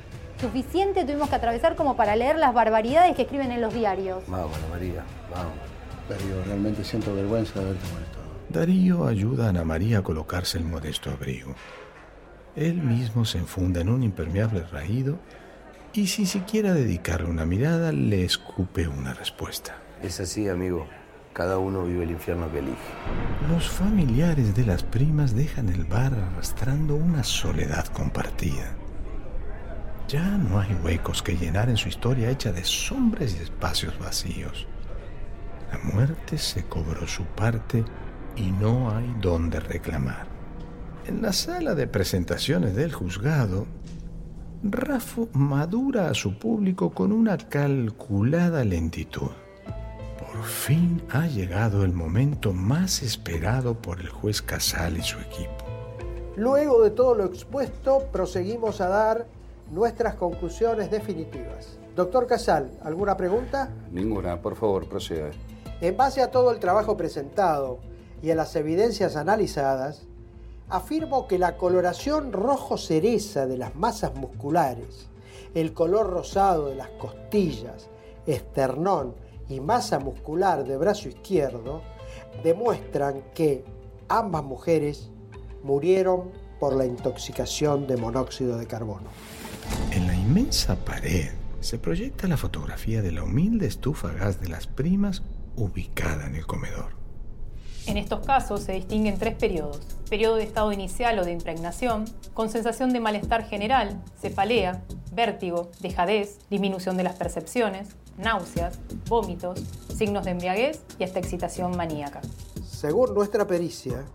Suficiente 0.44 1.06
tuvimos 1.06 1.30
que 1.30 1.36
atravesar 1.36 1.78
como 1.78 1.96
para 1.96 2.18
leer 2.18 2.36
las 2.36 2.54
barbaridades 2.54 3.16
que 3.16 3.22
escriben 3.22 3.54
en 3.54 3.62
los 3.62 3.74
diarios. 3.74 4.26
Vamos, 4.28 4.52
Ana 4.58 4.68
María, 4.72 5.04
vamos. 5.32 5.54
Darío, 6.10 6.44
realmente 6.44 6.84
siento 6.84 7.16
vergüenza 7.16 7.62
de 7.62 7.66
haberte 7.68 7.88
molestado. 7.94 8.26
Darío 8.50 9.08
ayuda 9.08 9.46
a 9.46 9.50
Ana 9.52 9.64
María 9.64 10.00
a 10.00 10.02
colocarse 10.02 10.58
el 10.58 10.66
modesto 10.66 11.12
abrigo. 11.12 11.56
Él 12.58 12.74
mismo 12.74 13.24
se 13.24 13.38
enfunda 13.38 13.80
en 13.80 13.88
un 13.88 14.04
impermeable 14.04 14.66
raído 14.70 15.18
y 15.94 16.08
sin 16.08 16.28
siquiera 16.28 16.74
dedicarle 16.74 17.30
una 17.30 17.46
mirada 17.46 17.94
le 17.94 18.26
escupe 18.26 18.86
una 18.90 19.14
respuesta. 19.14 19.78
Es 20.02 20.20
así, 20.20 20.50
amigo. 20.50 20.88
Cada 21.32 21.58
uno 21.58 21.86
vive 21.86 22.04
el 22.04 22.12
infierno 22.12 22.52
que 22.52 22.60
elige. 22.60 22.76
Los 23.50 23.70
familiares 23.70 24.54
de 24.54 24.66
las 24.66 24.84
primas 24.84 25.34
dejan 25.34 25.70
el 25.70 25.86
bar 25.86 26.14
arrastrando 26.14 26.96
una 26.96 27.24
soledad 27.24 27.86
compartida. 27.88 28.76
Ya 30.08 30.38
no 30.38 30.60
hay 30.60 30.74
huecos 30.84 31.24
que 31.24 31.38
llenar 31.38 31.70
en 31.70 31.78
su 31.78 31.90
historia 31.90 32.30
hecha 32.30 32.52
de 32.52 32.64
sombras 32.64 33.36
y 33.36 33.44
espacios 33.44 33.98
vacíos. 34.00 34.68
La 35.72 35.80
muerte 35.80 36.38
se 36.38 36.66
cobró 36.66 37.08
su 37.08 37.24
parte 37.24 37.84
y 38.36 38.52
no 38.52 38.96
hay 38.96 39.16
dónde 39.22 39.60
reclamar. 39.60 40.28
En 41.06 41.22
la 41.22 41.34
sala 41.34 41.74
de 41.76 41.88
presentaciones 41.88 42.76
del 42.76 42.94
juzgado, 42.94 43.66
Rafo 44.64 45.28
madura 45.34 46.10
a 46.10 46.14
su 46.14 46.40
público 46.40 46.92
con 46.92 47.12
una 47.12 47.38
calculada 47.38 48.64
lentitud. 48.64 49.32
Por 50.18 50.44
fin 50.44 51.02
ha 51.12 51.28
llegado 51.28 51.84
el 51.84 51.92
momento 51.92 52.54
más 52.54 53.04
esperado 53.04 53.82
por 53.82 54.00
el 54.00 54.08
juez 54.08 54.42
Casal 54.42 54.98
y 54.98 55.02
su 55.02 55.20
equipo. 55.20 55.66
Luego 56.38 56.82
de 56.82 56.92
todo 56.92 57.14
lo 57.14 57.26
expuesto, 57.26 58.08
proseguimos 58.14 58.80
a 58.80 58.88
dar 58.88 59.28
nuestras 59.74 60.16
conclusiones 60.16 60.92
definitivas. 60.92 61.80
Doctor 61.96 62.28
Casal, 62.28 62.72
¿alguna 62.84 63.18
pregunta? 63.18 63.70
Ninguna, 63.92 64.40
por 64.42 64.56
favor, 64.56 64.88
proceda. 64.88 65.32
En 65.82 65.98
base 65.98 66.22
a 66.22 66.30
todo 66.30 66.52
el 66.52 66.60
trabajo 66.60 66.96
presentado 66.96 67.80
y 68.22 68.30
a 68.30 68.36
las 68.36 68.56
evidencias 68.56 69.16
analizadas, 69.16 70.04
afirmo 70.70 71.28
que 71.28 71.40
la 71.40 71.58
coloración 71.58 72.32
rojo 72.32 72.78
cereza 72.78 73.48
de 73.48 73.58
las 73.58 73.76
masas 73.76 74.16
musculares, 74.16 75.08
el 75.56 75.74
color 75.74 76.10
rosado 76.10 76.70
de 76.70 76.76
las 76.76 76.90
costillas, 76.90 77.90
esternón 78.26 79.16
y 79.50 79.60
masa 79.60 80.00
muscular 80.00 80.64
de 80.66 80.78
brazo 80.78 81.10
izquierdo 81.10 81.82
demuestran 82.44 83.24
que 83.34 83.66
ambas 84.08 84.44
mujeres 84.44 85.10
murieron 85.64 86.32
por 86.60 86.76
la 86.76 86.86
intoxicación 86.86 87.88
de 87.88 87.98
monóxido 87.98 88.58
de 88.58 88.68
carbono. 88.68 89.10
En 89.92 90.08
la 90.08 90.16
inmensa 90.16 90.76
pared 90.76 91.30
se 91.60 91.78
proyecta 91.78 92.28
la 92.28 92.38
fotografía 92.38 93.02
de 93.02 93.12
la 93.12 93.24
humilde 93.24 93.68
estufa 93.68 94.12
gas 94.12 94.42
de 94.42 94.50
las 94.50 94.68
primas 94.68 95.24
ubicada 95.56 96.28
en 96.28 96.36
el 96.36 96.46
comedor. 96.46 97.04
En 97.86 97.98
estos 97.98 98.26
casos 98.26 98.62
se 98.62 98.74
distinguen 98.74 99.18
tres 99.18 99.36
periodos. 99.36 99.82
Periodo 100.10 100.36
de 100.36 100.44
estado 100.44 100.72
inicial 100.72 101.20
o 101.20 101.26
de 101.26 101.34
impregnación, 101.34 102.06
con 102.34 102.50
sensación 102.50 102.94
de 102.94 103.02
malestar 103.02 103.46
general, 103.46 104.02
cefalea, 104.22 104.84
vértigo, 105.14 105.70
dejadez, 105.82 106.40
disminución 106.50 106.96
de 106.96 107.04
las 107.04 107.16
percepciones, 107.16 107.90
náuseas, 108.18 108.80
vómitos, 109.08 109.60
signos 109.96 110.24
de 110.26 110.32
embriaguez 110.32 110.82
y 110.98 111.04
hasta 111.04 111.20
excitación 111.20 111.76
maníaca. 111.76 112.22
Según 112.66 113.14
nuestra 113.14 113.46
pericia, 113.48 114.06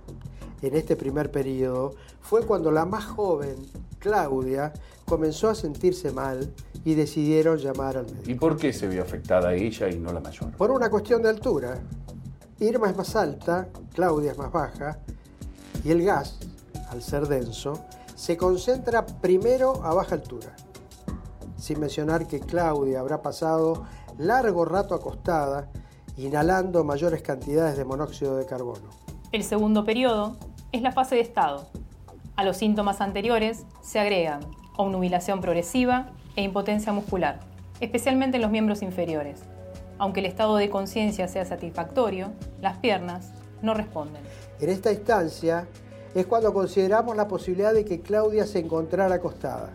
en 0.63 0.75
este 0.75 0.97
primer 0.97 1.31
periodo 1.31 1.95
fue 2.21 2.47
cuando 2.47 2.71
la 2.71 2.85
más 2.85 3.05
joven, 3.05 3.57
Claudia, 3.99 4.73
comenzó 5.09 5.49
a 5.49 5.55
sentirse 5.55 6.13
mal 6.13 6.55
y 6.85 6.95
decidieron 6.95 7.59
llamar 7.59 7.97
al 7.97 8.05
médico. 8.05 8.31
¿Y 8.31 8.35
por 8.35 8.57
qué 8.57 8.73
se 8.73 8.87
vio 8.87 9.03
afectada 9.03 9.55
ella 9.55 9.89
y 9.89 9.99
no 9.99 10.13
la 10.13 10.21
mayor? 10.21 10.53
Por 10.53 10.71
una 10.71 10.89
cuestión 10.89 11.23
de 11.23 11.31
altura. 11.31 11.81
Irma 12.61 12.91
es 12.91 12.97
más 12.97 13.17
alta, 13.17 13.69
Claudia 13.95 14.33
es 14.33 14.39
más 14.39 14.53
baja, 14.53 14.99
y 15.85 15.91
el 15.91 16.05
gas, 16.05 16.39
al 16.91 17.03
ser 17.03 17.27
denso, 17.27 17.85
se 18.15 18.37
concentra 18.37 19.07
primero 19.07 19.85
a 19.85 19.95
baja 19.95 20.17
altura. 20.17 20.55
Sin 21.57 21.81
mencionar 21.81 22.27
que 22.27 22.41
Claudia 22.41 23.01
habrá 23.01 23.23
pasado 23.23 23.85
largo 24.19 24.65
rato 24.65 24.95
acostada 24.95 25.71
inhalando 26.17 26.83
mayores 26.83 27.23
cantidades 27.23 27.77
de 27.77 27.85
monóxido 27.85 28.37
de 28.37 28.45
carbono. 28.45 28.91
El 29.31 29.45
segundo 29.45 29.85
periodo 29.85 30.37
es 30.73 30.83
la 30.83 30.91
fase 30.91 31.15
de 31.15 31.21
estado. 31.21 31.69
A 32.35 32.45
los 32.45 32.57
síntomas 32.57 33.01
anteriores 33.01 33.65
se 33.83 34.01
agregan 34.01 34.41
obnubilación 34.79 35.41
progresiva 35.41 36.07
e 36.37 36.43
impotencia 36.43 36.93
muscular, 36.93 37.41
especialmente 37.81 38.37
en 38.37 38.43
los 38.43 38.51
miembros 38.53 38.81
inferiores. 38.81 39.41
Aunque 39.99 40.20
el 40.20 40.26
estado 40.26 40.57
de 40.57 40.70
conciencia 40.70 41.26
sea 41.26 41.45
satisfactorio, 41.45 42.29
las 42.62 42.79
piernas 42.79 43.33
no 43.61 43.74
responden. 43.74 44.22
En 44.61 44.70
esta 44.70 44.93
instancia 44.93 45.66
es 46.14 46.26
cuando 46.26 46.55
consideramos 46.55 47.16
la 47.16 47.26
posibilidad 47.26 47.74
de 47.74 47.85
que 47.85 48.01
Claudia 48.01 48.47
se 48.47 48.61
encontrara 48.61 49.16
acostada. 49.16 49.70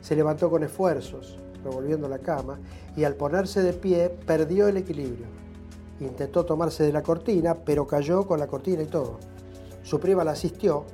Se 0.00 0.16
levantó 0.16 0.48
con 0.48 0.62
esfuerzos, 0.62 1.38
revolviendo 1.62 2.08
la 2.08 2.18
cama, 2.18 2.58
y 2.96 3.04
al 3.04 3.14
ponerse 3.14 3.62
de 3.62 3.74
pie 3.74 4.08
perdió 4.08 4.68
el 4.68 4.78
equilibrio. 4.78 5.26
Intentó 6.00 6.46
tomarse 6.46 6.82
de 6.82 6.92
la 6.92 7.02
cortina, 7.02 7.54
pero 7.54 7.86
cayó 7.86 8.26
con 8.26 8.40
la 8.40 8.46
cortina 8.46 8.82
y 8.82 8.86
todo. 8.86 9.18
Su 9.82 10.00
prima 10.00 10.24
la 10.24 10.30
asistió 10.30 10.86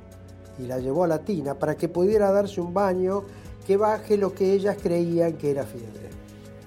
y 0.59 0.63
la 0.63 0.79
llevó 0.79 1.03
a 1.03 1.07
la 1.07 1.19
tina 1.19 1.55
para 1.55 1.75
que 1.75 1.89
pudiera 1.89 2.31
darse 2.31 2.61
un 2.61 2.73
baño 2.73 3.23
que 3.65 3.77
baje 3.77 4.17
lo 4.17 4.33
que 4.33 4.53
ellas 4.53 4.77
creían 4.81 5.33
que 5.33 5.51
era 5.51 5.63
fiebre. 5.63 6.09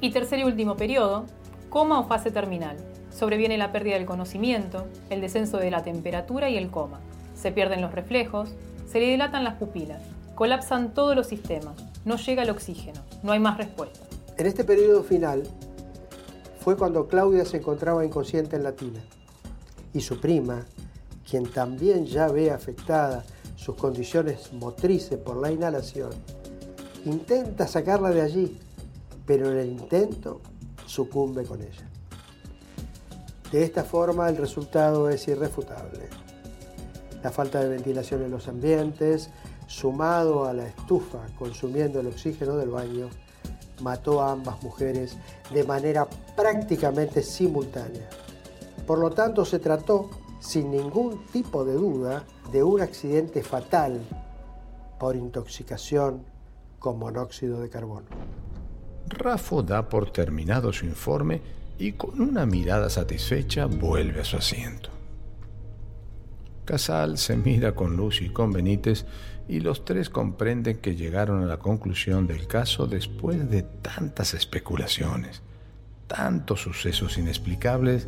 Y 0.01 0.11
tercer 0.11 0.41
y 0.41 0.45
último 0.45 0.76
periodo, 0.76 1.26
coma 1.70 2.01
o 2.01 2.07
fase 2.07 2.30
terminal. 2.30 2.76
Sobreviene 3.11 3.59
la 3.59 3.72
pérdida 3.72 3.95
del 3.95 4.07
conocimiento, 4.07 4.86
el 5.11 5.20
descenso 5.20 5.59
de 5.59 5.70
la 5.70 5.82
temperatura 5.82 6.51
y 6.51 6.57
el 6.57 6.70
coma. 6.70 7.01
Se 7.34 7.53
pierden 7.53 7.82
los 7.82 7.93
reflejos, 7.93 8.51
se 8.86 9.01
le 9.01 9.11
dilatan 9.11 9.45
las 9.45 9.55
pupilas, 9.55 10.03
colapsan 10.34 10.95
todos 10.95 11.16
los 11.16 11.26
sistemas, 11.26 11.74
no 12.05 12.16
llega 12.16 12.43
el 12.43 12.51
oxígeno, 12.51 13.01
no 13.22 13.32
hay 13.32 13.41
más 13.41 13.59
respuesta. 13.59 14.07
En 14.36 14.47
este 14.47 14.64
periodo 14.64 15.03
final 15.03 15.43
fue 16.61 16.76
cuando 16.76 17.09
Claudia 17.09 17.45
se 17.45 17.59
encontraba 17.59 18.05
inconsciente 18.05 18.57
en 18.57 18.62
la 18.62 18.72
tina 18.72 19.01
y 19.93 20.01
su 20.01 20.20
prima, 20.20 20.64
quien 21.28 21.51
también 21.51 22.07
ya 22.07 22.28
ve 22.28 22.51
afectada 22.51 23.24
sus 23.59 23.74
condiciones 23.74 24.52
motrices 24.52 25.18
por 25.18 25.36
la 25.36 25.50
inhalación, 25.50 26.11
intenta 27.04 27.66
sacarla 27.66 28.11
de 28.11 28.22
allí, 28.22 28.59
pero 29.26 29.50
en 29.50 29.59
el 29.59 29.68
intento 29.72 30.40
sucumbe 30.86 31.44
con 31.44 31.61
ella. 31.61 31.88
De 33.50 33.64
esta 33.64 33.82
forma 33.82 34.28
el 34.28 34.36
resultado 34.36 35.11
es 35.11 35.26
irrefutable. 35.26 36.09
La 37.22 37.32
falta 37.32 37.61
de 37.61 37.68
ventilación 37.68 38.22
en 38.22 38.30
los 38.30 38.46
ambientes, 38.46 39.30
sumado 39.66 40.44
a 40.44 40.52
la 40.52 40.68
estufa 40.68 41.26
consumiendo 41.36 41.98
el 41.98 42.06
oxígeno 42.06 42.56
del 42.56 42.70
baño, 42.70 43.11
mató 43.80 44.22
a 44.22 44.30
ambas 44.30 44.62
mujeres 44.62 45.16
de 45.52 45.64
manera 45.64 46.06
prácticamente 46.36 47.22
simultánea. 47.22 48.09
Por 48.86 49.00
lo 49.00 49.11
tanto, 49.11 49.44
se 49.44 49.59
trató, 49.59 50.11
sin 50.41 50.70
ningún 50.70 51.24
tipo 51.32 51.64
de 51.64 51.74
duda, 51.74 52.24
de 52.53 52.62
un 52.62 52.80
accidente 52.80 53.43
fatal 53.43 54.01
por 54.99 55.16
intoxicación 55.16 56.24
con 56.78 56.99
monóxido 56.99 57.61
de 57.61 57.68
carbono. 57.68 58.07
Rafo 59.09 59.62
da 59.62 59.89
por 59.89 60.11
terminado 60.11 60.72
su 60.72 60.84
informe 60.84 61.41
y 61.78 61.93
con 61.93 62.20
una 62.20 62.47
mirada 62.47 62.91
satisfecha 62.91 63.66
vuelve 63.66 64.20
a 64.20 64.24
su 64.24 64.36
asiento. 64.36 64.91
Casal 66.64 67.16
se 67.16 67.36
mira 67.36 67.74
con 67.74 67.97
Lucy 67.97 68.26
y 68.26 68.28
con 68.30 68.53
Benítez 68.53 69.07
y 69.49 69.61
los 69.61 69.86
tres 69.86 70.11
comprenden 70.11 70.78
que 70.78 70.95
llegaron 70.95 71.43
a 71.43 71.47
la 71.47 71.59
conclusión 71.59 72.26
del 72.26 72.47
caso 72.47 72.86
después 72.86 73.49
de 73.49 73.62
tantas 73.62 74.34
especulaciones, 74.34 75.41
tantos 76.07 76.61
sucesos 76.61 77.16
inexplicables, 77.16 78.07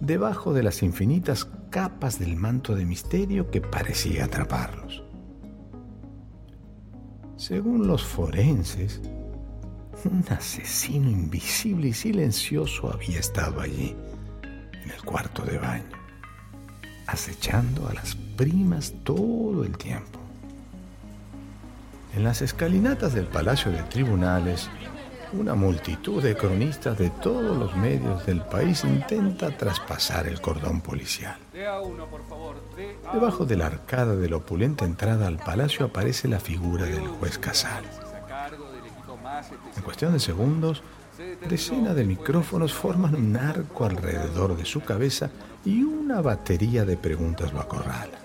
debajo 0.00 0.54
de 0.54 0.62
las 0.62 0.82
infinitas 0.82 1.46
capas 1.70 2.18
del 2.18 2.36
manto 2.36 2.74
de 2.74 2.84
misterio 2.84 3.50
que 3.50 3.60
parecía 3.60 4.24
atraparlos. 4.24 5.04
Según 7.36 7.86
los 7.86 8.04
forenses, 8.04 9.00
un 10.04 10.24
asesino 10.30 11.10
invisible 11.10 11.88
y 11.88 11.92
silencioso 11.92 12.92
había 12.92 13.18
estado 13.18 13.60
allí, 13.60 13.94
en 14.82 14.90
el 14.90 15.02
cuarto 15.04 15.42
de 15.42 15.58
baño, 15.58 15.96
acechando 17.06 17.86
a 17.88 17.94
las 17.94 18.14
primas 18.14 18.94
todo 19.04 19.64
el 19.64 19.76
tiempo. 19.76 20.18
En 22.14 22.24
las 22.24 22.42
escalinatas 22.42 23.14
del 23.14 23.26
Palacio 23.26 23.70
de 23.70 23.82
Tribunales, 23.84 24.68
una 25.32 25.54
multitud 25.54 26.22
de 26.22 26.36
cronistas 26.36 26.98
de 26.98 27.10
todos 27.10 27.56
los 27.56 27.76
medios 27.76 28.24
del 28.26 28.42
país 28.42 28.84
intenta 28.84 29.56
traspasar 29.56 30.26
el 30.26 30.40
cordón 30.40 30.80
policial. 30.80 31.36
Debajo 33.12 33.44
de 33.44 33.56
la 33.56 33.66
arcada 33.66 34.16
de 34.16 34.28
la 34.28 34.36
opulenta 34.36 34.84
entrada 34.84 35.26
al 35.26 35.38
palacio 35.38 35.86
aparece 35.86 36.28
la 36.28 36.40
figura 36.40 36.84
del 36.84 37.06
juez 37.06 37.38
Casal. 37.38 37.84
En 39.76 39.82
cuestión 39.82 40.12
de 40.12 40.20
segundos, 40.20 40.82
decenas 41.48 41.94
de 41.94 42.04
micrófonos 42.04 42.72
forman 42.72 43.14
un 43.14 43.36
arco 43.36 43.84
alrededor 43.84 44.56
de 44.56 44.64
su 44.64 44.80
cabeza 44.80 45.30
y 45.64 45.82
una 45.82 46.20
batería 46.20 46.84
de 46.84 46.96
preguntas 46.96 47.52
lo 47.52 47.60
acorrala. 47.60 48.18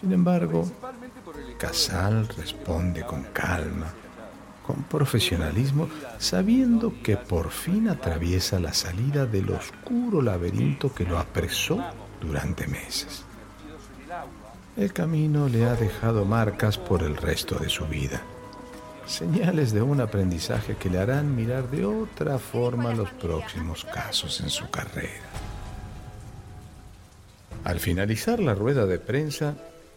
Sin 0.00 0.12
embargo, 0.12 0.64
Casal 1.58 2.26
responde 2.28 3.04
con 3.04 3.24
calma, 3.24 3.92
con 4.70 4.84
profesionalismo, 4.84 5.88
sabiendo 6.18 6.92
que 7.02 7.16
por 7.16 7.50
fin 7.50 7.88
atraviesa 7.88 8.60
la 8.60 8.72
salida 8.72 9.26
del 9.26 9.50
oscuro 9.50 10.22
laberinto 10.22 10.94
que 10.94 11.04
lo 11.04 11.18
apresó 11.18 11.82
durante 12.20 12.68
meses. 12.68 13.24
El 14.76 14.92
camino 14.92 15.48
le 15.48 15.64
ha 15.64 15.74
dejado 15.74 16.24
marcas 16.24 16.78
por 16.78 17.02
el 17.02 17.16
resto 17.16 17.58
de 17.58 17.68
su 17.68 17.84
vida 17.86 18.22
señales 19.06 19.72
de 19.72 19.82
un 19.82 20.00
aprendizaje 20.00 20.76
que 20.76 20.88
le 20.88 20.98
harán 20.98 21.34
mirar 21.34 21.68
de 21.68 21.84
otra 21.84 22.38
forma 22.38 22.94
los 22.94 23.10
próximos 23.10 23.84
casos 23.84 24.40
en 24.40 24.50
su 24.50 24.70
carrera. 24.70 25.24
Al 27.64 27.80
finalizar 27.80 28.38
la 28.38 28.54
rueda 28.54 28.86
de 28.86 29.00
prensa, 29.00 29.56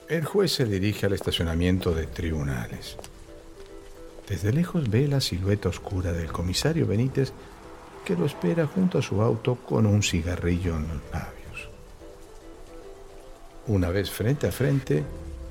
el 0.09 0.25
juez 0.25 0.53
se 0.53 0.65
dirige 0.65 1.05
al 1.05 1.13
estacionamiento 1.13 1.93
de 1.93 2.07
tribunales. 2.07 2.97
Desde 4.27 4.53
lejos 4.53 4.89
ve 4.89 5.07
la 5.07 5.21
silueta 5.21 5.69
oscura 5.69 6.13
del 6.13 6.31
comisario 6.31 6.87
Benítez 6.87 7.33
que 8.05 8.15
lo 8.15 8.25
espera 8.25 8.67
junto 8.67 8.97
a 8.97 9.01
su 9.01 9.21
auto 9.21 9.55
con 9.55 9.85
un 9.85 10.03
cigarrillo 10.03 10.75
en 10.75 10.87
los 10.87 11.01
labios. 11.11 11.69
Una 13.67 13.89
vez 13.89 14.11
frente 14.11 14.47
a 14.47 14.51
frente, 14.51 15.03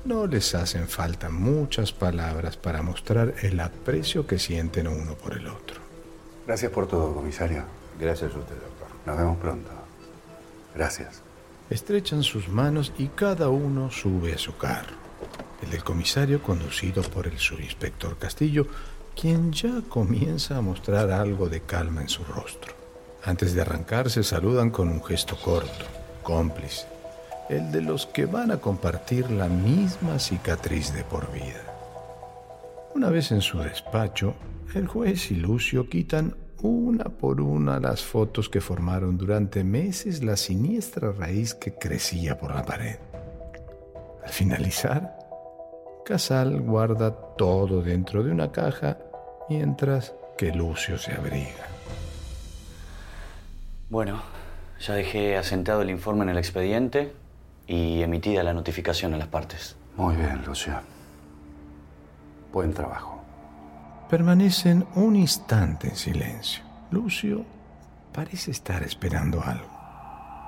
no 0.05 0.27
les 0.27 0.53
hacen 0.53 0.87
falta 0.87 1.29
muchas 1.29 1.91
palabras 1.91 2.57
para 2.57 2.81
mostrar 2.81 3.33
el 3.41 3.59
aprecio 3.59 4.27
que 4.27 4.37
sienten 4.37 4.87
uno 4.87 5.15
por 5.15 5.33
el 5.33 5.47
otro. 5.47 5.81
Gracias 6.45 6.71
por 6.71 6.87
todo, 6.87 7.13
comisario. 7.13 7.63
Gracias 7.99 8.33
a 8.35 8.39
usted, 8.39 8.55
doctor. 8.55 8.87
Nos 9.05 9.17
vemos 9.17 9.37
pronto. 9.37 9.71
Gracias. 10.75 11.21
Estrechan 11.69 12.23
sus 12.23 12.49
manos 12.49 12.93
y 12.97 13.07
cada 13.07 13.49
uno 13.49 13.89
sube 13.89 14.33
a 14.33 14.37
su 14.37 14.55
carro. 14.57 15.02
El 15.63 15.69
del 15.69 15.83
comisario 15.83 16.41
conducido 16.41 17.01
por 17.03 17.27
el 17.27 17.39
subinspector 17.39 18.17
Castillo, 18.17 18.67
quien 19.15 19.53
ya 19.53 19.81
comienza 19.87 20.57
a 20.57 20.61
mostrar 20.61 21.09
algo 21.11 21.47
de 21.47 21.61
calma 21.61 22.01
en 22.01 22.09
su 22.09 22.23
rostro. 22.23 22.73
Antes 23.23 23.53
de 23.53 23.61
arrancar 23.61 24.09
se 24.09 24.23
saludan 24.23 24.71
con 24.71 24.89
un 24.89 25.03
gesto 25.03 25.37
corto, 25.37 25.85
cómplice 26.21 26.93
el 27.49 27.71
de 27.71 27.81
los 27.81 28.05
que 28.05 28.25
van 28.25 28.51
a 28.51 28.57
compartir 28.57 29.29
la 29.29 29.47
misma 29.47 30.19
cicatriz 30.19 30.93
de 30.93 31.03
por 31.03 31.31
vida. 31.31 31.61
Una 32.95 33.09
vez 33.09 33.31
en 33.31 33.41
su 33.41 33.59
despacho, 33.59 34.35
el 34.73 34.87
juez 34.87 35.31
y 35.31 35.35
Lucio 35.35 35.89
quitan 35.89 36.35
una 36.61 37.05
por 37.05 37.41
una 37.41 37.79
las 37.79 38.01
fotos 38.01 38.47
que 38.47 38.61
formaron 38.61 39.17
durante 39.17 39.63
meses 39.63 40.23
la 40.23 40.37
siniestra 40.37 41.11
raíz 41.11 41.53
que 41.53 41.73
crecía 41.73 42.37
por 42.37 42.55
la 42.55 42.63
pared. 42.63 42.95
Al 44.23 44.29
finalizar, 44.29 45.19
Casal 46.03 46.59
guarda 46.61 47.11
todo 47.37 47.81
dentro 47.81 48.23
de 48.23 48.31
una 48.31 48.51
caja 48.51 48.97
mientras 49.49 50.13
que 50.37 50.51
Lucio 50.51 50.97
se 50.97 51.13
abriga. 51.13 51.65
Bueno, 53.89 54.21
ya 54.81 54.95
dejé 54.95 55.37
asentado 55.37 55.81
el 55.81 55.89
informe 55.89 56.23
en 56.23 56.29
el 56.29 56.37
expediente 56.37 57.13
y 57.67 58.01
emitida 58.01 58.43
la 58.43 58.53
notificación 58.53 59.13
a 59.13 59.17
las 59.17 59.27
partes. 59.27 59.77
Muy 59.95 60.15
bien, 60.15 60.43
Lucio. 60.45 60.73
Buen 62.51 62.73
trabajo. 62.73 63.21
Permanecen 64.09 64.85
un 64.95 65.15
instante 65.15 65.87
en 65.87 65.95
silencio. 65.95 66.63
Lucio 66.91 67.45
parece 68.11 68.51
estar 68.51 68.83
esperando 68.83 69.41
algo. 69.41 69.69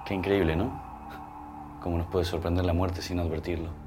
Qué 0.06 0.14
increíble, 0.14 0.56
¿no? 0.56 1.80
Cómo 1.82 1.98
nos 1.98 2.08
puede 2.08 2.26
sorprender 2.26 2.66
la 2.66 2.74
muerte 2.74 3.02
sin 3.02 3.20
advertirlo. 3.20 3.85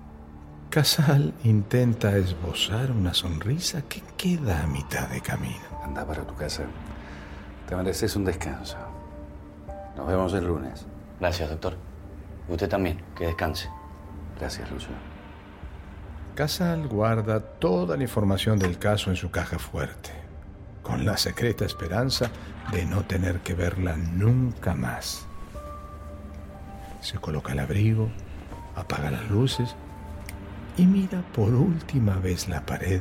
Casal 0.71 1.33
intenta 1.45 2.15
esbozar 2.19 2.91
una 2.91 3.15
sonrisa 3.15 3.81
que 3.89 4.03
queda 4.19 4.63
a 4.63 4.67
mitad 4.67 5.09
de 5.09 5.23
camino. 5.23 5.65
Anda 5.83 6.07
para 6.07 6.27
tu 6.27 6.35
casa. 6.35 6.65
Te 7.67 7.75
mereces 7.75 8.15
un 8.17 8.27
descanso. 8.27 8.77
Nos 9.97 10.07
vemos 10.07 10.35
el 10.35 10.47
lunes. 10.47 10.85
Gracias, 11.19 11.49
doctor. 11.49 11.75
Usted 12.49 12.69
también, 12.69 13.01
que 13.17 13.25
descanse. 13.25 13.71
Gracias, 14.39 14.71
Lucio. 14.71 14.91
Casal 16.35 16.87
guarda 16.87 17.41
toda 17.41 17.97
la 17.97 18.03
información 18.03 18.59
del 18.59 18.79
caso 18.79 19.09
en 19.09 19.17
su 19.17 19.31
caja 19.31 19.59
fuerte, 19.59 20.11
con 20.83 21.07
la 21.07 21.17
secreta 21.17 21.65
esperanza 21.65 22.31
de 22.73 22.85
no 22.85 23.05
tener 23.05 23.41
que 23.41 23.55
verla 23.55 23.97
nunca 23.97 24.75
más. 24.75 25.25
Se 27.01 27.17
coloca 27.17 27.53
el 27.53 27.61
abrigo, 27.61 28.11
apaga 28.77 29.11
las 29.11 29.31
luces 29.31 29.75
y 30.79 30.87
mira 30.87 31.23
por 31.35 31.53
última 31.53 32.17
vez 32.19 32.49
la 32.49 32.65
pared 32.65 33.01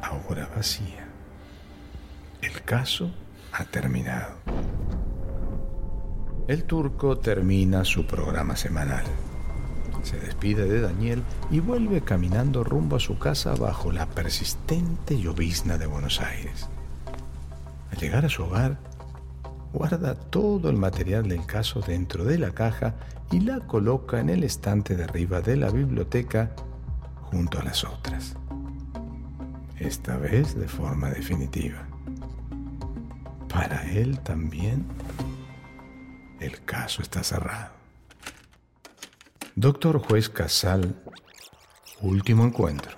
ahora 0.00 0.48
vacía. 0.54 1.08
El 2.40 2.62
caso 2.62 3.10
ha 3.52 3.64
terminado. 3.64 4.36
El 6.46 6.62
turco 6.64 7.18
termina 7.18 7.84
su 7.84 8.06
programa 8.06 8.54
semanal. 8.54 9.04
Se 10.04 10.20
despide 10.20 10.68
de 10.68 10.80
Daniel 10.80 11.24
y 11.50 11.58
vuelve 11.58 12.00
caminando 12.02 12.62
rumbo 12.62 12.94
a 12.94 13.00
su 13.00 13.18
casa 13.18 13.56
bajo 13.56 13.90
la 13.90 14.06
persistente 14.06 15.18
llovizna 15.18 15.78
de 15.78 15.86
Buenos 15.86 16.20
Aires. 16.20 16.68
Al 17.90 17.98
llegar 17.98 18.24
a 18.24 18.28
su 18.28 18.44
hogar, 18.44 18.78
guarda 19.72 20.14
todo 20.14 20.70
el 20.70 20.76
material 20.76 21.28
del 21.28 21.44
caso 21.44 21.80
dentro 21.80 22.24
de 22.24 22.38
la 22.38 22.52
caja 22.52 22.94
y 23.32 23.40
la 23.40 23.58
coloca 23.66 24.20
en 24.20 24.28
el 24.28 24.44
estante 24.44 24.94
de 24.94 25.02
arriba 25.02 25.40
de 25.40 25.56
la 25.56 25.70
biblioteca 25.70 26.54
junto 27.30 27.58
a 27.58 27.62
las 27.62 27.84
otras. 27.84 28.36
Esta 29.78 30.16
vez 30.16 30.54
de 30.54 30.68
forma 30.68 31.10
definitiva. 31.10 31.86
Para 33.48 33.90
él 33.90 34.20
también 34.20 34.86
el 36.40 36.64
caso 36.64 37.02
está 37.02 37.22
cerrado. 37.22 37.72
Doctor 39.54 39.98
Juez 39.98 40.28
Casal, 40.28 40.94
último 42.02 42.44
encuentro. 42.44 42.96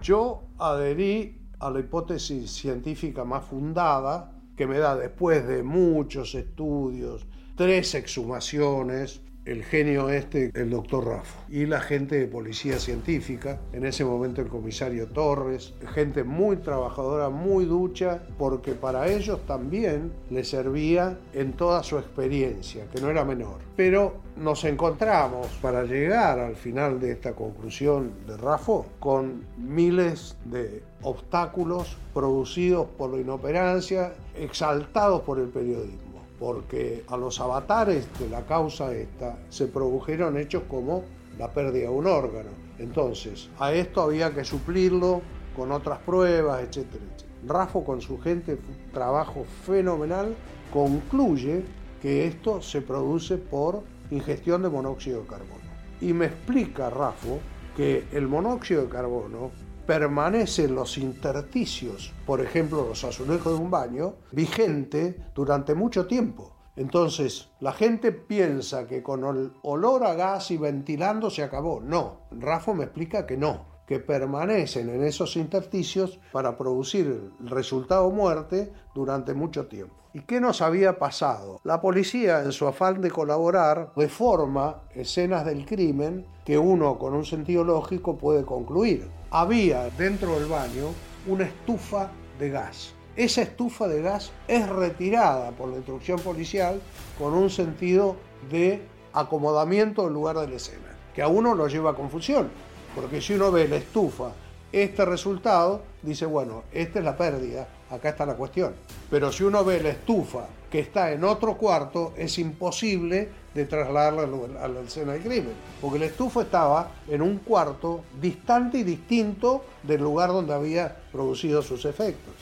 Yo 0.00 0.44
adherí 0.58 1.40
a 1.58 1.70
la 1.70 1.80
hipótesis 1.80 2.50
científica 2.50 3.24
más 3.24 3.44
fundada, 3.44 4.32
que 4.56 4.66
me 4.66 4.78
da 4.78 4.96
después 4.96 5.46
de 5.46 5.62
muchos 5.62 6.34
estudios, 6.34 7.26
tres 7.56 7.94
exhumaciones, 7.94 9.20
el 9.44 9.64
genio 9.64 10.10
este, 10.10 10.50
el 10.54 10.70
doctor 10.70 11.06
Rafa, 11.06 11.40
y 11.48 11.66
la 11.66 11.80
gente 11.80 12.18
de 12.18 12.26
policía 12.26 12.78
científica, 12.78 13.58
en 13.72 13.86
ese 13.86 14.04
momento 14.04 14.40
el 14.42 14.48
comisario 14.48 15.08
Torres, 15.08 15.74
gente 15.94 16.24
muy 16.24 16.56
trabajadora, 16.56 17.30
muy 17.30 17.64
ducha, 17.64 18.22
porque 18.38 18.72
para 18.72 19.08
ellos 19.08 19.40
también 19.46 20.12
les 20.30 20.50
servía 20.50 21.18
en 21.32 21.52
toda 21.54 21.82
su 21.82 21.98
experiencia, 21.98 22.86
que 22.92 23.00
no 23.00 23.08
era 23.10 23.24
menor. 23.24 23.58
Pero 23.76 24.20
nos 24.36 24.64
encontramos 24.64 25.46
para 25.62 25.84
llegar 25.84 26.38
al 26.38 26.56
final 26.56 27.00
de 27.00 27.12
esta 27.12 27.32
conclusión 27.32 28.12
de 28.26 28.36
Rafa 28.36 28.60
con 28.98 29.44
miles 29.56 30.36
de 30.44 30.82
obstáculos 31.02 31.96
producidos 32.12 32.86
por 32.98 33.10
la 33.10 33.20
inoperancia, 33.20 34.12
exaltados 34.36 35.22
por 35.22 35.38
el 35.38 35.48
periodismo 35.48 36.09
porque 36.40 37.04
a 37.06 37.18
los 37.18 37.38
avatares 37.38 38.08
de 38.18 38.30
la 38.30 38.40
causa 38.46 38.92
esta 38.94 39.38
se 39.50 39.66
produjeron 39.66 40.38
hechos 40.38 40.62
como 40.68 41.04
la 41.38 41.52
pérdida 41.52 41.84
de 41.84 41.90
un 41.90 42.06
órgano. 42.06 42.48
Entonces, 42.78 43.50
a 43.58 43.72
esto 43.74 44.00
había 44.00 44.34
que 44.34 44.42
suplirlo 44.42 45.20
con 45.54 45.70
otras 45.70 45.98
pruebas, 45.98 46.62
etcétera, 46.62 47.04
etcétera. 47.04 47.30
Rafo 47.46 47.84
con 47.84 48.00
su 48.00 48.18
gente, 48.18 48.58
trabajo 48.92 49.44
fenomenal, 49.66 50.34
concluye 50.72 51.62
que 52.00 52.26
esto 52.26 52.62
se 52.62 52.80
produce 52.80 53.36
por 53.36 53.82
ingestión 54.10 54.62
de 54.62 54.70
monóxido 54.70 55.20
de 55.20 55.26
carbono. 55.26 55.60
Y 56.00 56.14
me 56.14 56.26
explica 56.26 56.88
Rafo 56.88 57.38
que 57.76 58.04
el 58.12 58.26
monóxido 58.26 58.82
de 58.82 58.88
carbono 58.88 59.50
permanece 59.90 60.66
en 60.66 60.76
los 60.76 60.98
intersticios, 60.98 62.12
por 62.24 62.40
ejemplo 62.40 62.86
los 62.86 63.02
azulejos 63.02 63.54
de 63.54 63.58
un 63.58 63.72
baño, 63.72 64.14
vigente 64.30 65.16
durante 65.34 65.74
mucho 65.74 66.06
tiempo. 66.06 66.52
Entonces, 66.76 67.48
la 67.58 67.72
gente 67.72 68.12
piensa 68.12 68.86
que 68.86 69.02
con 69.02 69.24
el 69.24 69.52
olor 69.62 70.04
a 70.04 70.14
gas 70.14 70.52
y 70.52 70.58
ventilando 70.58 71.28
se 71.28 71.42
acabó. 71.42 71.80
No, 71.80 72.20
Rafa 72.30 72.72
me 72.72 72.84
explica 72.84 73.26
que 73.26 73.36
no, 73.36 73.64
que 73.84 73.98
permanecen 73.98 74.90
en 74.90 75.02
esos 75.02 75.34
intersticios 75.34 76.20
para 76.30 76.56
producir 76.56 77.32
el 77.40 77.50
resultado 77.50 78.12
muerte 78.12 78.72
durante 78.94 79.34
mucho 79.34 79.66
tiempo. 79.66 79.96
¿Y 80.14 80.20
qué 80.20 80.40
nos 80.40 80.62
había 80.62 81.00
pasado? 81.00 81.58
La 81.64 81.80
policía, 81.80 82.44
en 82.44 82.52
su 82.52 82.68
afán 82.68 83.00
de 83.00 83.10
colaborar, 83.10 83.92
reforma 83.96 84.82
escenas 84.94 85.44
del 85.44 85.66
crimen 85.66 86.26
que 86.44 86.58
uno 86.58 86.96
con 86.96 87.12
un 87.12 87.24
sentido 87.24 87.64
lógico 87.64 88.16
puede 88.16 88.44
concluir 88.44 89.18
había 89.30 89.90
dentro 89.90 90.38
del 90.38 90.48
baño 90.48 90.92
una 91.26 91.44
estufa 91.44 92.10
de 92.38 92.50
gas. 92.50 92.94
Esa 93.16 93.42
estufa 93.42 93.86
de 93.86 94.02
gas 94.02 94.32
es 94.48 94.68
retirada 94.68 95.50
por 95.52 95.68
la 95.68 95.76
instrucción 95.76 96.18
policial 96.20 96.80
con 97.18 97.34
un 97.34 97.50
sentido 97.50 98.16
de 98.50 98.82
acomodamiento 99.12 100.06
en 100.06 100.14
lugar 100.14 100.38
de 100.38 100.48
la 100.48 100.56
escena, 100.56 100.96
que 101.14 101.22
a 101.22 101.28
uno 101.28 101.54
lo 101.54 101.68
lleva 101.68 101.90
a 101.90 101.94
confusión, 101.94 102.48
porque 102.94 103.20
si 103.20 103.34
uno 103.34 103.52
ve 103.52 103.68
la 103.68 103.76
estufa, 103.76 104.32
este 104.72 105.04
resultado, 105.04 105.82
dice, 106.02 106.26
bueno, 106.26 106.62
esta 106.72 107.00
es 107.00 107.04
la 107.04 107.16
pérdida, 107.16 107.68
acá 107.90 108.10
está 108.10 108.24
la 108.24 108.34
cuestión. 108.34 108.74
Pero 109.10 109.32
si 109.32 109.42
uno 109.42 109.64
ve 109.64 109.82
la 109.82 109.90
estufa 109.90 110.46
que 110.70 110.78
está 110.78 111.10
en 111.10 111.24
otro 111.24 111.56
cuarto, 111.56 112.14
es 112.16 112.38
imposible 112.38 113.28
de 113.54 113.64
trasladarla 113.64 114.28
a 114.62 114.68
la 114.68 114.80
escena 114.80 115.12
del 115.12 115.22
crimen, 115.22 115.52
porque 115.80 115.98
la 115.98 116.06
estufa 116.06 116.42
estaba 116.42 116.90
en 117.08 117.22
un 117.22 117.38
cuarto 117.38 118.02
distante 118.20 118.78
y 118.78 118.84
distinto 118.84 119.64
del 119.82 120.00
lugar 120.00 120.30
donde 120.30 120.54
había 120.54 120.96
producido 121.10 121.62
sus 121.62 121.84
efectos. 121.84 122.34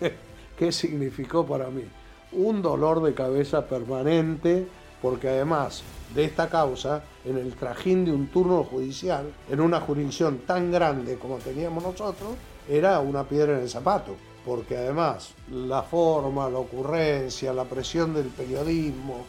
¿Qué 0.58 0.72
significó 0.72 1.46
para 1.46 1.68
mí? 1.68 1.84
Un 2.32 2.60
dolor 2.60 3.02
de 3.02 3.14
cabeza 3.14 3.66
permanente, 3.66 4.66
porque 5.00 5.28
además 5.28 5.82
de 6.14 6.24
esta 6.24 6.48
causa, 6.48 7.04
en 7.24 7.38
el 7.38 7.54
trajín 7.54 8.04
de 8.04 8.12
un 8.12 8.26
turno 8.28 8.64
judicial, 8.64 9.32
en 9.48 9.60
una 9.60 9.80
jurisdicción 9.80 10.38
tan 10.38 10.72
grande 10.72 11.16
como 11.18 11.36
teníamos 11.36 11.84
nosotros, 11.84 12.30
era 12.68 12.98
una 13.00 13.24
piedra 13.24 13.54
en 13.54 13.62
el 13.62 13.68
zapato 13.68 14.16
porque 14.48 14.78
además 14.78 15.34
la 15.52 15.82
forma, 15.82 16.48
la 16.48 16.58
ocurrencia, 16.58 17.52
la 17.52 17.64
presión 17.64 18.14
del 18.14 18.28
periodismo, 18.28 19.26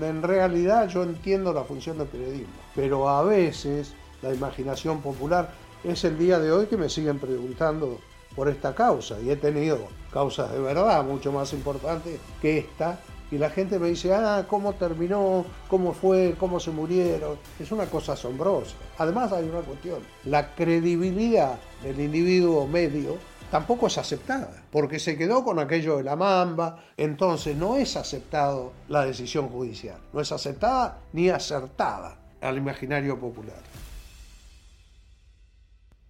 en 0.00 0.22
realidad 0.22 0.88
yo 0.88 1.02
entiendo 1.02 1.52
la 1.52 1.64
función 1.64 1.98
del 1.98 2.06
periodismo, 2.06 2.54
pero 2.76 3.08
a 3.08 3.24
veces 3.24 3.94
la 4.22 4.32
imaginación 4.32 5.00
popular 5.00 5.50
es 5.82 6.04
el 6.04 6.16
día 6.16 6.38
de 6.38 6.52
hoy 6.52 6.66
que 6.66 6.76
me 6.76 6.88
siguen 6.88 7.18
preguntando 7.18 7.98
por 8.36 8.48
esta 8.48 8.72
causa 8.72 9.20
y 9.20 9.30
he 9.30 9.36
tenido 9.36 9.88
causas 10.12 10.52
de 10.52 10.60
verdad 10.60 11.02
mucho 11.02 11.32
más 11.32 11.52
importantes 11.52 12.20
que 12.40 12.58
esta 12.58 13.00
y 13.32 13.38
la 13.38 13.50
gente 13.50 13.76
me 13.80 13.88
dice, 13.88 14.14
ah, 14.14 14.44
¿cómo 14.48 14.74
terminó? 14.74 15.44
¿Cómo 15.68 15.92
fue? 15.92 16.36
¿Cómo 16.38 16.60
se 16.60 16.70
murieron? 16.70 17.38
Es 17.58 17.72
una 17.72 17.86
cosa 17.86 18.12
asombrosa. 18.12 18.74
Además 18.98 19.32
hay 19.32 19.48
una 19.48 19.60
cuestión, 19.60 19.98
la 20.24 20.54
credibilidad 20.54 21.58
del 21.82 22.00
individuo 22.00 22.68
medio 22.68 23.18
tampoco 23.50 23.88
es 23.88 23.98
aceptada, 23.98 24.62
porque 24.70 24.98
se 24.98 25.16
quedó 25.16 25.44
con 25.44 25.58
aquello 25.58 25.96
de 25.96 26.04
la 26.04 26.16
mamba, 26.16 26.84
entonces 26.96 27.56
no 27.56 27.76
es 27.76 27.96
aceptado 27.96 28.72
la 28.88 29.04
decisión 29.04 29.48
judicial, 29.48 29.98
no 30.12 30.20
es 30.20 30.32
aceptada 30.32 31.00
ni 31.12 31.28
acertada 31.28 32.18
al 32.40 32.56
imaginario 32.56 33.18
popular. 33.18 33.62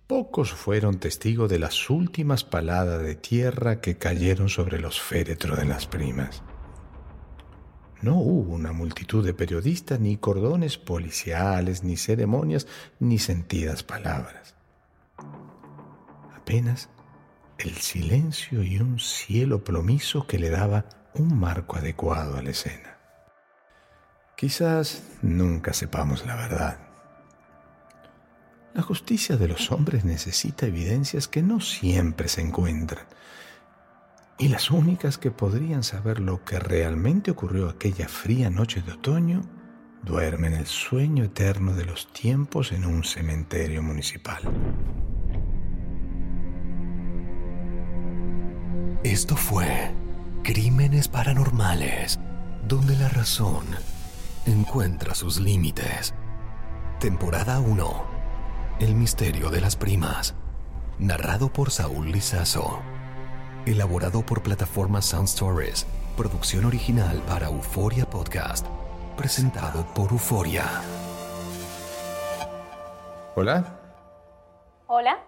Pocos 0.06 0.52
fueron 0.52 0.98
testigos 0.98 1.48
de 1.48 1.60
las 1.60 1.88
últimas 1.88 2.42
paladas 2.42 3.00
de 3.02 3.14
tierra 3.14 3.80
que 3.80 3.96
cayeron 3.96 4.48
sobre 4.48 4.80
los 4.80 5.00
féretros 5.00 5.56
de 5.56 5.66
las 5.66 5.86
primas. 5.86 6.42
No 8.02 8.16
hubo 8.16 8.54
una 8.54 8.72
multitud 8.72 9.24
de 9.24 9.34
periodistas, 9.34 10.00
ni 10.00 10.16
cordones 10.16 10.78
policiales, 10.78 11.84
ni 11.84 11.96
ceremonias, 11.96 12.66
ni 12.98 13.18
sentidas 13.18 13.82
palabras. 13.84 14.54
Apenas 16.34 16.88
el 17.62 17.76
silencio 17.76 18.62
y 18.62 18.78
un 18.78 18.98
cielo 18.98 19.62
plomizo 19.64 20.26
que 20.26 20.38
le 20.38 20.50
daba 20.50 20.86
un 21.14 21.38
marco 21.38 21.76
adecuado 21.76 22.36
a 22.36 22.42
la 22.42 22.50
escena. 22.50 22.98
Quizás 24.36 25.02
nunca 25.22 25.72
sepamos 25.72 26.24
la 26.24 26.36
verdad. 26.36 26.78
La 28.72 28.82
justicia 28.82 29.36
de 29.36 29.48
los 29.48 29.72
hombres 29.72 30.04
necesita 30.04 30.66
evidencias 30.66 31.28
que 31.28 31.42
no 31.42 31.60
siempre 31.60 32.28
se 32.28 32.40
encuentran, 32.40 33.04
y 34.38 34.48
las 34.48 34.70
únicas 34.70 35.18
que 35.18 35.30
podrían 35.30 35.82
saber 35.82 36.18
lo 36.18 36.44
que 36.44 36.58
realmente 36.58 37.30
ocurrió 37.30 37.68
aquella 37.68 38.08
fría 38.08 38.48
noche 38.48 38.80
de 38.80 38.92
otoño 38.92 39.42
duermen 40.02 40.54
el 40.54 40.66
sueño 40.66 41.24
eterno 41.24 41.74
de 41.74 41.84
los 41.84 42.10
tiempos 42.12 42.72
en 42.72 42.86
un 42.86 43.04
cementerio 43.04 43.82
municipal. 43.82 44.40
Esto 49.02 49.34
fue 49.34 49.94
Crímenes 50.42 51.08
Paranormales 51.08 52.20
donde 52.68 52.94
la 52.96 53.08
razón 53.08 53.64
encuentra 54.44 55.14
sus 55.14 55.40
límites. 55.40 56.14
Temporada 56.98 57.60
1. 57.60 58.04
El 58.78 58.94
misterio 58.94 59.48
de 59.48 59.62
las 59.62 59.74
primas. 59.74 60.34
Narrado 60.98 61.50
por 61.50 61.70
Saúl 61.70 62.12
Lizazo. 62.12 62.80
Elaborado 63.64 64.20
por 64.20 64.42
plataforma 64.42 65.00
Sound 65.00 65.28
Stories. 65.28 65.86
Producción 66.14 66.66
original 66.66 67.22
para 67.26 67.46
Euforia 67.46 68.04
Podcast. 68.04 68.66
Presentado 69.16 69.86
por 69.94 70.12
Euforia. 70.12 70.64
Hola, 73.34 73.64
Hola. 74.88 75.18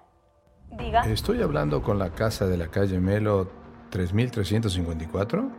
Diga. 0.71 1.01
estoy 1.07 1.41
hablando 1.41 1.83
con 1.83 1.99
la 1.99 2.11
casa 2.11 2.47
de 2.47 2.59
la 2.59 2.69
calle 2.69 2.99
Melo 2.99 3.62
3354. 3.93 5.51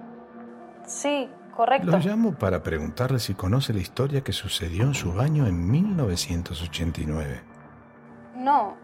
Sí, 0.88 1.30
correcto. 1.56 1.92
Lo 1.92 2.00
llamo 2.00 2.34
para 2.34 2.64
preguntarle 2.64 3.20
si 3.20 3.36
conoce 3.36 3.74
la 3.74 3.80
historia 3.80 4.24
que 4.24 4.34
sucedió 4.34 4.84
en 4.84 4.96
su 4.96 5.14
baño 5.14 5.46
en 5.46 5.70
1989. 5.70 7.42
No, 8.36 8.76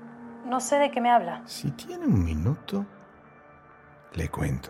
no 0.46 0.60
sé 0.60 0.78
de 0.78 0.92
qué 0.92 1.02
me 1.02 1.10
habla. 1.10 1.42
Si 1.46 1.72
tiene 1.72 2.06
un 2.06 2.24
minuto, 2.24 2.86
le 4.14 4.30
cuento. 4.30 4.70